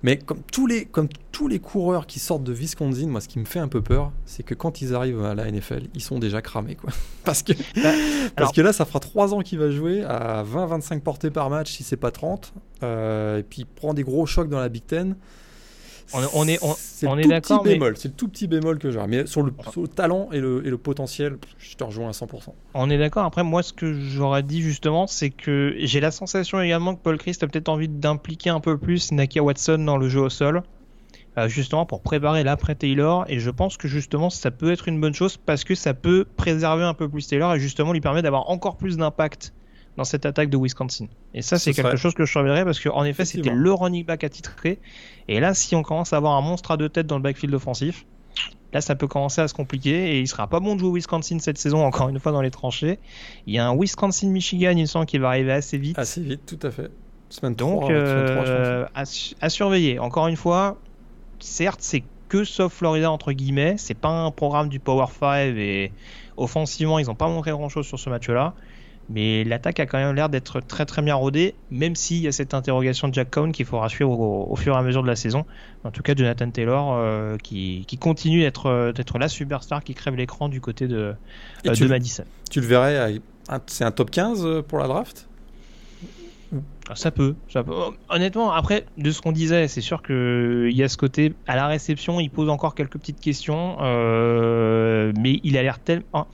[0.03, 3.39] Mais comme tous, les, comme tous les coureurs qui sortent de Wisconsin, moi, ce qui
[3.39, 6.19] me fait un peu peur, c'est que quand ils arrivent à la NFL, ils sont
[6.19, 6.75] déjà cramés.
[6.75, 6.91] Quoi.
[7.23, 7.51] Parce, que,
[7.83, 7.91] bah,
[8.37, 11.73] parce que là, ça fera trois ans qu'il va jouer à 20-25 portées par match,
[11.73, 12.53] si c'est pas 30.
[12.83, 15.17] Euh, et puis il prend des gros chocs dans la Big Ten.
[16.13, 16.59] On, est,
[17.05, 17.63] on, est d'accord.
[17.65, 17.77] Mais...
[17.95, 18.99] C'est le tout petit bémol que j'ai.
[19.07, 19.51] Mais sur le,
[19.93, 22.53] talent et le, et le, potentiel, je te rejoins à 100%.
[22.73, 23.25] On est d'accord.
[23.25, 27.17] Après, moi, ce que j'aurais dit justement, c'est que j'ai la sensation également que Paul
[27.17, 30.63] Christ a peut-être envie d'impliquer un peu plus Nakia Watson dans le jeu au sol.
[31.37, 34.99] Euh, justement pour préparer l'après Taylor et je pense que justement ça peut être une
[34.99, 38.23] bonne chose parce que ça peut préserver un peu plus Taylor et justement lui permet
[38.23, 39.53] d'avoir encore plus d'impact
[39.97, 41.07] dans cette attaque de Wisconsin.
[41.33, 44.23] Et ça, c'est quelque chose que je surveillerai parce qu'en effet, c'était le running back
[44.23, 44.79] attitré.
[45.27, 47.53] Et là, si on commence à avoir un monstre à deux têtes dans le backfield
[47.55, 48.05] offensif,
[48.73, 50.15] là, ça peut commencer à se compliquer.
[50.15, 52.51] Et il sera pas bon de jouer Wisconsin cette saison, encore une fois, dans les
[52.51, 52.99] tranchées.
[53.47, 55.97] Il y a un Wisconsin-Michigan, il me semble, qui va arriver assez vite.
[55.97, 56.91] Assez vite, tout à fait.
[57.29, 59.99] Semaine Donc, euh, à, surveiller.
[59.99, 60.77] Encore une fois,
[61.39, 63.75] certes, c'est que sauf Florida, entre guillemets.
[63.77, 65.91] C'est pas un programme du Power 5 et
[66.37, 68.53] offensivement, ils n'ont pas montré grand chose sur ce match-là.
[69.09, 72.31] Mais l'attaque a quand même l'air d'être très très bien rodée, même s'il y a
[72.33, 75.15] cette interrogation de Jack Cohn qu'il faudra suivre au, fur et à mesure de la
[75.15, 75.45] saison.
[75.85, 80.49] En tout cas, Jonathan Taylor euh, qui, continue d'être d'être la superstar qui crève l'écran
[80.49, 81.15] du côté de,
[81.65, 82.25] euh, de Madison.
[82.51, 83.19] Tu le verrais,
[83.67, 85.27] c'est un top 15 euh, pour la draft?
[86.89, 87.73] Ah, ça peut, ça peut.
[88.09, 91.67] Honnêtement, après, de ce qu'on disait, c'est sûr qu'il y a ce côté, à la
[91.67, 96.27] réception, il pose encore quelques petites questions, euh, mais il a l'air tellement...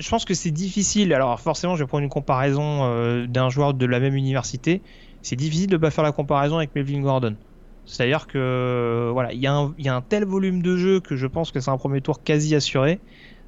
[0.00, 3.74] Je pense que c'est difficile, alors forcément je vais prendre une comparaison euh, d'un joueur
[3.74, 4.80] de la même université,
[5.20, 7.36] c'est difficile de ne pas faire la comparaison avec Melvin Gordon.
[7.84, 11.60] C'est-à-dire que voilà, il y, a un tel volume de jeu que je pense que
[11.60, 13.00] c'est un premier tour quasi assuré.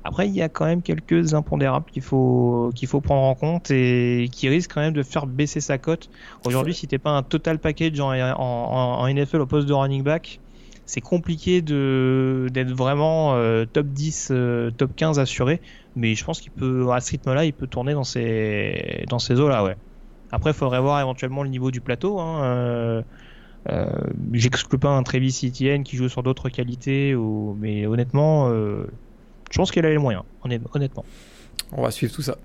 [0.05, 3.71] Après, il y a quand même quelques impondérables qu'il faut qu'il faut prendre en compte
[3.71, 6.11] et qui risquent quand même de faire baisser sa cote.
[6.45, 10.41] Aujourd'hui, si t'es pas un total package en, NFL au poste de running back,
[10.87, 15.61] c'est compliqué d'être vraiment euh, top 10, euh, top 15 assuré.
[15.97, 19.39] Mais je pense qu'il peut à ce rythme-là, il peut tourner dans ces dans ces
[19.39, 19.77] eaux-là, ouais.
[20.31, 22.19] Après, il faudrait voir éventuellement le niveau du plateau.
[22.19, 23.03] Hein, euh,
[24.33, 27.57] J'exclus pas un Travis Etienne qui joue sur d'autres qualités, ou...
[27.61, 31.05] mais honnêtement, je pense qu'elle a les moyens, honnêtement.
[31.71, 32.39] On va suivre tout ça.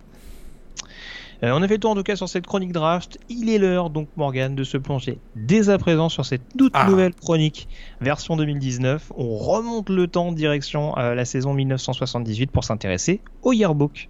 [1.44, 3.20] Euh, on a fait le tour en tout cas sur cette chronique draft.
[3.30, 6.88] Il est l'heure donc Morgan de se plonger dès à présent sur cette toute ah.
[6.90, 7.68] nouvelle chronique
[8.02, 9.14] version 2019.
[9.16, 14.10] On remonte le temps en direction à la saison 1978 pour s'intéresser au yearbook.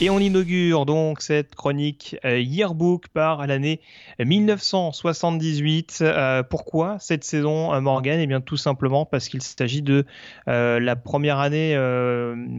[0.00, 3.80] Et on inaugure donc cette chronique euh, Yearbook par l'année
[4.18, 6.00] 1978.
[6.02, 10.04] Euh, pourquoi cette saison, euh, Morgan Eh bien, tout simplement parce qu'il s'agit de
[10.46, 11.78] la première année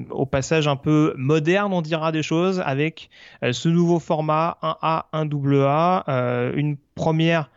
[0.10, 3.10] au passage un peu moderne, on dira des choses, avec
[3.42, 7.50] ce nouveau format 1A, 1AA, une première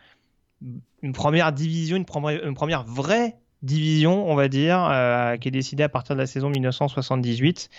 [1.03, 5.51] une première division, une première, une première vraie division, on va dire, euh, qui est
[5.51, 7.71] décidée à partir de la saison 1978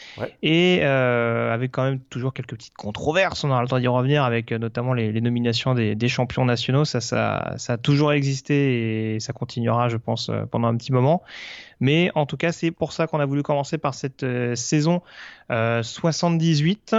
[0.43, 3.43] et euh, avec quand même toujours quelques petites controverses.
[3.43, 6.83] On aura le temps d'y revenir avec euh, notamment les, nominations des, champions nationaux.
[6.85, 11.23] Ça, ça, ça, a toujours existé et ça continuera, je pense, pendant un petit moment.
[11.79, 14.25] Mais en tout cas, c'est pour ça qu'on a voulu commencer par cette
[14.55, 15.01] saison
[15.49, 16.95] 78.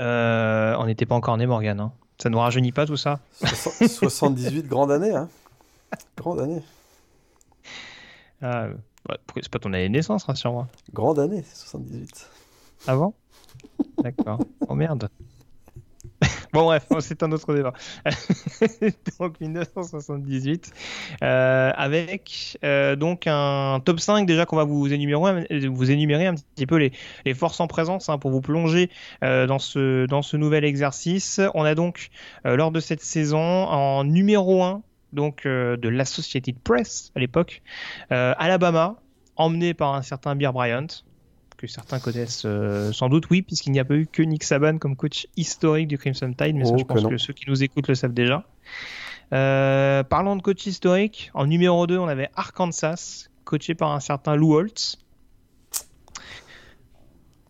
[0.00, 1.78] on n'était pas encore né, Morgan.
[1.78, 1.92] Hein.
[2.18, 5.14] Ça ne nous rajeunit pas tout ça 78, grande année.
[5.14, 5.28] Hein
[6.16, 6.62] grande année.
[8.42, 8.68] Ah,
[9.36, 10.66] c'est pas ton année de naissance, rassure-moi.
[10.92, 12.28] Grande année, 78.
[12.86, 13.14] Avant
[14.02, 14.40] D'accord.
[14.68, 15.08] Oh merde.
[16.52, 17.72] bon bref, c'est un autre débat.
[19.20, 20.72] donc 1978,
[21.22, 26.34] euh, avec euh, donc un top 5 déjà qu'on va vous énumérer, vous énumérer un
[26.34, 26.92] petit peu les,
[27.24, 28.90] les forces en présence hein, pour vous plonger
[29.22, 31.40] euh, dans, ce, dans ce nouvel exercice.
[31.54, 32.08] On a donc
[32.44, 34.82] lors de cette saison en numéro 1
[35.12, 37.62] donc euh, de l'Associated Press à l'époque,
[38.10, 38.96] euh, Alabama,
[39.36, 40.86] emmené par un certain Bear Bryant,
[41.56, 44.78] que certains connaissent euh, sans doute, oui, puisqu'il n'y a pas eu que Nick Saban
[44.78, 47.62] comme coach historique du Crimson Tide, mais ça, oh, je pense que, ceux qui nous
[47.62, 48.44] écoutent le savent déjà.
[49.30, 54.54] parlons de coach historique, en numéro 2, on avait Arkansas, coaché par un certain Lou
[54.54, 54.98] Holtz.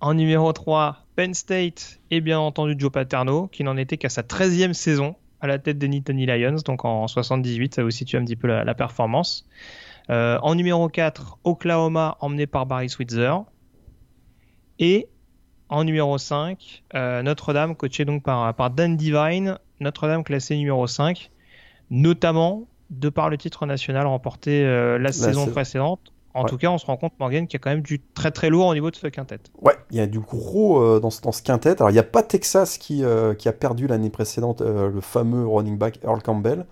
[0.01, 4.23] En numéro 3, Penn State et bien entendu Joe Paterno, qui n'en était qu'à sa
[4.23, 8.25] 13e saison à la tête des Nittany Lions, donc en 78, ça vous situe un
[8.25, 9.47] petit peu la, performance.
[10.09, 13.35] Euh, en numéro 4, Oklahoma, emmené par Barry Switzer.
[14.79, 15.09] Et
[15.69, 21.31] en numéro 5, euh, Notre-Dame, coaché donc par, par Dan Divine, Notre-Dame classé numéro 5,
[21.91, 26.79] notamment de par le titre national remporté euh, la, saison précédente en tout cas, on
[26.79, 28.91] se rend compte, Morgan, qu'il y a quand même du très très lourd au niveau
[28.91, 29.41] de ce quintet.
[29.61, 31.77] Ouais, il y a du gros euh, dans, ce, dans, ce, quintet.
[31.79, 35.01] Alors, il n'y a pas Texas qui, euh, qui a perdu l'année précédente euh, le
[35.01, 36.67] fameux running back Earl Campbell,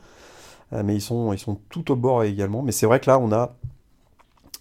[0.73, 2.63] mais ils sont, ils sont tout au bord également.
[2.63, 3.57] Mais c'est vrai que là, on a,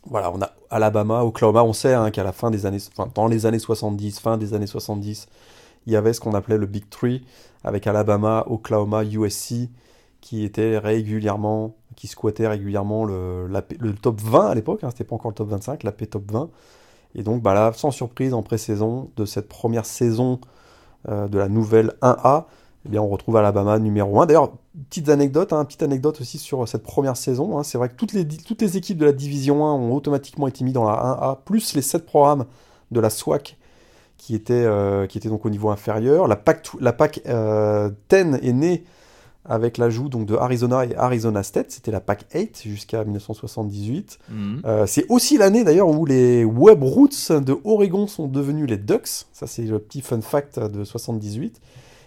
[0.09, 1.63] voilà, on a Alabama, Oklahoma.
[1.63, 4.55] On sait hein, qu'à la fin des années, enfin, dans les années 70, fin des
[4.55, 5.27] années 70,
[5.85, 7.23] il y avait ce qu'on appelait le Big Three
[7.63, 9.69] avec Alabama, Oklahoma, USC
[10.19, 13.61] qui étaient régulièrement qui squattait régulièrement le,
[14.01, 16.49] top 20 à l'époque, hein, c'était pas encore le top 25, la P top 20.
[17.15, 20.39] Et donc bah là, sans surprise, en pré-saison de cette première saison
[21.09, 22.45] euh, de la nouvelle 1A,
[22.85, 24.27] eh bien, on retrouve Alabama numéro 1.
[24.27, 24.53] D'ailleurs,
[24.89, 27.59] petite anecdote, hein, petite anecdote aussi sur cette première saison.
[27.59, 27.63] Hein.
[27.63, 30.63] c'est vrai que toutes les, toutes les équipes de la Division 1 ont automatiquement été
[30.63, 32.45] mises dans la 1A, plus les 7 programmes
[32.91, 33.57] de la SWAC
[34.17, 36.30] qui étaient, euh, qui étaient donc au niveau inférieur.
[36.30, 38.85] La PAC, la PAC 10 euh, est née
[39.45, 44.20] avec l'ajout donc de Arizona et Arizona State, c'était la PAC 8 jusqu'à 1978.
[44.30, 44.61] Mhm.
[44.66, 49.26] Euh, c'est aussi l'année d'ailleurs où les Web Roots de Oregon sont devenus les Ducks,
[49.34, 51.61] ça c'est le petit fun fact de 78.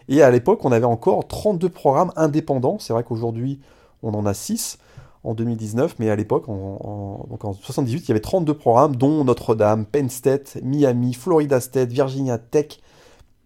[0.08, 3.60] Et à l'époque, on avait encore 32 programmes indépendants, c'est vrai qu'aujourd'hui
[4.02, 4.78] on en a 6
[5.24, 9.24] en 2019, mais à l'époque, en, donc en 78, il y avait 32 programmes, dont
[9.24, 12.80] Notre-Dame, Penn State, Miami, Florida State, Virginia Tech,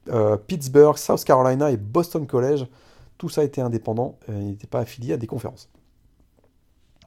[0.09, 2.67] euh, Pittsburgh, South Carolina et Boston College.
[3.18, 5.70] Tout ça était indépendant, euh, il n'était pas affilié à des conférences.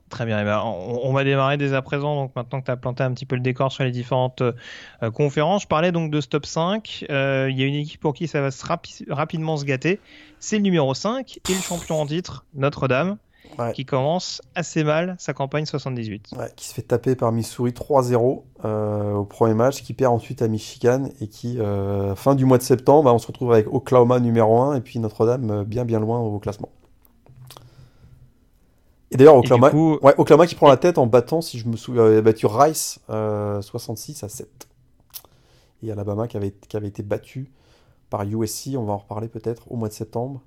[0.09, 2.77] Très bien, eh ben, on, va démarrer dès à présent, donc maintenant que tu as
[2.77, 5.63] planté un petit peu le décor sur les différentes euh, conférences.
[5.63, 8.41] Je parlais donc de Stop 5, euh, il y a une équipe pour qui ça
[8.41, 8.49] va
[9.09, 9.99] rapidement se gâter,
[10.39, 13.17] c'est le numéro 5 et le champion en titre, Notre-Dame,
[13.73, 16.33] qui commence assez mal sa campagne 78.
[16.55, 20.47] qui se fait taper par Missouri 3-0 euh, au premier match, qui perd ensuite à
[20.47, 21.59] Michigan et qui,
[22.15, 24.99] fin du mois de septembre, bah, on se retrouve avec Oklahoma numéro 1 et puis
[24.99, 26.69] Notre-Dame bien bien loin au classement.
[29.11, 32.45] Et d'ailleurs, Oklahoma, qui prend la tête en battant, si je me souviens, a battu
[32.45, 34.67] Rice 66 euh, à 7.
[35.81, 37.51] Et Alabama qui avait, qui avait été battu
[38.09, 40.41] par USC, on va en reparler peut-être au mois de septembre.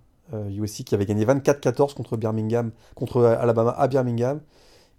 [0.50, 4.40] USC euh, qui avait gagné 24-14 contre Birmingham, contre Alabama à Birmingham.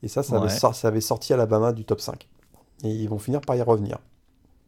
[0.02, 0.38] Et ça, ça,
[0.88, 2.28] avait, sorti Alabama du top 5.
[2.84, 4.00] Et ils vont finir par y revenir.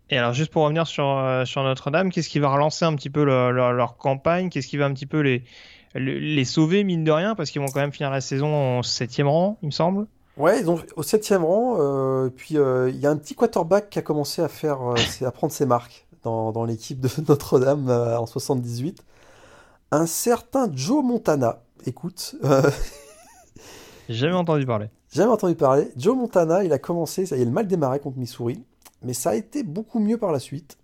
[0.09, 3.09] Et alors, juste pour revenir sur, euh, sur Notre-Dame, qu'est-ce qui va relancer un petit
[3.09, 4.49] peu leur campagne?
[4.49, 5.43] Qu'est-ce qui va un petit peu les,
[5.95, 9.21] les sauver, mine de rien, parce qu'ils vont quand même finir la saison en 7
[9.23, 10.07] rang, il me semble.
[10.37, 11.77] Ouais, ils ont au 7 rang.
[11.79, 15.25] Euh, puis euh, il y a un petit quarterback qui a commencé à faire, euh,
[15.25, 19.03] à prendre ses marques dans, dans l'équipe de Notre-Dame en 78.
[19.91, 21.63] Un certain Joe Montana.
[21.85, 22.35] Écoute.
[24.09, 24.89] Jamais entendu parler.
[25.11, 25.91] Jamais entendu parler.
[25.95, 28.63] Joe Montana, il a commencé, ça y est, le mal démarré contre Missouri,
[29.01, 30.77] mais ça a été beaucoup mieux par la suite.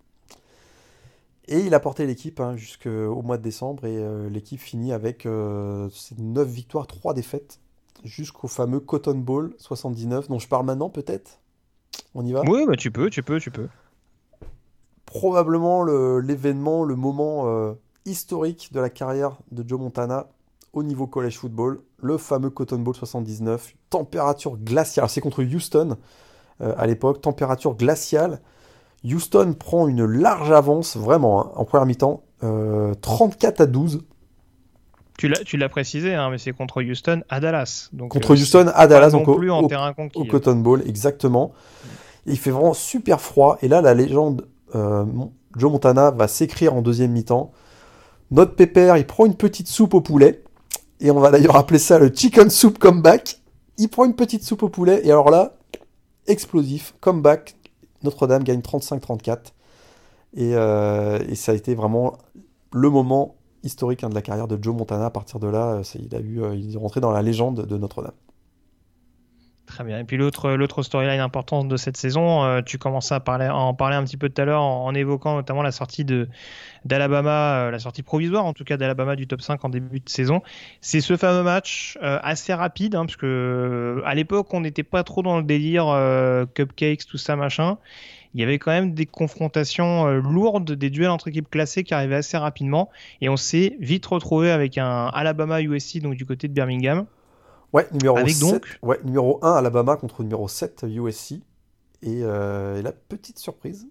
[1.48, 5.24] Et il a porté l'équipe hein, jusqu'au mois de décembre et euh, l'équipe finit avec
[5.24, 7.58] 9 euh, victoires, 3 défaites
[8.04, 11.40] jusqu'au fameux Cotton Bowl 79 dont je parle maintenant peut-être
[12.14, 12.42] On y va?
[12.46, 13.68] Oui, bah tu peux, tu peux, tu peux.
[15.04, 17.74] Probablement l'événement, le, moment euh,
[18.04, 20.26] historique de la carrière de Joe Montana
[20.72, 25.96] au niveau college football, le fameux Cotton Bowl 79, température glaciale, c'est contre Houston
[26.60, 28.40] à l'époque, température glaciale.
[29.04, 34.02] Houston prend une large avance, vraiment, hein, en première mi-temps, 34 euh, à 12.
[35.18, 37.88] Tu l'as précisé, hein, mais c'est contre Houston à Dallas.
[37.92, 41.52] Donc, contre euh, Houston à Dallas, donc au, en terrain conquis, au Cotton Bowl, exactement.
[42.26, 43.58] il fait vraiment super froid.
[43.62, 45.04] Et là, la légende euh,
[45.56, 47.52] Joe Montana va s'écrire en deuxième mi-temps.
[48.32, 50.42] Notre pépère, il prend une petite soupe au poulet.
[51.00, 53.42] Et on va d'ailleurs appeler ça le chicken soup comeback.
[53.76, 55.02] Il prend une petite soupe au poulet.
[55.04, 55.56] Et alors là,
[56.26, 57.56] explosif, comeback,
[58.04, 59.52] notre-Dame gagne 35-34.
[60.38, 62.16] Euh, et, ça a été vraiment
[62.72, 63.34] le moment
[63.64, 65.04] historique hein, de la carrière de Joe Montana.
[65.04, 67.66] À partir de là, euh, il, a eu, euh, il est rentré dans la légende
[67.66, 68.12] de Notre-Dame.
[69.66, 70.00] Très bien.
[70.00, 74.04] Et puis l'autre, storyline importante de cette saison, euh, tu commençais à, en parler un
[74.04, 76.04] petit peu tout à l'heure en, évoquant notamment la sortie
[76.84, 80.08] d'Alabama, euh, la sortie provisoire en tout cas d'Alabama du top 5 en début de
[80.08, 80.42] saison.
[80.80, 83.16] C'est ce fameux match euh, assez rapide, hein, parce
[84.04, 85.86] à l'époque on n'était pas trop dans le délire
[86.54, 87.78] cupcakes, tout ça machin.
[88.34, 92.16] Il y avait quand même des confrontations lourdes, des duels entre équipes classées qui arrivaient
[92.16, 92.90] assez rapidement,
[93.20, 97.06] et on s'est vite retrouvé avec un Alabama USC donc du côté de Birmingham.
[97.72, 98.78] Ouais, numéro, donc...
[98.82, 101.40] ouais, numéro 1 Alabama contre numéro 7 USC.
[102.04, 103.86] Euh, et, la petite surprise,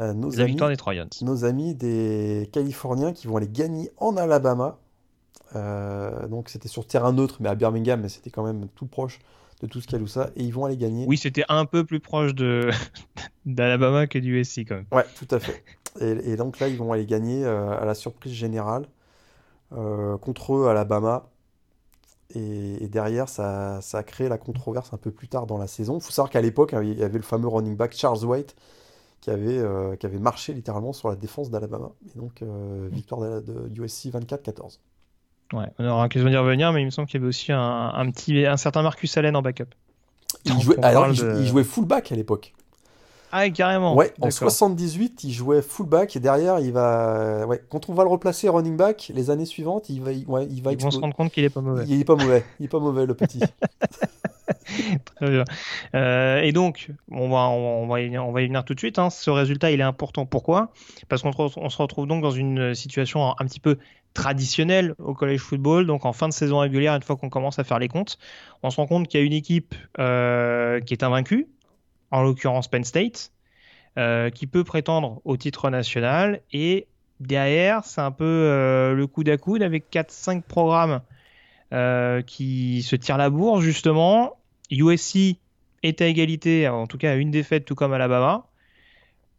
[0.00, 4.78] euh, nos, amis, des nos amis des Californiens qui vont aller gagner en Alabama.
[5.54, 9.18] Euh, donc c'était sur terrain neutre, mais à Birmingham, mais c'était quand même tout proche
[9.62, 11.06] de tout ce ça Et ils vont aller gagner.
[11.08, 12.70] Oui, c'était un peu plus proche de
[13.46, 14.86] d'Alabama que du USC quand même.
[14.92, 15.64] Ouais, tout à fait.
[16.00, 18.86] Et, donc là, ils vont aller gagner à la surprise générale
[19.70, 21.26] contre eux, Alabama.
[22.34, 25.98] Et, derrière, ça, ça, a créé la controverse un peu plus tard dans la saison.
[25.98, 28.56] Il faut savoir qu'à l'époque, il y avait le fameux running back Charles White
[29.20, 31.90] qui avait, euh, qui avait marché littéralement sur la défense d'Alabama.
[32.06, 34.78] Et donc, euh, victoire de, USC 24-14.
[35.52, 38.10] Ouais, on aura l'occasion d'y revenir, mais il me semble qu'il y avait aussi un,
[38.10, 39.66] petit, un certain Marcus Allen en backup.
[40.44, 42.52] Il jouait, alors, il jouait fullback à l'époque.
[43.32, 43.94] Ah, carrément.
[43.94, 47.46] Ouais, en 78, il jouait fullback et derrière, il va.
[47.46, 50.10] Ouais, quand on va le replacer running back, les années suivantes, il va.
[50.26, 51.84] Ouais, il va Ils vont se rendre compte qu'il est pas mauvais.
[51.88, 52.44] Il est pas mauvais.
[52.60, 53.40] Il est pas mauvais, le petit.
[55.16, 55.44] Très bien.
[55.94, 58.98] Euh, et donc, on va, on, va y, on va y venir tout de suite.
[58.98, 59.10] Hein.
[59.10, 60.26] Ce résultat, il est important.
[60.26, 60.72] Pourquoi?
[61.08, 63.78] Parce qu'on on se retrouve donc dans une situation un petit peu
[64.14, 65.86] traditionnelle au college football.
[65.86, 68.18] Donc, en fin de saison régulière, une fois qu'on commence à faire les comptes,
[68.62, 71.48] on se rend compte qu'il y a une équipe euh, qui est invaincue,
[72.10, 73.32] en l'occurrence Penn State,
[73.98, 76.42] euh, qui peut prétendre au titre national.
[76.52, 76.86] Et
[77.20, 81.00] derrière, c'est un peu euh, le coup à coude avec 4-5 programmes
[81.72, 84.36] euh, qui se tirent la bourre, justement.
[84.70, 85.38] USC
[85.82, 88.46] est à égalité, en tout cas une défaite, tout comme Alabama.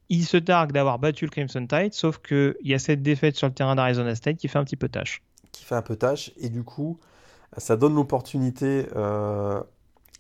[0.10, 3.48] Il se targue d'avoir battu le Crimson Tide, sauf qu'il y a cette défaite sur
[3.48, 5.22] le terrain d'Arizona State qui fait un petit peu tâche.
[5.52, 6.98] Qui fait un peu tâche, et du coup,
[7.58, 8.86] ça donne l'opportunité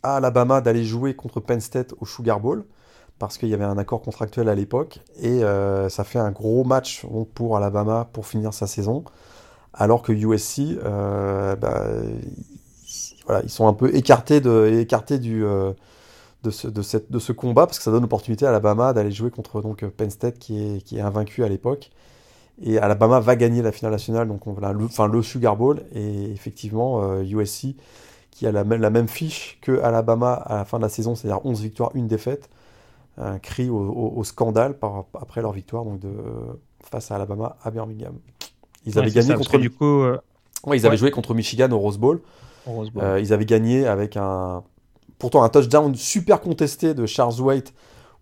[0.03, 2.65] à Alabama d'aller jouer contre Penn State au Sugar Bowl
[3.19, 6.63] parce qu'il y avait un accord contractuel à l'époque et euh, ça fait un gros
[6.63, 9.03] match pour Alabama pour finir sa saison
[9.73, 11.83] alors que USC euh, bah,
[13.25, 15.73] voilà, ils sont un peu écartés, de, écartés du, euh,
[16.43, 19.11] de, ce, de, cette, de ce combat parce que ça donne l'opportunité à Alabama d'aller
[19.11, 21.91] jouer contre donc, Penn State qui est, qui est invaincu à l'époque.
[22.59, 25.83] Et Alabama va gagner la finale nationale, donc on, le, enfin, le Sugar Bowl.
[25.93, 27.75] Et effectivement, USC,
[28.31, 31.15] qui a la même, la même fiche que Alabama à la fin de la saison,
[31.15, 32.49] c'est-à-dire 11 victoires, une défaite,
[33.17, 36.11] un cri au, scandale par, après leur victoire donc de,
[36.83, 38.15] face à Alabama à Birmingham.
[38.85, 39.57] Ils avaient gagné contre.
[39.57, 40.03] Du coup,
[40.73, 42.21] ils avaient joué contre Michigan au Rose Bowl.
[42.97, 44.63] Euh, ils avaient gagné avec un.
[45.19, 47.73] Pourtant, un touchdown super contesté de Charles White,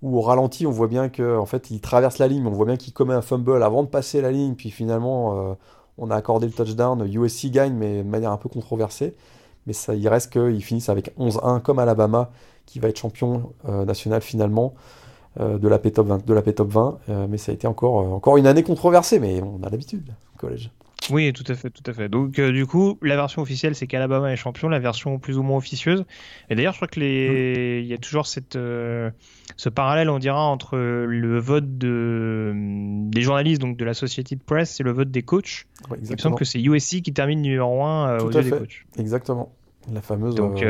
[0.01, 2.65] où au ralenti, on voit bien qu'en en fait, il traverse la ligne, on voit
[2.65, 5.53] bien qu'il commet un fumble avant de passer la ligne, puis finalement, euh,
[5.97, 7.05] on a accordé le touchdown.
[7.05, 9.15] USC gagne, mais de manière un peu controversée.
[9.67, 12.31] Mais ça, il reste qu'ils finissent avec 11-1, comme Alabama,
[12.65, 14.73] qui va être champion euh, national finalement.
[15.39, 18.47] de la P-Top 20, de la P-Top 20 mais ça a été encore, encore une
[18.47, 20.71] année controversée, mais on a l'habitude, collège.
[21.11, 22.09] Oui, tout à fait, tout à fait.
[22.09, 25.43] Donc euh, du coup, la version officielle, c'est qu'Alabama est champion, la version plus ou
[25.43, 26.03] moins officieuse.
[26.49, 29.11] Et d'ailleurs, je crois que les, il y a toujours cette, euh,
[29.57, 34.43] ce parallèle, on dira, entre le vote de des journalistes, donc de la Society de
[34.43, 35.65] Press, et le vote des coachs.
[36.01, 38.85] il me semble que c'est USC qui termine numéro 1 euh, aux yeux des coachs.
[38.97, 39.51] Exactement.
[39.93, 40.35] La fameuse.
[40.35, 40.63] Donc,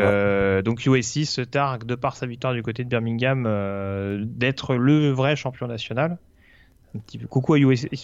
[0.63, 3.43] donc USC se targue de par sa victoire du côté de Birmingham
[4.25, 6.17] d'être le vrai champion national.
[6.95, 7.27] Un petit peu.
[7.27, 7.57] Coucou, à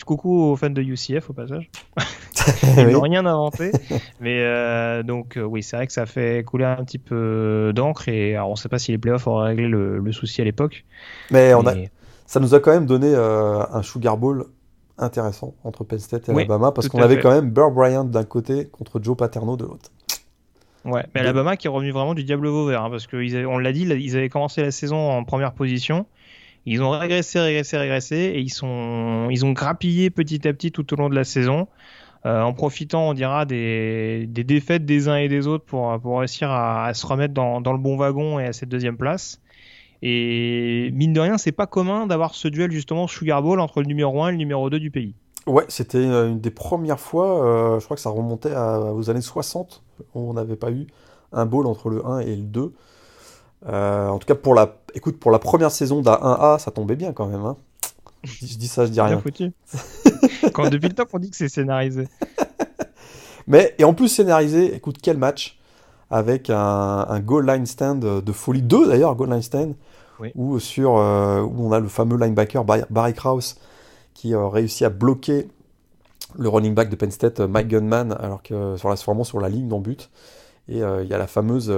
[0.05, 1.69] Coucou aux fans de UCF au passage.
[2.77, 3.71] Ils n'ont rien inventé.
[4.19, 8.09] Mais euh, donc, euh, oui, c'est vrai que ça fait couler un petit peu d'encre.
[8.09, 10.83] Et alors, on ne sait pas si les playoffs auraient réglé le, souci à l'époque.
[11.29, 11.73] Mais, On a...
[12.25, 14.47] ça nous a quand même donné euh, un Sugar Bowl
[14.97, 18.65] intéressant entre Penn State et Alabama parce qu'on avait quand même Burr Bryant d'un côté
[18.67, 19.89] contre Joe Paterno de l'autre.
[20.83, 23.83] Ouais, mais Alabama qui est revenu vraiment du diable vauvert hein, parce qu'on l'a dit,
[23.83, 26.05] ils avaient commencé la saison en première position.
[26.65, 30.93] Ils ont régressé, régressé, régressé, et ils, sont, ils ont grappillé petit à petit tout
[30.93, 31.67] au long de la saison,
[32.25, 36.19] euh, en profitant, on dira, des, des, défaites des uns et des autres pour, pour
[36.19, 39.41] réussir à, se remettre dans, dans, le bon wagon et à cette deuxième place.
[40.03, 43.87] Et mine de rien, c'est pas commun d'avoir ce duel justement Sugar Bowl entre le
[43.87, 45.15] numéro 1 et le numéro 2 du pays.
[45.47, 49.83] Ouais, c'était une des premières fois, euh, je crois que ça remontait aux années 60,
[50.13, 50.85] où on n'avait pas eu
[51.31, 52.73] un bowl entre le 1 et le 2.
[53.67, 56.95] Euh, en tout cas, pour la, écoute, pour la première saison d'un 1A, ça tombait
[56.95, 57.45] bien quand même.
[57.45, 57.57] Hein.
[58.23, 59.19] Je, dis ça, je dis rien.
[59.19, 59.51] Foutu.
[60.53, 62.07] quand depuis le temps qu'on dit que c'est scénarisé.
[63.47, 65.59] Mais et en plus scénarisé, écoute, quel match
[66.09, 69.75] avec un, goal line stand de folie, deux d'ailleurs goal line stand,
[70.35, 73.55] où sur euh, où on a le fameux linebacker Barry Krause
[74.13, 75.47] qui a réussi à bloquer
[76.37, 79.49] le running back de Penn State, Mike Gunman, alors que sur la, vraiment sur la
[79.49, 80.11] ligne d'en but.
[80.67, 81.73] Et euh, il y a la fameuse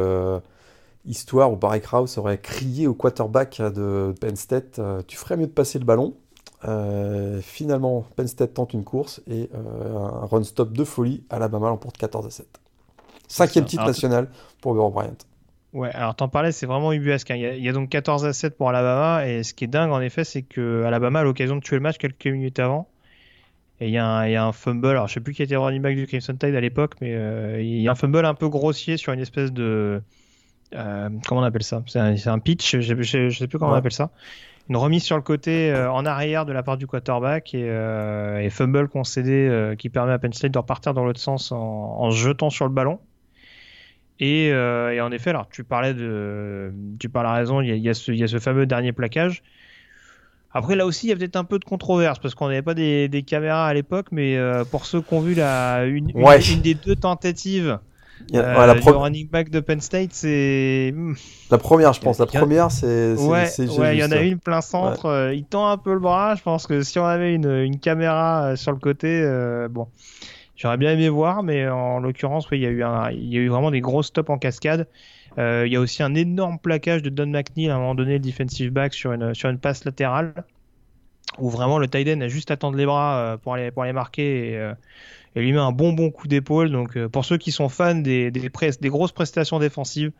[1.05, 5.47] histoire où Barry Krause aurait crié au quarterback de Penn State euh, Tu ferais mieux
[5.47, 6.15] de passer le ballon.
[6.65, 11.23] Euh, finalement, Penn State tente une course et euh, un run stop de folie.
[11.29, 12.47] Alabama l'emporte 14 à 7.
[13.27, 14.29] Cinquième titre national
[14.61, 15.17] pour Burrow Bryant.
[15.73, 17.31] Ouais, alors t'en parlais, c'est vraiment ubuesque.
[17.31, 17.35] Hein.
[17.35, 19.27] Il, y a, donc 14 à 7 pour Alabama.
[19.27, 21.81] Et ce qui est dingue, en effet, c'est que Alabama a l'occasion de tuer le
[21.81, 22.87] match quelques minutes avant.
[23.79, 26.05] Et il y, a un, fumble, alors je sais plus qui était running back du
[26.05, 27.11] Crimson Tide à l'époque, mais
[27.59, 30.01] il y a un fumble un peu grossier sur une espèce de,
[30.75, 31.83] euh, comment on appelle ça?
[31.87, 34.11] C'est un, pitch, je ne sais plus comment on appelle ça.
[34.69, 38.49] Une remise sur le côté euh, en arrière de la part du quarterback et, euh,
[38.49, 42.49] fumble concédé qui permet à Penn State de repartir dans l'autre sens en, se jetant
[42.49, 42.99] sur le ballon.
[44.19, 48.39] Et, en effet, alors tu parlais de, tu parles à raison, il y a, ce,
[48.39, 49.43] fameux dernier plaquage.
[50.55, 52.75] Après, là aussi, il y a peut-être un peu de controverse parce qu'on n'avait pas
[52.75, 54.37] des, caméras à l'époque, mais
[54.71, 57.79] pour ceux qui ont vu la, une, une des deux tentatives
[58.33, 60.93] euh, la running back de Penn State, c'est.
[60.95, 61.13] Hmm.
[61.51, 62.19] La première, je pense.
[62.19, 63.15] La première, c'est.
[63.15, 65.05] Ouais, il y en a une plein centre.
[65.05, 66.35] Euh, il tend un peu le bras.
[66.35, 69.21] Je pense que si on avait une, une caméra euh, sur le côté,
[69.69, 69.87] bon,
[70.55, 73.41] j'aurais bien aimé voir, mais en l'occurrence, oui, il y a eu un, y a
[73.41, 74.87] eu vraiment des gros stops en cascade.
[75.37, 78.19] il y a aussi un énorme plaquage de Don McNeil à un moment donné, le
[78.19, 80.33] defensive back sur une sur une passe latérale,
[81.39, 83.93] où vraiment le tight end a juste à tendre les bras pour aller pour aller
[83.93, 84.53] marquer.
[84.53, 84.71] Et,
[85.35, 86.71] et lui met un bon bon coup d'épaule.
[86.71, 90.11] Donc euh, pour ceux qui sont fans des, des, des, grosses prestations défensives,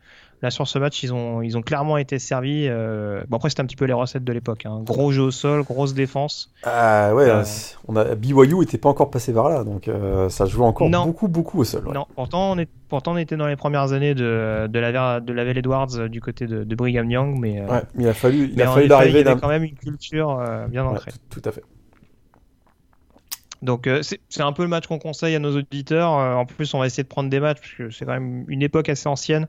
[0.42, 2.66] là sur ce match ils ont, ils ont clairement été servis.
[2.68, 3.22] Euh...
[3.28, 4.66] Bon après c'était un petit peu les recettes de l'époque.
[4.66, 4.80] Hein.
[4.84, 6.50] Gros jeu au sol, grosse défense.
[6.64, 7.44] Ah ouais, euh,
[7.86, 9.88] on a BYU était pas encore passé par là, donc
[10.30, 11.84] ça jouait encore beaucoup beaucoup au sol.
[11.92, 15.32] Non, pourtant on, est, pourtant on était dans les premières années de, de la de
[15.32, 18.60] la Edwards du côté de, de Brigham Young, mais, ouais, mais il a fallu il
[18.60, 19.20] a fallu d'arriver.
[19.20, 21.12] Il y avait quand même une culture bien ancrée.
[21.30, 21.62] tout à fait.
[23.64, 26.18] Donc euh, c'est un peu le match qu'on conseille à nos auditeurs.
[26.18, 28.44] Euh, en plus, on va essayer de prendre des matchs parce que c'est quand même
[28.48, 29.46] une époque assez ancienne.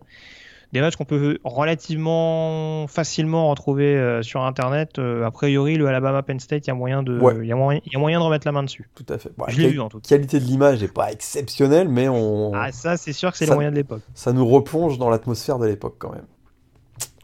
[0.72, 5.00] des matchs qu'on peut relativement facilement retrouver euh, sur internet.
[5.00, 7.92] a priori, le Alabama Penn State, il y a moyen de, y a moyen, il
[7.92, 8.90] y a moyen de remettre la main dessus.
[8.96, 9.32] Tout à fait.
[9.50, 10.08] je l'ai vu en tout cas.
[10.08, 12.54] Qualité de l'image n'est pas exceptionnelle, mais on.
[12.54, 14.02] Ah ça, c'est sûr que c'est le moyen de l'époque.
[14.14, 16.26] Ça nous replonge dans l'atmosphère de l'époque quand même.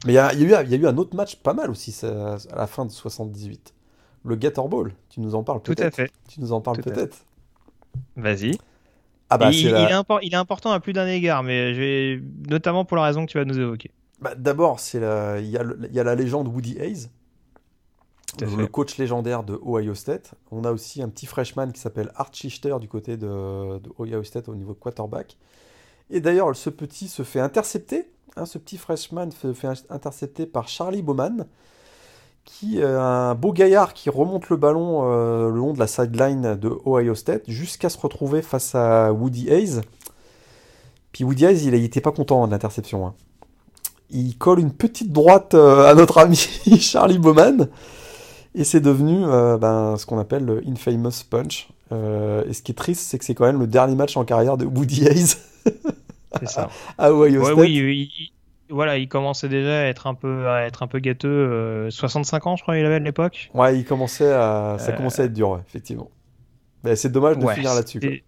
[0.06, 2.68] Mais il y, a, y, a eu un autre match pas mal aussi à la
[2.68, 3.76] fin de 78.
[4.24, 4.94] Le Gator Ball.
[5.10, 5.80] Tu nous en parles peut-être.
[5.80, 6.12] Tout à fait.
[6.30, 7.26] Tu nous en parles peut-être.
[8.16, 8.58] Vas-y.
[9.30, 12.22] Ah bah, il, est important à plus d'un égard, mais je vais...
[12.50, 13.92] notamment pour la raison que tu vas nous évoquer.
[14.20, 15.40] Bah, D'abord, la...
[15.40, 17.08] il, y a il y a la légende Woody Hayes,
[18.42, 20.34] le coach légendaire de Ohio State.
[20.52, 23.80] On a aussi un petit freshman qui s'appelle Art Schichter du côté de...
[23.80, 25.38] de, Ohio State au niveau quarterback.
[26.10, 28.12] Et d'ailleurs, ce petit se fait intercepter.
[28.36, 31.46] Hein, ce petit freshman se fait intercepter par Charlie Bowman,
[32.46, 36.72] qui un beau gaillard qui remonte le ballon euh, le long de la sideline de
[36.86, 39.82] Ohio State jusqu'à se retrouver face à Woody Hayes.
[41.12, 43.08] Puis Woody Hayes, il n'était pas content de l'interception.
[43.08, 43.14] Hein.
[44.10, 46.36] Il colle une petite droite euh, à notre ami
[46.80, 47.68] Charlie Bowman.
[48.54, 51.70] Et c'est devenu euh, ben, ce qu'on appelle le infamous punch.
[51.92, 54.58] et ce qui est triste, c'est que c'est quand même le dernier match en carrière
[54.58, 55.36] de Woody Hayes.
[56.40, 56.70] c'est ça.
[56.98, 57.58] à Ohio State.
[57.58, 58.32] Oui,
[58.72, 61.90] voilà, il commençait déjà à être un peu, à être un peu gâteux.
[61.90, 63.50] 65 euh, ans, je crois, il avait à l'époque.
[63.54, 66.10] Ouais, il commençait à, ça commençait à être dur, effectivement.
[66.84, 68.24] Mais c'est dommage de finir là-dessus.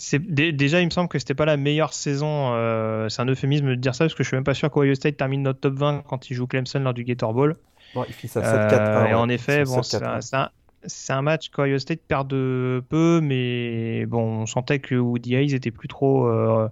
[0.00, 2.52] C'est déjà, il me semble que c'était pas la meilleure saison.
[2.52, 4.94] Euh, c'est un euphémisme de dire ça parce que je suis même pas sûr qu'Ohio
[4.94, 7.56] State termine notre top 20 quand il joue Clemson lors du Gator Bowl.
[7.94, 8.74] Bon, il finit ça 7-4.
[8.74, 10.20] Euh, et en effet, bon, c'est un,
[11.08, 15.72] un match qu'Ohio State perd de peu, mais bon, on sentait que Woody Hayes était
[15.72, 16.68] plus trop euh,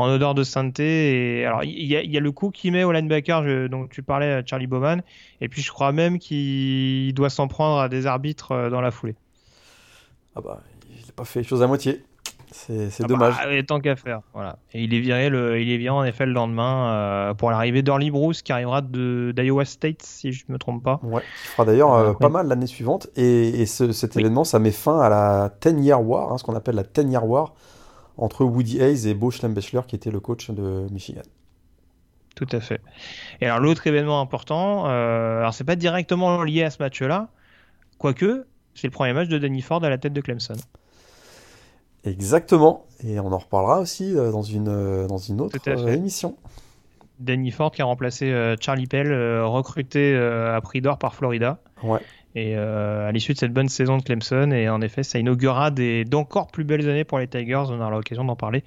[0.00, 1.40] en odeur de sainteté.
[1.40, 4.66] Et alors, il y, a le coup qu'il met au linebacker, dont tu parlais, Charlie
[4.66, 5.02] Bowman,
[5.40, 8.90] et puis je crois même qu'il doit s'en prendre à des arbitres euh, dans la
[8.90, 9.16] foulée.
[10.36, 12.02] Ah bah, il n'a pas fait les choses à moitié.
[12.52, 13.34] C'est ah dommage.
[13.36, 14.22] Bah, tant qu'à faire.
[14.34, 14.58] Voilà.
[14.72, 17.82] Et il est viré, le, il est viré en effet le lendemain euh, pour l'arrivée
[17.82, 20.98] d'Orly Bruce qui arrivera d'Iowa State, si je ne me trompe pas.
[21.02, 23.08] Ouais, qui fera d'ailleurs euh, pas mal l'année suivante.
[23.16, 26.74] Et, cet événement, ça met fin à la 10 Year War, hein, ce qu'on appelle
[26.74, 27.54] la 10 Year War,
[28.20, 31.22] entre Woody Hayes et Bo Schlembechler, qui était le coach de Michigan.
[32.36, 32.80] Tout à fait.
[33.40, 37.28] Et alors, l'autre événement important, euh, alors c'est pas directement lié à ce match-là,
[37.98, 40.54] quoique, c'est le premier match de Danny Ford à la tête de Clemson.
[42.04, 42.86] Exactement.
[43.04, 46.36] Et on en reparlera aussi euh, dans une, euh, dans une autre euh, émission.
[47.18, 51.58] Danny Ford qui a remplacé Charlie Pell, recruté à prix d'or par Florida.
[51.82, 52.00] Ouais.
[52.36, 56.46] Et à l'issue de cette bonne saison de Clemson, et en effet, ça inaugurera d'encore
[56.46, 57.64] plus belles années pour les Tigers.
[57.68, 58.62] On aura l'occasion d'en parler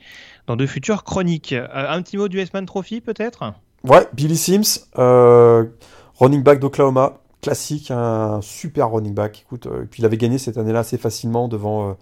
[0.47, 1.53] dans de futures chroniques.
[1.53, 3.53] un petit mot du S-Man Trophy, peut-être?
[3.85, 9.43] Ouais, Billy Sims, running back d'Oklahoma, classique, un super running back.
[9.45, 11.95] Écoute, puis il avait gagné cette année-là assez facilement devant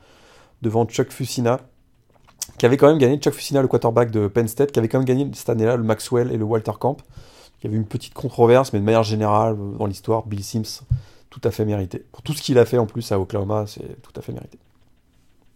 [0.62, 1.60] devant Chuck Fusina,
[2.58, 5.00] qui avait quand même gagné, Chuck Fusina, le quarterback de Penn State, qui avait quand
[5.00, 6.98] même gagné cette année-là le Maxwell et le Walter Camp.
[7.60, 10.82] Il y avait une petite controverse, mais de manière générale, dans l'histoire, Bill Sims,
[11.32, 12.06] tout à fait mérité.
[12.12, 14.60] Pour tout ce qu'il a fait en plus à Oklahoma, c'est tout à fait mérité.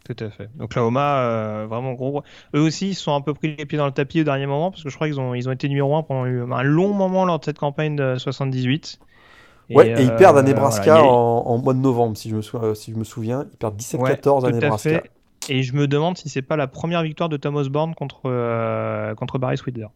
[0.05, 0.49] Tout à fait.
[0.59, 2.23] Oklahoma, euh, vraiment gros.
[2.55, 4.71] Eux aussi, ils sont un peu pris les pieds dans le tapis au dernier moment,
[4.71, 7.25] parce que je crois qu'ils ont, ils ont été numéro 1 pendant un long moment
[7.25, 8.99] lors de cette campagne de 78.
[9.69, 12.75] Ouais, et, ils perdent à euh, Nebraska en, mois de novembre, si je me, euh,
[12.75, 13.45] si je me souviens.
[13.51, 15.03] Ils perdent 17-14 à Nebraska.
[15.49, 19.13] Et je me demande si c'est pas la première victoire de Thomas Osborne contre, euh,
[19.15, 19.87] contre Barry Swidler.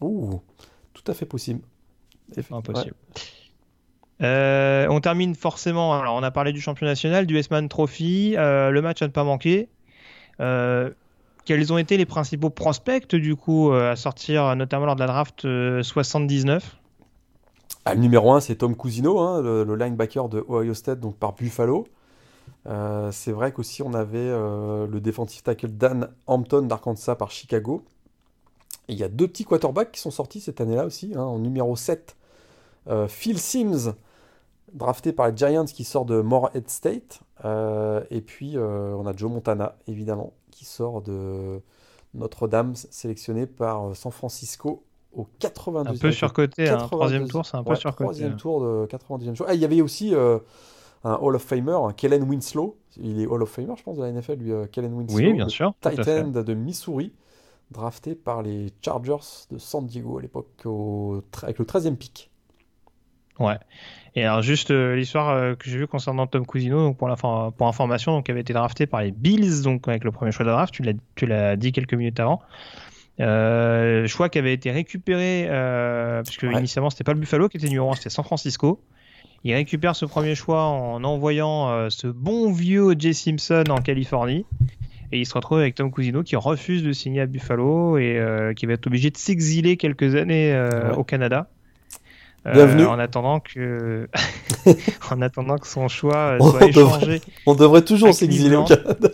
[0.00, 0.40] Ouh,
[0.92, 1.60] tout à fait possible.
[2.50, 2.94] Impossible.
[4.22, 5.94] On termine forcément.
[5.94, 9.24] Alors, on a parlé du champion national, du S-Man Trophy, le match à ne pas
[9.24, 9.68] manquer.
[10.38, 15.42] quels ont été les principaux prospects du coup à sortir, notamment lors de la draft
[15.82, 16.76] 79
[17.84, 21.32] ah, le numéro 1, c'est Tom Cousino, hein, le, linebacker de Ohio State, donc par
[21.32, 21.88] Buffalo.
[22.68, 27.82] Euh, c'est vrai qu'aussi on avait euh, le défensif tackle Dan Hampton d'Arkansas par Chicago.
[28.86, 31.12] il y a deux petits quarterbacks qui sont sortis cette année-là aussi.
[31.16, 32.16] Hein, en numéro 7,
[32.88, 33.94] euh, Phil Sims,
[34.72, 37.20] drafté par les Giants qui sort de Morehead State.
[37.44, 41.60] et puis on a Joe Montana, évidemment, qui sort de
[42.14, 44.84] Notre-Dame, sélectionné par San Francisco
[45.14, 45.88] au 92e.
[45.88, 46.86] Un peu surcoté, un hein.
[46.86, 48.04] troisième tour, c'est un peu surcoté.
[48.04, 49.46] Troisième tour de 90e tour.
[49.48, 50.38] Ah, il y avait aussi euh,
[51.04, 52.76] un Hall of Famer, Kellen Winslow.
[52.96, 55.16] Il est Hall of Famer, je pense, de la NFL, lui, euh, Kellen Winslow.
[55.16, 55.74] Oui, bien sûr.
[55.80, 57.12] Titan de Missouri,
[57.70, 60.48] drafté par les Chargers de San Diego à l'époque,
[61.42, 62.30] avec le 13e pick.
[63.38, 63.56] Ouais.
[64.14, 67.08] Et alors juste euh, l'histoire que j'ai vue concernant Tom Cousino, donc pour,
[67.52, 70.50] pour information, donc avait été drafté par les Bills, donc avec le premier choix de
[70.50, 70.74] draft.
[71.14, 72.42] Tu l'as dit quelques minutes avant.
[73.20, 77.68] Euh, choix qui avait été récupéré, euh, puisque initialement c'était pas le Buffalo qui était
[77.68, 78.80] numéro 1, c'était San Francisco.
[79.44, 84.46] Il récupère ce premier choix en envoyant euh, ce bon vieux Jay Simpson en Californie.
[85.10, 88.18] Et il se retrouve avec Tom Cousino qui refuse de signer à Buffalo et
[88.56, 90.58] qui va être obligé de s'exiler quelques années
[90.96, 91.50] au Canada.
[92.44, 92.86] Bienvenue.
[92.86, 94.08] en attendant que,
[95.10, 97.20] en attendant que son choix soit échangé.
[97.46, 99.08] on devrait toujours s'exiler au Canada.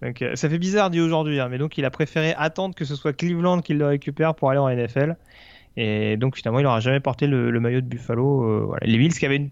[0.00, 2.84] Donc, euh, ça fait bizarre dit aujourd'hui, hein, mais donc il a préféré attendre que
[2.84, 5.16] ce soit Cleveland qui le récupère pour aller en NFL.
[5.76, 8.44] Et donc finalement, il n'aura jamais porté le, maillot de Buffalo.
[8.44, 8.86] Euh, voilà.
[8.86, 9.50] Les Bills qui avaient une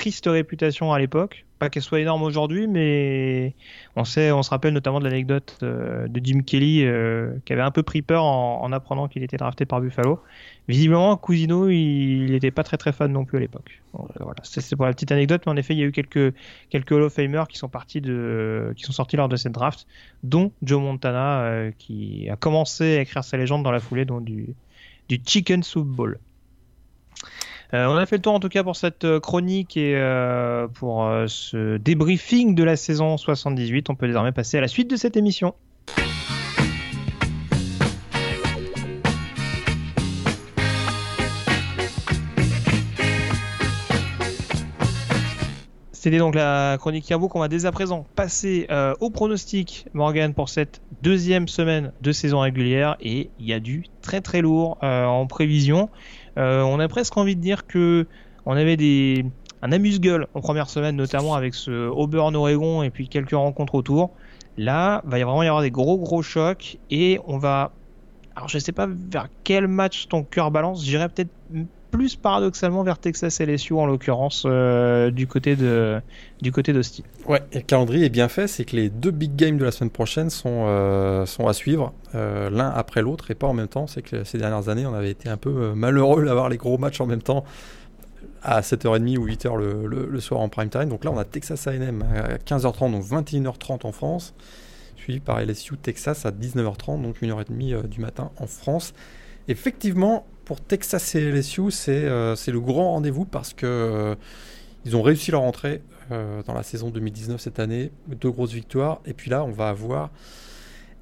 [0.00, 3.54] triste réputation à l'époque, pas qu'elle soit énorme aujourd'hui, mais
[3.96, 7.60] on sait, on se rappelle notamment de l'anecdote euh, de Jim Kelly euh, qui avait
[7.60, 10.18] un peu pris peur en, apprenant qu'il était drafté par Buffalo.
[10.68, 13.82] Visiblement, Cousino, il n'était pas très très fan non plus à l'époque.
[13.92, 16.34] voilà, c'est pour la petite anecdote, mais en effet, il y a eu quelques
[16.70, 19.86] quelques Hall of Famers qui sont partis de, qui sont sortis lors de cette draft,
[20.22, 24.24] dont Joe Montana euh, qui a commencé à écrire sa légende dans la foulée, donc
[24.24, 24.54] du
[25.10, 26.18] du Chicken Soup Bowl.
[27.72, 30.66] Euh, on a fait le tour en tout cas pour cette euh, chronique et euh,
[30.66, 33.90] pour ce débriefing de la saison 78.
[33.90, 35.54] On peut désormais passer à la suite de cette émission.
[45.92, 48.66] C'était donc la chronique Yabo qu'on va dès à présent passer
[49.00, 52.96] au pronostic, Morgan, pour cette deuxième semaine de saison régulière.
[53.00, 55.90] Et il y a du très très lourd en prévision.
[56.38, 58.06] Euh, on a presque envie de dire que
[58.46, 59.24] on avait des
[59.62, 64.10] un amuse-gueule en première semaine, notamment avec ce Auburn Oregon et puis quelques rencontres autour.
[64.56, 67.72] Là, va y vraiment y avoir des gros gros chocs et on va.
[68.36, 70.84] Alors je sais pas vers quel match ton cœur balance.
[70.84, 71.30] J'irais peut-être
[71.90, 76.00] plus paradoxalement vers Texas LSU en l'occurrence euh, du côté de
[76.40, 77.02] du côté d'Austin.
[77.28, 79.90] Ouais, le calendrier est bien fait, c'est que les deux big games de la semaine
[79.90, 83.86] prochaine sont euh, sont à suivre euh, l'un après l'autre et pas en même temps.
[83.86, 87.00] C'est que ces dernières années, on avait été un peu malheureux d'avoir les gros matchs
[87.00, 87.44] en même temps
[88.42, 90.88] à 7h30 ou 8h le, le, soir en prime time.
[90.88, 94.34] Donc là, on a Texas A&M à 15h30, donc 21h30 en France,
[94.96, 98.94] suivi par LSU Texas à 19h30, donc 1h30 du matin en France.
[99.48, 104.16] Effectivement, pour Texas et LSU, euh, c'est le grand rendez-vous parce que euh,
[104.84, 109.00] ils ont réussi leur entrée euh, dans la saison 2019 cette année, deux grosses victoires.
[109.06, 110.10] Et puis là, on va avoir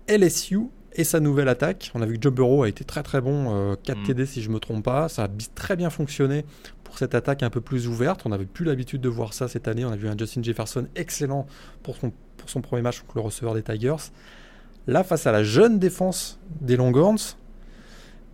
[0.06, 1.90] LSU et sa nouvelle attaque.
[1.94, 4.02] On a vu que Joe Burrow a été très très bon, 4 mm.
[4.04, 5.08] TD si je me trompe pas.
[5.08, 6.44] Ça a très bien fonctionné
[6.84, 8.26] pour cette attaque un peu plus ouverte.
[8.26, 9.86] On n'avait plus l'habitude de voir ça cette année.
[9.86, 11.46] On a vu un Justin Jefferson excellent
[11.82, 14.12] pour son, pour son premier match contre le receveur des Tigers.
[14.86, 17.38] Là, face à la jeune défense des Longhorns,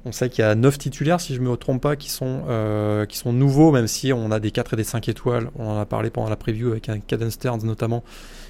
[0.06, 2.42] on sait qu'il y a 9 titulaires, si je ne me trompe pas, qui sont,
[2.48, 5.50] euh, qui sont nouveaux, même si on a des 4 et des 5 étoiles.
[5.58, 8.04] On en a parlé pendant la preview avec un Caden Stearns notamment,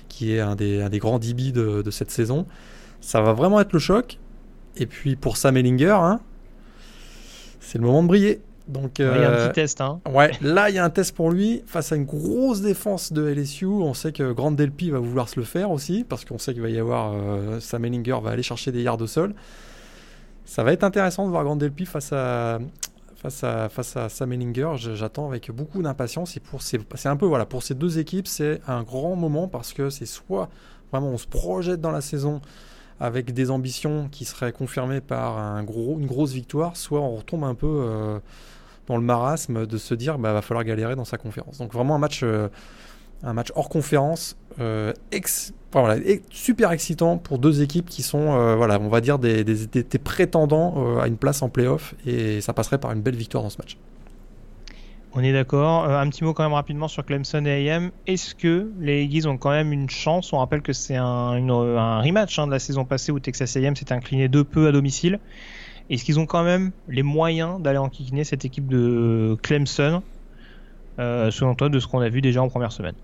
[0.09, 2.47] qui est un des, des grands DB de, cette saison.
[3.01, 4.19] Ça va vraiment être le choc.
[4.77, 6.21] Et puis pour Sam Ellinger, hein,
[7.61, 8.41] c'est le moment de briller.
[8.67, 9.81] Donc, il y a un euh, petit test.
[9.81, 10.01] Hein.
[10.11, 13.23] Ouais, là, il y a un test pour lui face à une grosse défense de
[13.23, 13.67] LSU.
[13.67, 16.63] On sait que Grand Delpy va vouloir se le faire aussi, parce qu'on sait qu'il
[16.63, 17.13] va y avoir.
[17.15, 19.35] Euh, Sam Ellinger va aller chercher des yards au sol.
[20.45, 22.59] Ça va être intéressant de voir Grand Delpy face à,
[23.17, 24.73] face à, face à Sam Ellinger.
[24.77, 26.37] J'attends avec beaucoup d'impatience.
[26.37, 29.73] Et pour c'est un peu voilà pour ces deux équipes, c'est un grand moment parce
[29.73, 30.49] que c'est soit
[30.91, 32.41] vraiment on se projette dans la saison
[33.01, 37.45] avec des ambitions qui seraient confirmées par un gros, une grosse victoire, soit on retombe
[37.45, 38.21] un peu euh,
[38.87, 41.59] dans le marasme de se dire bah va falloir galérer dans sa conférence.
[41.59, 42.49] Donc vraiment un match euh,
[43.23, 44.93] un match hors conférence euh,
[46.31, 49.45] super excitant pour deux équipes qui sont, euh, voilà, on va dire, des,
[50.03, 53.51] prétendants euh, à une place en playoff et ça passerait par une belle victoire dans
[53.51, 53.77] ce match.
[55.17, 55.85] On est d'accord.
[55.85, 57.93] un petit mot quand même rapidement sur Clemson et AM.
[58.09, 60.33] Est-ce que les Eagles ont quand même une chance?
[60.33, 61.31] On rappelle que c'est un,
[62.01, 65.21] rematch hein, de la saison passée où Texas AM s'est incliné de peu à domicile.
[65.89, 70.03] Est-ce qu'ils ont quand même les moyens d'aller enquiquiner cette équipe de Clemson
[70.99, 72.95] selon toi, de ce qu'on a vu déjà en première semaine?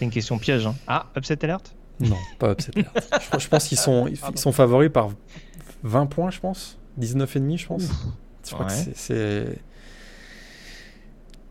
[0.00, 0.66] C'est une question piège.
[0.66, 0.74] Hein.
[0.86, 1.74] Ah, upset alert?
[2.00, 3.38] Non, pas upset alert.
[3.38, 5.10] je, pense qu'ils sont, ils, sont favoris par
[5.82, 6.78] 20 points, je pense.
[6.98, 7.82] 19,5, je pense.
[8.48, 9.58] Je crois que c'est.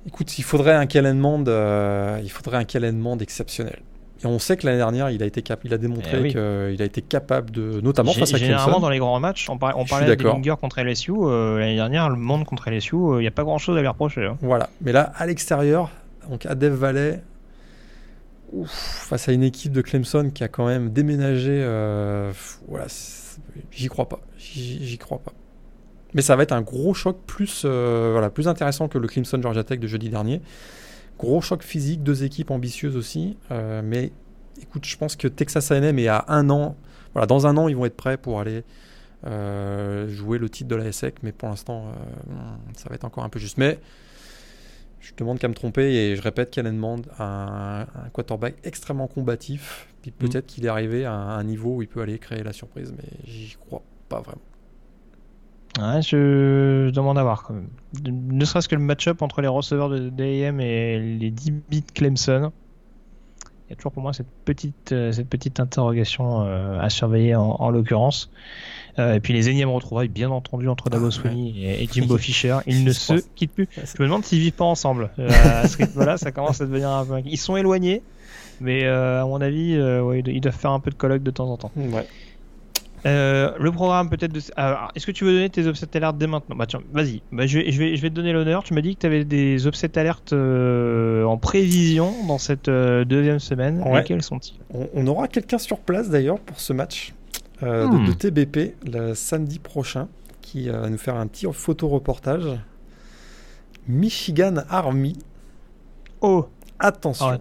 [0.07, 3.83] Écoute, il faudrait un Kellen euh, il faudrait un Kellen exceptionnel.
[4.23, 6.81] Et on sait que l'année dernière, il a, été cap il a démontré eh qu'il
[6.81, 10.07] a été capable de, notamment face à Généralement, dans les grands matchs, on, on parlait
[10.07, 11.13] de Billinger contre LSU.
[11.21, 13.81] Euh, l'année dernière, le monde contre LSU, euh, il n'y a pas grand chose à
[13.81, 14.25] lui reprocher.
[14.25, 14.39] Hein.
[14.41, 14.69] Voilà.
[14.81, 15.91] Mais là, à l'extérieur,
[16.27, 17.21] donc à Dev Valley,
[18.65, 22.31] face à une équipe de Clemson qui a quand même déménagé, euh,
[22.67, 22.87] voilà,
[23.71, 24.19] j'y crois pas.
[24.37, 25.33] J'y crois pas.
[26.13, 29.63] Mais ça va être un gros choc plus, voilà, plus intéressant que le Clemson Georgia
[29.63, 30.41] Tech de jeudi dernier.
[31.19, 33.37] Gros choc physique, deux équipes ambitieuses aussi.
[33.51, 34.13] Euh, mais
[34.61, 36.77] écoute, je pense que Texas A&M est à un an.
[37.13, 38.63] Voilà, dans un an, ils vont être prêts pour aller
[39.27, 41.15] euh, jouer le titre de la SEC.
[41.21, 42.33] Mais pour l'instant, euh,
[42.77, 43.57] ça va être encore un peu juste.
[43.57, 43.79] Mais
[44.99, 49.87] Je demande qu'à me tromper et je répète qu'elle demande un, un quarterback extrêmement combatif.
[50.01, 50.13] Puis Mm.
[50.27, 53.09] peut-être qu'il est arrivé à un niveau où il peut aller créer la surprise, mais
[53.25, 54.41] j'y crois pas vraiment.
[55.79, 57.69] Ouais, je, demande à voir quand même.
[58.05, 62.51] Ne serait-ce que le match-up entre les receveurs de d'AM et les 10 bits Clemson.
[63.67, 67.35] Il y a toujours pour moi cette petite, euh, cette petite interrogation euh, à surveiller
[67.35, 68.31] en, en l'occurrence.
[68.97, 72.17] Euh, et puis les énièmes retrouvailles, bien entendu, entre Dabo Ah, Sweeney et, et Jimbo
[72.17, 72.57] Fisher.
[72.65, 73.67] Ils ne se quittent plus.
[73.75, 75.11] Je me demande s'ils vivent pas ensemble.
[75.19, 77.13] Euh, à ce rythme-là, ça commence à devenir un peu.
[77.25, 78.01] Ils sont éloignés,
[78.61, 80.95] mais euh, à mon avis, euh, ouais, ils do- ils doivent faire un peu de
[80.95, 81.71] colloque de temps en temps.
[81.75, 82.07] Ouais.
[83.05, 84.41] Euh, le programme peut-être de.
[84.57, 86.57] Alors, Est-ce que tu veux donner tes upset alertes dès maintenant?
[86.57, 87.21] Bah tiens, vas-y.
[87.31, 88.61] Bah, je, vais, je, vais, je vais te donner l'honneur.
[88.63, 93.05] Tu m'as dit que tu avais des upset alertes euh, en prévision dans cette euh,
[93.05, 93.81] deuxième semaine.
[93.85, 93.99] Ouais.
[94.01, 94.55] Lesquels sont-ils?
[94.73, 97.13] On, on aura quelqu'un sur place d'ailleurs pour ce match
[97.63, 98.05] euh, Hmm.
[98.05, 100.07] de, de TBP le samedi prochain
[100.41, 102.59] qui euh, va nous faire un petit photo-reportage.
[103.87, 105.17] Michigan Army.
[106.21, 106.47] Oh
[106.79, 107.39] Attention.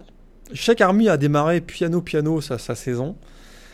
[0.53, 3.15] Chaque Army a démarré piano-piano sa, sa saison.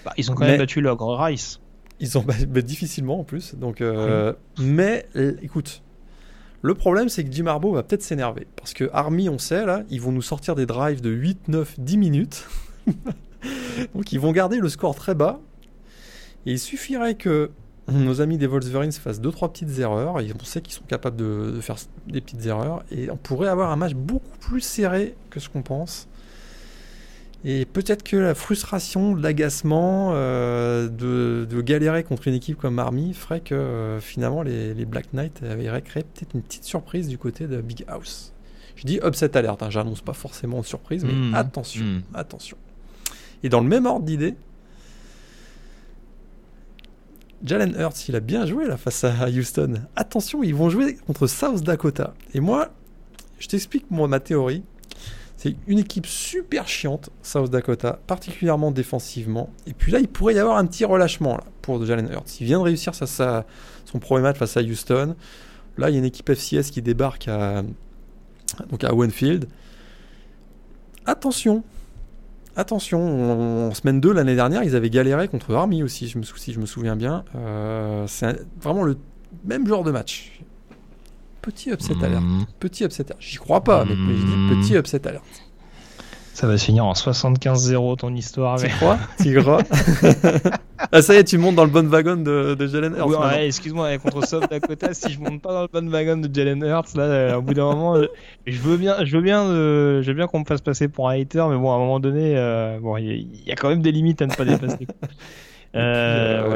[0.04, 1.60] bah, Ils ont quand Mais- même battu l'ogre Rice.
[2.00, 3.56] Ils ont bah, bah, difficilement en plus.
[3.56, 5.82] Donc, euh, Mais l- écoute,
[6.62, 8.46] le problème c'est que Jim Harbaugh va peut-être s'énerver.
[8.58, 11.80] Parce que Army, on sait, là, ils vont nous sortir des drives de 8, 9,
[11.80, 12.46] 10 minutes.
[13.96, 15.40] donc ils vont garder le score très bas.
[16.46, 17.52] Et il suffirait que
[17.92, 20.20] nos amis des Wolverines fassent 2-3 petites erreurs.
[20.20, 21.78] Et on sait qu'ils sont capables de, de faire
[22.08, 22.84] des petites erreurs.
[22.92, 26.08] Et on pourrait avoir un match beaucoup plus serré que ce qu'on pense.
[27.48, 33.14] Et peut-être que la frustration, l'agacement euh, de, de galérer contre une équipe comme Army
[33.14, 37.20] ferait que euh, finalement les, les Black Knights avaient créé peut-être une petite surprise du
[37.20, 38.34] côté de Big House.
[38.76, 41.36] Je dis upset alert, hein, j'annonce pas forcément de surprise, mais Mhm.
[41.36, 42.02] attention, Mhm.
[42.16, 42.58] attention.
[43.44, 44.34] Et dans le même ordre d'idée,
[47.46, 49.76] Jalen Hurts, il a bien joué là face à Houston.
[49.96, 52.14] Attention, ils vont jouer contre South Dakota.
[52.34, 52.70] Et moi,
[53.40, 54.64] je t'explique ma théorie.
[55.38, 59.50] C'est une équipe super chiante, South Dakota, particulièrement défensivement.
[59.68, 62.40] Et puis là, il pourrait y avoir un petit relâchement là, pour Jalen Hurts.
[62.40, 65.16] Il vient de réussir son premier match face à Houston.
[65.78, 67.64] Là, il y a une équipe FCS qui débarque à,
[68.72, 69.48] donc à Winfield.
[71.06, 71.64] Attention,
[72.56, 73.70] attention.
[73.70, 76.60] En, semaine 2, l'année dernière, ils avaient galéré contre Army aussi, je me, si je
[76.60, 77.24] me souviens bien.
[77.36, 78.98] Euh, c'est vraiment le
[79.44, 80.40] même genre de match.
[81.42, 82.22] Petit upset alert.
[82.22, 82.46] Mhm.
[82.60, 83.22] Petit upset alert.
[83.22, 85.24] J'y crois pas, mais, mais je dis petit upset alert.
[86.36, 88.58] Ça va se finir en 75-0 ton histoire.
[88.60, 89.62] Tu crois Tu crois
[90.92, 93.08] Ah, ça y est, tu montes dans le bon wagon de, de Jalen Hurts.
[93.08, 96.18] Oui, ouais, excuse-moi, ouais, contre South Dakota, si je monte pas dans le bon wagon
[96.18, 98.08] de Jalen Hurts, là, euh, au bout d'un moment, euh,
[98.46, 101.10] je veux bien, je veux bien, euh, je veux bien qu'on me fasse passer pour
[101.10, 103.52] un hater, mais bon, à un moment donné, euh, bon, il y, a- il y
[103.52, 104.86] a quand même des limites à ne pas dépasser.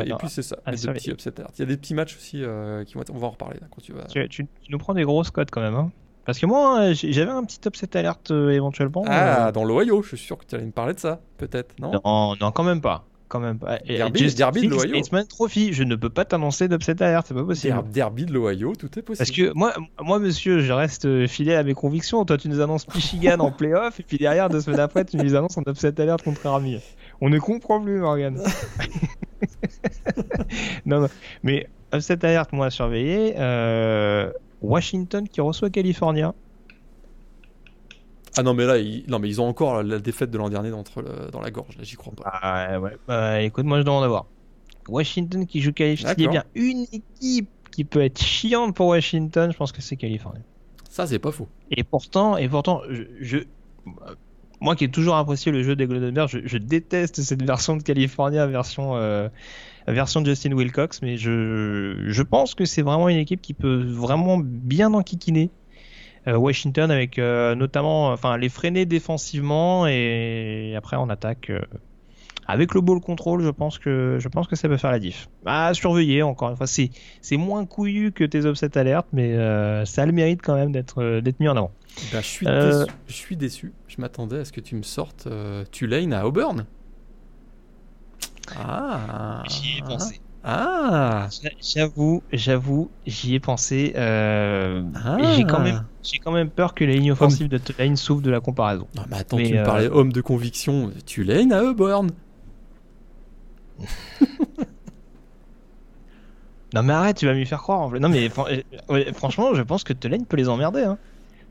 [0.02, 0.58] Et puis, ouais, c'est ça,
[0.88, 0.94] vrai.
[0.94, 1.32] petits upset.
[1.58, 2.38] Il y a des petits matchs aussi
[2.86, 3.14] qui vont être...
[3.14, 4.04] On va en reparler là, quand tu vas.
[4.04, 5.92] tu, tu- tu nous prends des grosses cotes quand même, hein.
[6.30, 9.04] Parce que moi, euh, j'ai- j'avais un petit upset alerte euh, éventuellement.
[9.08, 11.92] Ah, dans l'Ohio, je suis sûr que tu allais me parler de ça, peut-être, non?
[11.94, 13.06] Euh, non, non, quand même pas.
[13.30, 13.78] Quand même pas.
[13.80, 15.02] Derby- Just derby de l'Ohio.
[15.28, 17.74] Trophy, je ne peux pas t'annoncer d'upset alerte, c'est pas possible.
[17.76, 19.18] Der- Derby de l'Ohio, tout est possible.
[19.18, 22.26] Parce que moi, moi, monsieur, je reste euh, fidèle à mes convictions.
[22.26, 25.36] Toi, tu nous annonces Michigan en playoff, et puis derrière, deux semaines après, tu nous
[25.36, 26.80] annonces en upset alert contre Army.
[27.22, 28.40] On ne comprend plus, Morgan.
[30.86, 31.08] non, non.
[31.44, 33.36] Mais upset alert, moi, à surveiller.
[33.38, 34.32] euh,
[34.62, 36.34] Washington qui reçoit California.
[38.38, 39.04] Ah non, mais là, ils...
[39.08, 41.78] Non, mais ils ont encore la défaite de l'an dernier dans, le- dans la gorge,
[41.78, 42.24] là, j'y crois pas.
[42.42, 42.96] Ah, ouais.
[43.08, 44.28] Bah, écoute, moi, je demande à voir.
[44.88, 46.14] Washington qui joue California.
[46.16, 49.82] S'il y a bien une équipe qui peut être chiante pour Washington, je pense que
[49.82, 50.42] c'est Californie.
[50.90, 51.48] Ça, c'est pas faux.
[51.72, 53.38] Et pourtant, et pourtant, je, je-
[54.60, 57.78] moi qui ai toujours apprécié le jeu des Golden Bears, je, je déteste cette version
[57.78, 59.30] de California, version, euh,
[59.92, 64.38] version Justin Wilcox, mais je, je pense que c'est vraiment une équipe qui peut vraiment
[64.38, 65.52] bien enquiquiner
[66.28, 71.50] euh, Washington avec euh, notamment, enfin, les freiner défensivement et après en attaque.
[71.50, 71.62] euh,
[72.48, 75.30] avec le ball control, je pense que je pense que ça peut faire la diff.
[75.46, 76.90] À surveiller encore une fois, c'est
[77.22, 79.36] c'est moins couillu que tes upset alertes, mais
[79.86, 81.72] ça a le mérite quand même d'être d'être mis en avant.
[82.12, 82.92] Bah, je, suis déçu.
[83.08, 83.74] je suis déçu.
[83.88, 85.28] Je m'attendais à ce que tu me sortes
[85.72, 86.66] Tulane à Auburn.
[88.58, 89.44] Ah.
[89.50, 90.22] J'y ai pensé.
[90.44, 91.28] Ah.
[91.44, 93.94] J'a- J'avoue, j'avoue, j'y ai pensé.
[93.98, 95.18] euh, Ah.
[95.36, 98.32] J'ai quand même, j'ai quand même peur que les lignes offensives de Tulane souffrent de
[98.32, 98.88] la comparaison.
[98.96, 100.92] Non, mais attends, Mais, tu me euh, parlais homme de conviction.
[101.06, 102.10] Tulane à Auburn.
[106.74, 107.80] Non mais arrête, tu vas m'y faire croire.
[107.80, 108.00] En fait.
[108.00, 108.30] Non mais
[108.92, 110.84] euh, franchement, je pense que Tulane peut les emmerder.
[110.84, 110.98] Hein.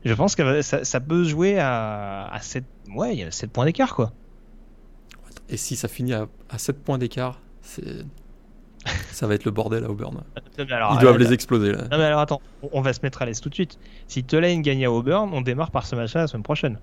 [0.05, 2.63] Je pense que ça, ça peut jouer à, à 7,
[2.95, 4.13] ouais, il y a 7 points d'écart quoi.
[5.49, 8.05] Et si ça finit à, à 7 points d'écart, c'est.
[9.11, 10.23] Ça va être le bordel à Auburn.
[10.69, 11.83] Alors, Ils doivent les exploser là.
[11.91, 13.77] Non mais alors attends, on va se mettre à l'aise tout de suite.
[14.07, 16.79] Si Tulane gagne à Auburn, on démarre par ce match-là la semaine prochaine.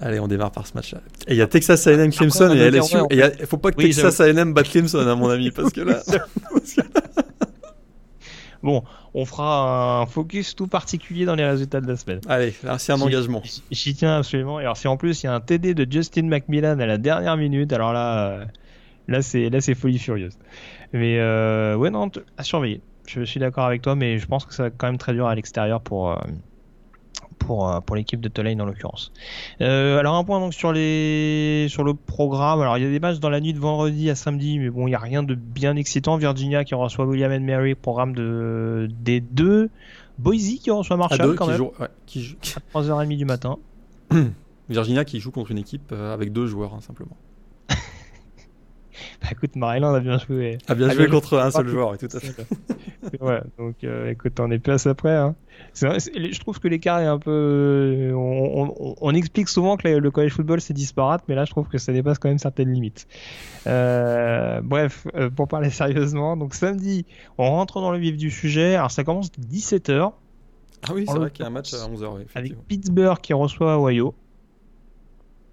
[0.00, 1.00] Allez, on démarre par ce match-là.
[1.26, 2.96] Et il y a Texas A&M Clemson et LSU.
[3.10, 5.80] Il ouais, faut pas que oui, Texas A&M batte Clemson, à mon avis, parce que
[5.80, 6.02] là.
[8.62, 8.84] bon,
[9.18, 12.20] on fera un focus tout particulier dans les résultats de la semaine.
[12.28, 13.42] Allez, là, c'est un engagement.
[13.72, 14.60] J'y tiens absolument.
[14.60, 16.98] Et alors, si en plus il y a un TD de Justin McMillan à la
[16.98, 18.44] dernière minute, alors là, euh,
[19.08, 20.38] là c'est là c'est folie furieuse.
[20.92, 22.80] Mais euh, ouais, non, à surveiller.
[23.08, 25.26] Je suis d'accord avec toi, mais je pense que ça va quand même très dur
[25.26, 26.12] à l'extérieur pour.
[26.12, 26.16] Euh,
[27.38, 29.12] pour, euh, pour l'équipe de Tulane en l'occurrence.
[29.60, 32.60] Euh, alors un point donc sur les sur le programme.
[32.60, 34.86] Alors il y a des matchs dans la nuit de vendredi à samedi, mais bon
[34.86, 36.16] il n'y a rien de bien excitant.
[36.16, 39.70] Virginia qui reçoit William and Mary, programme de des deux.
[40.18, 41.60] Boise qui reçoit Marshall quand même.
[42.06, 42.36] qui joue...
[42.74, 43.56] À 3h30 du matin.
[44.68, 47.16] Virginia qui joue contre une équipe euh, avec deux joueurs hein, simplement.
[49.22, 50.58] Bah écoute, Maryland a bien joué.
[50.68, 52.46] A bien, joué, contre un seul joueur, tout à fait.
[53.20, 55.14] ouais, donc euh, écoute, on est place après.
[55.14, 55.34] Hein.
[55.74, 58.12] je trouve que l'écart est un peu.
[58.14, 61.92] On, explique souvent que le college football c'est disparate, mais là je trouve que ça
[61.92, 63.06] dépasse quand même certaines limites.
[63.66, 67.06] Euh, bref, euh, pour parler sérieusement, donc samedi,
[67.38, 68.76] on rentre dans le vif du sujet.
[68.76, 70.12] Alors ça commence à 17h.
[70.82, 72.26] Ah oui, c'est vrai qu'il y a un match à 11h.
[72.34, 74.14] Avec Pittsburgh qui reçoit Ohio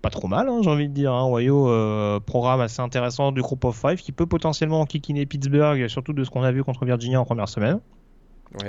[0.05, 1.11] pas trop mal, hein, j'ai envie de dire.
[1.11, 1.27] Hein.
[1.27, 6.13] Ohio, euh, programme assez intéressant du groupe of five qui peut potentiellement kikiner Pittsburgh, surtout
[6.13, 7.79] de ce qu'on a vu contre Virginia en première semaine.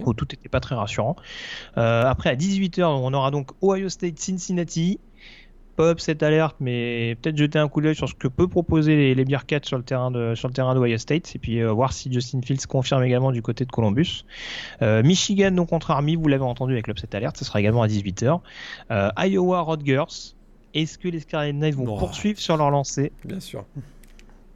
[0.06, 1.14] Où tout n'était pas très rassurant.
[1.76, 4.98] Euh, après, à 18h, on aura donc Ohio State Cincinnati.
[5.76, 9.14] Pas cette alerte, mais peut-être jeter un coup d'œil sur ce que peut proposer les,
[9.14, 11.92] les Bearcats sur le terrain de sur le terrain d'Ohio State et puis euh, voir
[11.92, 14.24] si Justin Fields confirme également du côté de Columbus.
[14.80, 18.40] Michigan donc contre Army, vous l'avez entendu avec l'upset alerte, ce sera également à 18h.
[19.18, 20.35] Iowa Rutgers,
[20.82, 23.64] est-ce que les Scarlet Knights vont poursuivre sur leur lancée Bien sûr.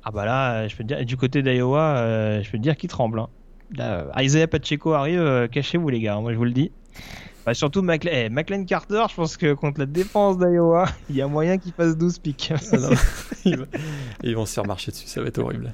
[0.04, 2.88] Ah bah là, je peux dire, du côté d'Iowa, euh, je peux te dire qu'il
[2.88, 3.20] tremble.
[3.20, 3.28] Hein.
[3.74, 6.72] Là, euh, Isaiah Pacheco arrive, euh, cachez-vous les gars, hein, moi je vous le dis.
[7.44, 11.26] Bah, surtout eh, McLean Carter, je pense que contre la défense d'Iowa, il y a
[11.26, 12.52] moyen qu'il fasse 12 pics.
[12.52, 12.90] Ah
[14.22, 15.72] ils vont se faire marcher dessus, ça va être horrible.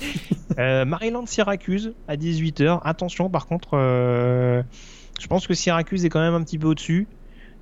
[0.58, 2.80] Maryland Syracuse à 18h.
[2.84, 7.06] Attention par contre, je pense que Syracuse est quand même un petit peu au-dessus.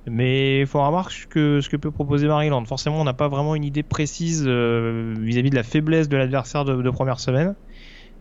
[0.07, 2.63] Mais il faut remarquer que ce que peut proposer Maryland.
[2.65, 6.63] Forcément, on n'a pas vraiment une idée précise euh, vis-à-vis de la faiblesse de l'adversaire
[6.63, 7.55] de, première semaine.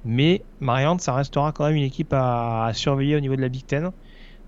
[0.05, 3.67] Mais Maryland, ça restera quand même une équipe à, surveiller au niveau de la Big
[3.67, 3.91] Ten.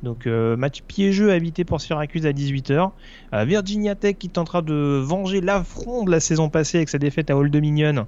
[0.03, 2.91] Donc euh, match piégeux à éviter pour Syracuse à 18h.
[3.33, 7.31] Euh, Virginia Tech qui tentera de venger l'affront de la saison passée avec sa défaite
[7.31, 8.07] à Old Dominion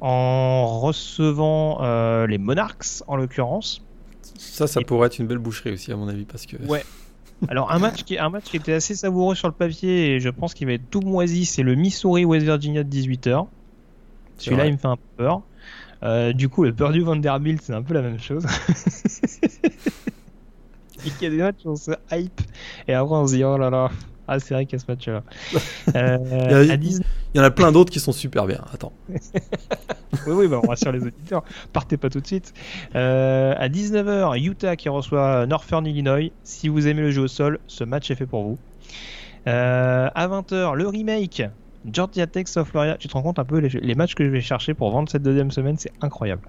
[0.00, 1.80] en recevant
[2.26, 3.82] les Monarchs en l'occurrence.
[4.38, 6.56] Ça, ça pourrait être une belle boucherie aussi à mon avis parce que.
[6.66, 6.84] Ouais,
[7.48, 10.28] alors un match qui un match qui était assez savoureux sur le papier et je
[10.28, 13.46] pense qu'il va être tout moisi, c'est le Missouri West Virginia de 18h.
[14.38, 15.42] Celui-là il me fait un peu peur.
[16.02, 18.46] Euh, du coup le Purdue Vanderbilt c'est un peu la même chose.
[21.04, 22.40] il y a des matchs on se hype
[22.88, 23.90] et après on se dit oh là là
[24.28, 25.22] ah, c'est vrai qu'il y a ce match-là.
[25.96, 28.60] Euh, il, y en a plein d'autres qui sont super bien.
[28.72, 28.92] Attends.
[29.08, 29.18] oui,
[30.26, 31.42] oui, bah, on rassure les auditeurs.
[31.72, 32.54] Partez pas tout de suite.
[32.94, 36.32] Euh, à 19h, Utah qui reçoit Northern Illinois.
[36.44, 38.58] Si vous aimez le jeu au sol, ce match est fait pour vous.
[39.46, 41.42] Euh, à 20h, le remake.
[41.84, 42.96] Georgia Tech of Florida.
[42.96, 45.08] Tu te rends compte un peu les, les matchs que je vais chercher pour vendre
[45.08, 46.42] cette deuxième semaine, c'est incroyable.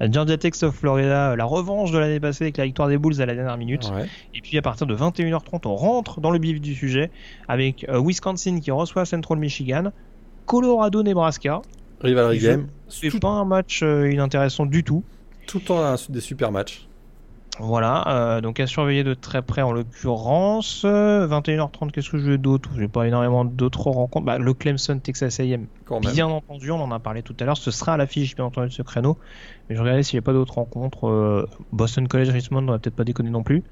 [0.00, 3.26] Georgia Tech of Florida, la revanche de l'année passée avec la victoire des Bulls à
[3.26, 3.92] la dernière minute.
[4.34, 7.10] Et puis à partir de 21h30, on rentre dans le bif du sujet
[7.48, 9.92] avec euh, Wisconsin qui reçoit Central Michigan,
[10.46, 11.62] Colorado Nebraska.
[12.00, 12.66] Rivalry game.
[12.88, 15.04] C'est pas un match euh, inintéressant du tout.
[15.46, 16.88] Tout le temps des super matchs.
[17.58, 20.84] Voilà, euh, donc à surveiller de très près en l'occurrence.
[20.84, 22.70] 21h30, qu'est-ce que je veux d'autre?
[22.78, 24.24] J'ai pas énormément d'autres rencontres.
[24.24, 25.66] Bah, le Clemson Texas A&M,
[26.00, 27.58] bien entendu, on en a parlé tout à l'heure.
[27.58, 29.18] Ce sera à l'affiche, bien entendu, de ce créneau.
[29.68, 31.06] Mais je regardais s'il n'y a pas d'autres rencontres.
[31.08, 33.62] Euh, Boston College Richmond, on va peut-être pas déconner non plus.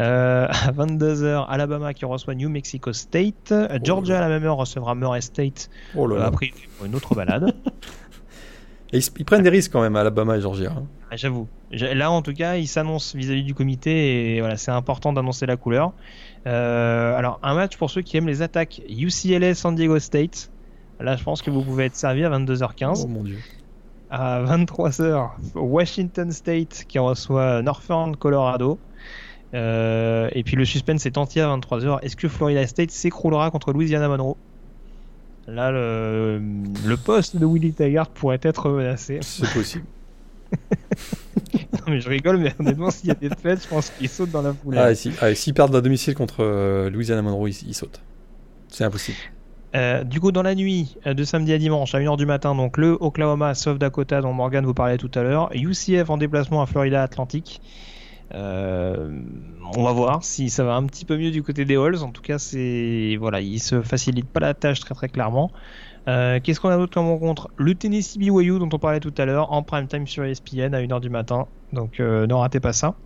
[0.00, 3.52] Euh, à 22h, Alabama qui reçoit New Mexico State.
[3.52, 5.70] Oh Georgia à la même heure recevra Murray State.
[5.96, 6.50] Oh après,
[6.84, 7.54] une autre balade.
[8.92, 10.72] ils, prennent des risques quand même, Alabama et Georgia.
[10.76, 10.84] Hein.
[11.10, 11.48] Ah, j'avoue.
[11.70, 15.56] Là, en tout cas, ils s'annoncent vis-à-vis du comité et voilà, c'est important d'annoncer la
[15.56, 15.92] couleur.
[16.46, 20.50] Euh, alors, un match pour ceux qui aiment les attaques UCLA San Diego State.
[21.00, 23.02] Là, je pense que vous pouvez être servi à 22h15.
[23.04, 23.38] Oh mon dieu.
[24.10, 28.78] À 23h, Washington State qui reçoit Northern Colorado.
[29.54, 31.98] Euh, et puis le suspense est entier à 23h.
[32.02, 34.36] Est-ce que Florida State s'écroulera contre Louisiana Monroe?
[35.48, 36.40] Là, le,
[36.86, 39.18] le poste de Willie Taggart pourrait être menacé.
[39.22, 39.84] C'est possible.
[41.72, 44.30] non, mais je rigole, mais honnêtement, s'il y a des fêtes, je pense qu'ils sautent
[44.30, 44.78] dans la foulée.
[44.78, 48.00] Ah, s'ils si, perdent la domicile contre euh, Louisiana Monroe, ils, sautent.
[48.68, 49.18] C'est impossible.
[49.74, 52.54] Euh, du coup, dans la nuit euh, de samedi à dimanche à 1h du matin,
[52.54, 56.62] donc le Oklahoma South Dakota dont Morgan vous parlait tout à l'heure, UCF en déplacement
[56.62, 57.60] à Florida Atlantic.
[58.34, 59.10] Euh,
[59.76, 62.02] on va voir si ça va un petit peu mieux du côté des Halls.
[62.02, 65.50] En tout cas, c'est voilà, ils se facilitent pas la tâche très très clairement.
[66.06, 67.48] Qu'est-ce qu'on a d'autre comme rencontre?
[67.56, 70.82] Le Tennessee BYU dont on parlait tout à l'heure en prime time sur ESPN à
[70.82, 71.46] 1h du matin.
[71.72, 72.96] Donc ne ratez pas ça.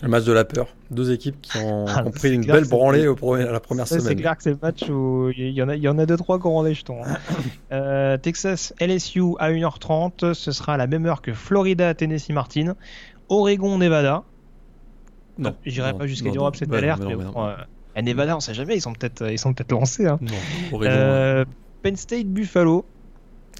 [0.00, 0.66] Le match de la peur.
[0.90, 4.02] Deux équipes qui ont, ah, pris une belle branlée au à la première semaine.
[4.02, 6.06] C'est clair que c'est le match où il y en a, il y en a
[6.06, 7.04] deux trois qui auront des jetons.
[7.04, 7.16] Hein.
[7.72, 12.74] euh, Texas LSU à 1h30, ce sera à la même heure que Florida Tennessee Martin,
[13.28, 14.24] Oregon Nevada.
[15.38, 18.92] Non, j'irai pas jusqu'à dire cette alerte, mais, euh, Nevada, on sait jamais, ils sont
[18.92, 20.06] peut-être ils sont peut-être lancés.
[20.06, 20.18] Hein.
[20.72, 21.44] euh,
[21.82, 22.84] Penn State Buffalo.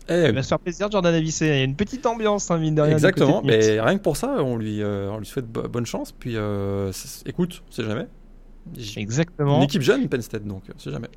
[0.09, 1.41] Eh, il va se faire plaisir, Jordan Davis.
[1.43, 2.93] Il y a une petite ambiance, hein, mine de rien.
[2.93, 6.13] Exactement, mais rien que pour ça, on lui, euh, on lui souhaite bonne chance.
[6.13, 6.91] Puis euh,
[7.27, 8.07] écoute, c'est jamais.
[8.97, 9.59] Exactement.
[9.59, 11.09] Une équipe jeune, Penn State, donc c'est jamais.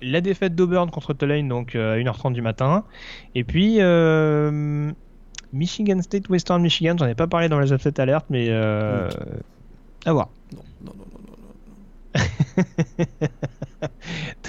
[0.00, 2.84] La, défaite d'Auburn contre Tulane, donc à 1h30 du matin.
[3.34, 3.80] Et puis
[5.52, 9.08] Michigan State, Western Michigan, j'en ai pas parlé dans les upset alertes, mais euh,
[10.04, 10.28] à voir.
[10.54, 13.26] Non, non, non, non, non.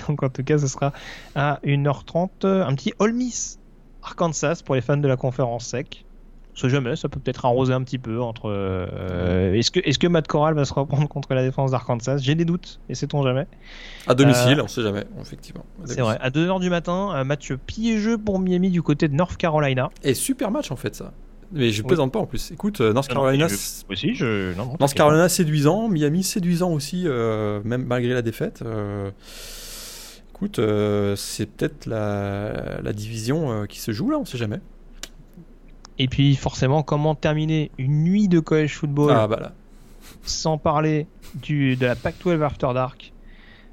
[0.08, 0.94] donc en tout cas, ce sera
[1.36, 2.46] à 1h30.
[2.46, 3.60] Un petit All Miss
[4.04, 6.06] Arkansas pour les fans de la conférence sec.
[6.54, 8.50] Ce jamais, ça peut peut-être arroser un petit peu entre.
[8.50, 12.18] Euh, est-ce que, est que Matt Corral va se reprendre contre la défense d'Arkansas?
[12.18, 13.48] J'ai des doutes, et sait-on jamais.
[14.06, 15.66] À domicile, euh, on sait jamais, effectivement.
[15.86, 19.38] C'est vrai, à 2h du matin, un match piégeux pour Miami du côté de North
[19.38, 19.92] Carolina.
[20.04, 21.14] Et super match en fait, ça.
[21.54, 22.52] Mais je plaisante pas en plus.
[22.52, 23.48] Écoute, euh, North Carolina.
[23.90, 24.56] aussi, je...
[24.56, 28.64] North Carolina séduisant, Miami séduisant aussi, même malgré la défaite
[30.42, 34.60] écoute, euh, c'est peut-être la, division euh, qui se joue là, on sait jamais.
[36.00, 39.52] Et puis forcément, comment terminer une nuit de college football ah, bah
[40.24, 41.06] sans parler
[41.36, 43.14] du, de la Pac-12 After Dark?